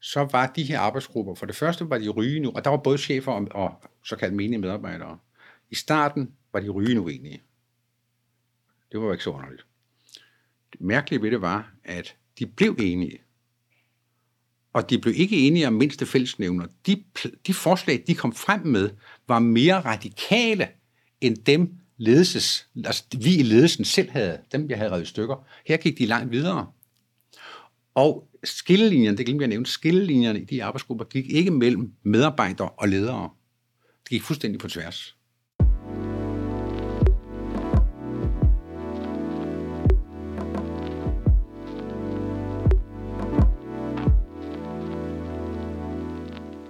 så 0.00 0.28
var 0.32 0.46
de 0.46 0.62
her 0.62 0.78
arbejdsgrupper, 0.78 1.34
for 1.34 1.46
det 1.46 1.56
første 1.56 1.90
var 1.90 1.98
de 1.98 2.08
rygende, 2.08 2.50
og 2.50 2.64
der 2.64 2.70
var 2.70 2.76
både 2.76 2.98
chefer 2.98 3.32
og, 3.32 3.48
og 3.50 3.82
såkaldt 4.04 4.34
menige 4.34 4.58
medarbejdere. 4.58 5.18
I 5.70 5.74
starten 5.74 6.32
var 6.52 6.60
de 6.60 6.68
rygende 6.68 7.02
uenige. 7.02 7.42
Det 8.92 9.00
var 9.00 9.06
jo 9.06 9.12
ikke 9.12 9.24
så 9.24 9.30
underligt. 9.30 9.66
Det 10.72 10.80
mærkelige 10.80 11.22
ved 11.22 11.30
det 11.30 11.40
var, 11.40 11.72
at 11.84 12.16
de 12.38 12.46
blev 12.46 12.76
enige. 12.78 13.18
Og 14.72 14.90
de 14.90 14.98
blev 14.98 15.14
ikke 15.16 15.46
enige 15.46 15.66
om 15.66 15.72
mindste 15.72 16.06
fællesnævner. 16.06 16.66
De, 16.86 17.04
de 17.46 17.54
forslag, 17.54 18.04
de 18.06 18.14
kom 18.14 18.32
frem 18.32 18.66
med, 18.66 18.90
var 19.28 19.38
mere 19.38 19.80
radikale 19.80 20.68
end 21.20 21.36
dem, 21.36 21.74
ledelses, 21.98 22.68
altså 22.84 23.04
vi 23.18 23.36
i 23.36 23.42
ledelsen 23.42 23.84
selv 23.84 24.10
havde, 24.10 24.38
dem 24.52 24.70
jeg 24.70 24.78
havde 24.78 24.90
revet 24.90 25.08
stykker. 25.08 25.46
Her 25.66 25.76
gik 25.76 25.98
de 25.98 26.06
langt 26.06 26.32
videre. 26.32 26.66
Og 27.94 28.28
skillelinjerne, 28.44 29.16
det 29.16 29.26
glemte 29.26 29.42
jeg 29.42 29.46
at 29.46 29.50
nævne, 29.50 29.66
skillelinjerne 29.66 30.40
i 30.40 30.44
de 30.44 30.64
arbejdsgrupper 30.64 31.04
gik 31.04 31.30
ikke 31.30 31.50
mellem 31.50 31.92
medarbejdere 32.02 32.68
og 32.68 32.88
ledere. 32.88 33.30
Det 34.02 34.10
gik 34.10 34.22
fuldstændig 34.22 34.60
på 34.60 34.68
tværs. 34.68 35.15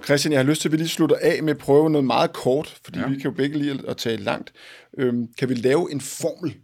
Christian, 0.07 0.31
jeg 0.31 0.39
har 0.39 0.45
lyst 0.45 0.61
til, 0.61 0.67
at 0.67 0.71
vi 0.71 0.77
lige 0.77 0.87
slutter 0.87 1.15
af 1.21 1.43
med 1.43 1.51
at 1.51 1.57
prøve 1.57 1.89
noget 1.89 2.05
meget 2.05 2.33
kort, 2.33 2.79
fordi 2.83 2.99
ja. 2.99 3.07
vi 3.07 3.15
kan 3.15 3.23
jo 3.23 3.31
begge 3.31 3.57
lide 3.57 3.83
at 3.87 3.97
tale 3.97 4.23
langt. 4.23 4.53
Øhm, 4.97 5.27
kan 5.37 5.49
vi 5.49 5.53
lave 5.53 5.91
en 5.91 6.01
formel 6.01 6.55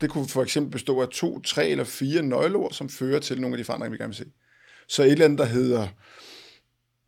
det 0.00 0.10
kunne 0.10 0.28
for 0.28 0.42
eksempel 0.42 0.72
bestå 0.72 1.00
af 1.00 1.08
to, 1.08 1.40
tre 1.40 1.68
eller 1.68 1.84
fire 1.84 2.22
nøgleord, 2.22 2.72
som 2.72 2.88
fører 2.88 3.20
til 3.20 3.40
nogle 3.40 3.54
af 3.54 3.58
de 3.58 3.64
forandringer, 3.64 3.90
vi 3.90 3.96
gerne 3.96 4.08
vil 4.08 4.16
se. 4.16 4.24
Så 4.88 5.02
et 5.02 5.12
eller 5.12 5.24
andet, 5.24 5.38
der 5.38 5.44
hedder 5.44 5.88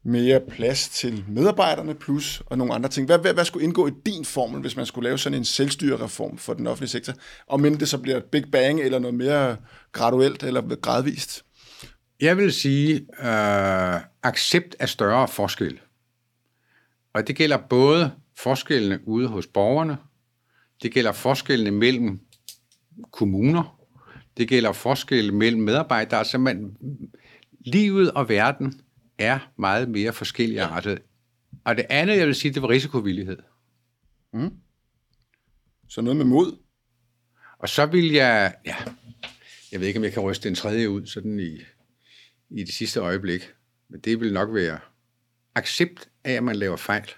mere 0.05 0.40
plads 0.40 0.88
til 0.88 1.25
medarbejderne 1.29 1.94
plus 1.94 2.42
og 2.46 2.59
nogle 2.59 2.75
andre 2.75 2.88
ting. 2.88 3.07
Hvad, 3.07 3.18
hvad, 3.18 3.35
hvad 3.35 3.44
skulle 3.44 3.64
indgå 3.64 3.87
i 3.87 3.90
din 4.07 4.25
formel, 4.25 4.61
hvis 4.61 4.77
man 4.77 4.87
skulle 4.87 5.09
lave 5.09 5.18
sådan 5.18 5.38
en 5.38 5.44
selvstyrereform 5.44 6.38
for 6.38 6.55
den 6.55 6.66
offentlige 6.66 6.90
sektor? 6.90 7.12
Og 7.46 7.61
men 7.61 7.81
det 7.81 7.88
så 7.88 7.98
bliver 7.98 8.16
et 8.16 8.25
big 8.25 8.44
bang 8.53 8.81
eller 8.81 8.98
noget 8.98 9.14
mere 9.14 9.57
graduelt 9.92 10.42
eller 10.42 10.77
gradvist? 10.77 11.44
Jeg 12.22 12.37
vil 12.37 12.52
sige, 12.52 12.94
øh, 13.00 14.00
accept 14.22 14.76
af 14.78 14.88
større 14.88 15.28
forskel. 15.28 15.80
Og 17.12 17.26
det 17.26 17.37
gælder 17.37 17.56
både 17.56 18.12
forskellene 18.37 19.08
ude 19.08 19.28
hos 19.28 19.46
borgerne, 19.46 19.96
det 20.82 20.92
gælder 20.92 21.12
forskellene 21.12 21.70
mellem 21.70 22.20
kommuner. 23.11 23.78
Det 24.37 24.48
gælder 24.48 24.72
forskel 24.72 25.35
mellem 25.35 25.62
medarbejdere. 25.62 26.18
Altså 26.18 26.38
man, 26.38 26.76
livet 27.61 28.12
og 28.12 28.28
verden 28.28 28.80
er 29.18 29.38
meget 29.58 29.88
mere 29.88 30.12
forskelligartet. 30.12 30.98
Og 31.64 31.76
det 31.76 31.87
andet, 31.90 32.18
jeg 32.18 32.26
vil 32.26 32.35
sige, 32.35 32.54
det 32.54 32.62
var 32.62 32.68
risikovillighed. 32.68 33.38
Mm. 34.32 34.50
Så 35.88 36.00
noget 36.00 36.16
med 36.16 36.24
mod? 36.24 36.58
Og 37.58 37.68
så 37.68 37.87
vil 37.87 38.12
jeg, 38.12 38.54
ja, 38.66 38.76
jeg 39.72 39.80
ved 39.80 39.87
ikke, 39.87 39.98
om 39.98 40.04
jeg 40.04 40.12
kan 40.12 40.22
ryste 40.22 40.48
en 40.48 40.54
tredje 40.54 40.90
ud 40.90 41.06
sådan 41.06 41.40
i, 41.40 41.58
i 42.57 42.65
det 42.65 42.75
sidste 42.75 43.01
øjeblik, 43.01 43.53
men 43.91 44.01
det 44.01 44.21
vil 44.21 44.33
nok 44.33 44.55
være 44.55 44.79
accept 45.55 46.09
af, 46.25 46.33
at 46.33 46.43
man 46.43 46.57
laver 46.57 46.77
fejl, 46.77 47.11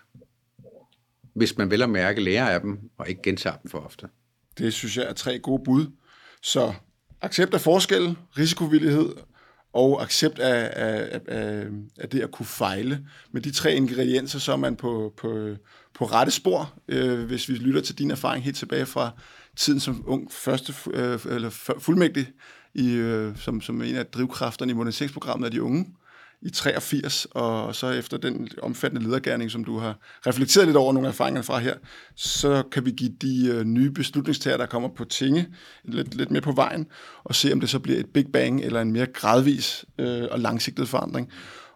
hvis 1.35 1.59
man 1.59 1.71
vel 1.71 1.83
at 1.83 1.91
mærke 1.91 2.21
lærer 2.21 2.49
af 2.49 2.61
dem, 2.61 2.91
og 2.99 3.09
ikke 3.09 3.23
gentager 3.23 3.57
dem 3.57 3.71
for 3.71 3.79
ofte. 3.79 4.09
Det 4.59 4.73
synes 4.73 4.97
jeg 4.97 5.05
er 5.05 5.13
tre 5.13 5.39
gode 5.39 5.63
bud. 5.65 5.87
Så 6.43 6.75
accept 7.21 7.55
af 7.55 7.61
forskel, 7.61 8.17
risikovillighed 8.39 9.15
og 9.73 10.03
accept 10.03 10.39
af, 10.39 10.73
af, 10.77 11.21
af, 11.29 11.67
af 11.99 12.09
det 12.09 12.21
at 12.21 12.31
kunne 12.31 12.47
fejle. 12.47 13.07
Med 13.33 13.41
de 13.41 13.51
tre 13.51 13.75
ingredienser, 13.75 14.39
så 14.39 14.53
er 14.53 14.57
man 14.57 14.77
på, 14.77 15.15
på, 15.17 15.57
på 15.95 16.05
rette 16.05 16.33
spor, 16.33 16.75
øh, 16.89 17.25
hvis 17.25 17.49
vi 17.49 17.55
lytter 17.55 17.81
til 17.81 17.99
din 17.99 18.11
erfaring 18.11 18.45
helt 18.45 18.57
tilbage 18.57 18.87
fra 18.87 19.11
tiden 19.57 19.81
som 19.81 20.05
ung 20.07 20.33
første 20.33 20.75
øh, 20.95 21.21
eller 21.25 21.51
fuldmægtig, 21.79 22.27
i, 22.75 22.93
øh, 22.93 23.37
som, 23.37 23.61
som 23.61 23.83
en 23.83 23.97
af 23.97 24.07
drivkræfterne 24.07 24.73
i 24.73 24.75
moderniseringsprogrammet 24.75 25.47
af 25.47 25.51
de 25.51 25.63
unge 25.63 25.87
i 26.45 26.51
83, 26.51 27.27
og 27.31 27.75
så 27.75 27.91
efter 27.91 28.17
den 28.17 28.49
omfattende 28.63 29.07
ledergærning, 29.07 29.51
som 29.51 29.65
du 29.65 29.79
har 29.79 29.99
reflekteret 30.27 30.67
lidt 30.67 30.77
over 30.77 30.93
nogle 30.93 31.09
erfaringer 31.09 31.43
fra 31.43 31.59
her, 31.59 31.75
så 32.17 32.63
kan 32.73 32.85
vi 32.85 32.91
give 32.91 33.13
de 33.23 33.47
øh, 33.47 33.65
nye 33.65 33.91
beslutningstager, 33.91 34.57
der 34.57 34.67
kommer 34.67 34.89
på 34.89 35.05
tinge, 35.05 35.49
lidt, 35.85 36.15
lidt 36.15 36.31
mere 36.31 36.43
på 36.43 36.53
vejen, 36.53 36.87
og 37.25 37.35
se, 37.35 37.53
om 37.53 37.61
det 37.61 37.71
så 37.71 37.79
bliver 37.79 37.99
et 37.99 38.07
big 38.15 38.27
bang 38.33 38.61
eller 38.61 38.81
en 38.81 38.93
mere 38.93 39.07
gradvis 39.07 39.85
øh, 39.99 40.23
og 40.31 40.41
langsigtet 40.41 40.89
forandring. 40.89 41.31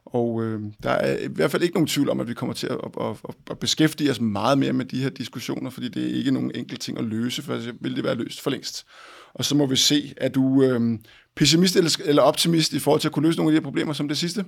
Og 0.05 0.45
øh, 0.45 0.61
der 0.83 0.91
er 0.91 1.18
i 1.18 1.29
hvert 1.29 1.51
fald 1.51 1.62
ikke 1.62 1.75
nogen 1.75 1.87
tvivl 1.87 2.11
om, 2.11 2.20
at 2.20 2.29
vi 2.29 2.35
kommer 2.35 2.55
til 2.55 2.66
at, 2.66 2.79
at, 3.01 3.16
at, 3.29 3.35
at 3.51 3.59
beskæftige 3.59 4.11
os 4.11 4.20
meget 4.20 4.59
mere 4.59 4.73
med 4.73 4.85
de 4.85 5.03
her 5.03 5.11
diskussioner, 5.11 5.70
fordi 5.70 5.89
det 5.89 6.11
er 6.11 6.14
ikke 6.14 6.31
nogen 6.31 6.53
enkelt 6.55 6.81
ting 6.81 6.99
at 6.99 7.05
løse, 7.05 7.43
for 7.43 7.61
så 7.61 7.73
vil 7.81 7.97
det 7.97 8.05
være 8.05 8.14
løst 8.14 8.41
for 8.41 8.51
længst. 8.51 8.87
Og 9.35 9.45
så 9.45 9.55
må 9.55 9.66
vi 9.66 9.76
se, 9.76 10.14
at 10.16 10.35
du 10.35 10.62
øh, 10.62 10.99
pessimist 11.35 11.76
eller, 11.76 12.22
optimist 12.22 12.72
i 12.72 12.79
forhold 12.79 13.01
til 13.01 13.09
at 13.09 13.12
kunne 13.12 13.26
løse 13.26 13.39
nogle 13.39 13.51
af 13.51 13.53
de 13.53 13.61
her 13.61 13.64
problemer 13.64 13.93
som 13.93 14.09
det 14.09 14.18
sidste? 14.18 14.45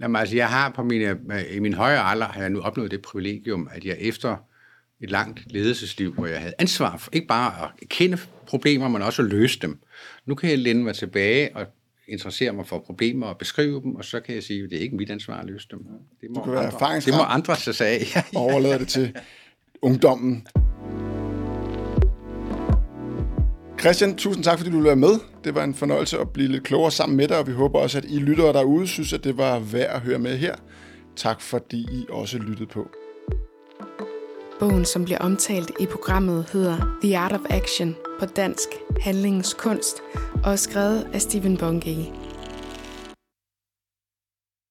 Jamen, 0.00 0.16
altså, 0.16 0.36
jeg 0.36 0.48
har 0.48 0.70
på 0.70 0.82
mine, 0.82 1.18
i 1.50 1.58
min 1.58 1.74
højere 1.74 2.02
alder 2.02 2.26
har 2.26 2.40
jeg 2.40 2.50
nu 2.50 2.60
opnået 2.60 2.90
det 2.90 3.02
privilegium, 3.02 3.68
at 3.72 3.84
jeg 3.84 3.96
efter 4.00 4.36
et 5.00 5.10
langt 5.10 5.40
ledelsesliv, 5.52 6.14
hvor 6.14 6.26
jeg 6.26 6.40
havde 6.40 6.54
ansvar 6.58 6.96
for 6.96 7.10
ikke 7.12 7.26
bare 7.26 7.62
at 7.62 7.88
kende 7.88 8.18
problemer, 8.46 8.88
men 8.88 9.02
også 9.02 9.22
at 9.22 9.28
løse 9.28 9.58
dem. 9.58 9.78
Nu 10.26 10.34
kan 10.34 10.50
jeg 10.50 10.58
lænde 10.58 10.84
mig 10.84 10.94
tilbage 10.94 11.56
og 11.56 11.66
interessere 12.08 12.52
mig 12.52 12.66
for 12.66 12.78
problemer 12.78 13.26
og 13.26 13.38
beskrive 13.38 13.82
dem, 13.82 13.94
og 13.94 14.04
så 14.04 14.20
kan 14.20 14.34
jeg 14.34 14.42
sige, 14.42 14.64
at 14.64 14.70
det 14.70 14.78
er 14.78 14.82
ikke 14.82 14.96
mit 14.96 15.10
ansvar 15.10 15.40
at 15.40 15.46
løse 15.46 15.68
dem. 15.70 15.78
Det 16.20 16.30
må, 16.30 16.42
andre, 16.42 17.00
det 17.00 17.14
må 17.14 17.22
andre 17.22 17.56
så 17.56 17.72
sige. 17.72 18.24
og 18.34 18.42
overlade 18.42 18.78
det 18.78 18.88
til 18.88 19.16
ungdommen. 19.82 20.46
Christian, 23.80 24.16
tusind 24.16 24.44
tak, 24.44 24.58
fordi 24.58 24.70
du 24.70 24.76
ville 24.76 24.86
være 24.86 24.96
med. 24.96 25.18
Det 25.44 25.54
var 25.54 25.64
en 25.64 25.74
fornøjelse 25.74 26.18
at 26.18 26.30
blive 26.30 26.48
lidt 26.48 26.64
klogere 26.64 26.90
sammen 26.90 27.16
med 27.16 27.28
dig, 27.28 27.38
og 27.38 27.46
vi 27.46 27.52
håber 27.52 27.78
også, 27.78 27.98
at 27.98 28.04
I 28.08 28.18
lyttere 28.18 28.52
derude 28.52 28.86
synes, 28.86 29.12
at 29.12 29.24
det 29.24 29.38
var 29.38 29.58
værd 29.58 29.94
at 29.94 30.00
høre 30.00 30.18
med 30.18 30.38
her. 30.38 30.54
Tak 31.16 31.40
fordi 31.40 31.78
I 31.80 32.06
også 32.10 32.38
lyttede 32.38 32.66
på. 32.66 32.86
Bogen, 34.60 34.84
som 34.84 35.04
bliver 35.04 35.18
omtalt 35.18 35.70
i 35.80 35.86
programmet, 35.86 36.48
hedder 36.52 36.98
The 37.02 37.18
Art 37.18 37.32
of 37.32 37.40
Action, 37.50 37.96
på 38.20 38.26
dansk 38.26 38.68
Handlingens 39.00 39.54
Kunst, 39.54 39.96
og 40.44 40.52
er 40.52 40.56
skrevet 40.56 41.06
af 41.12 41.22
Stephen 41.22 41.56
Bungay. 41.56 42.04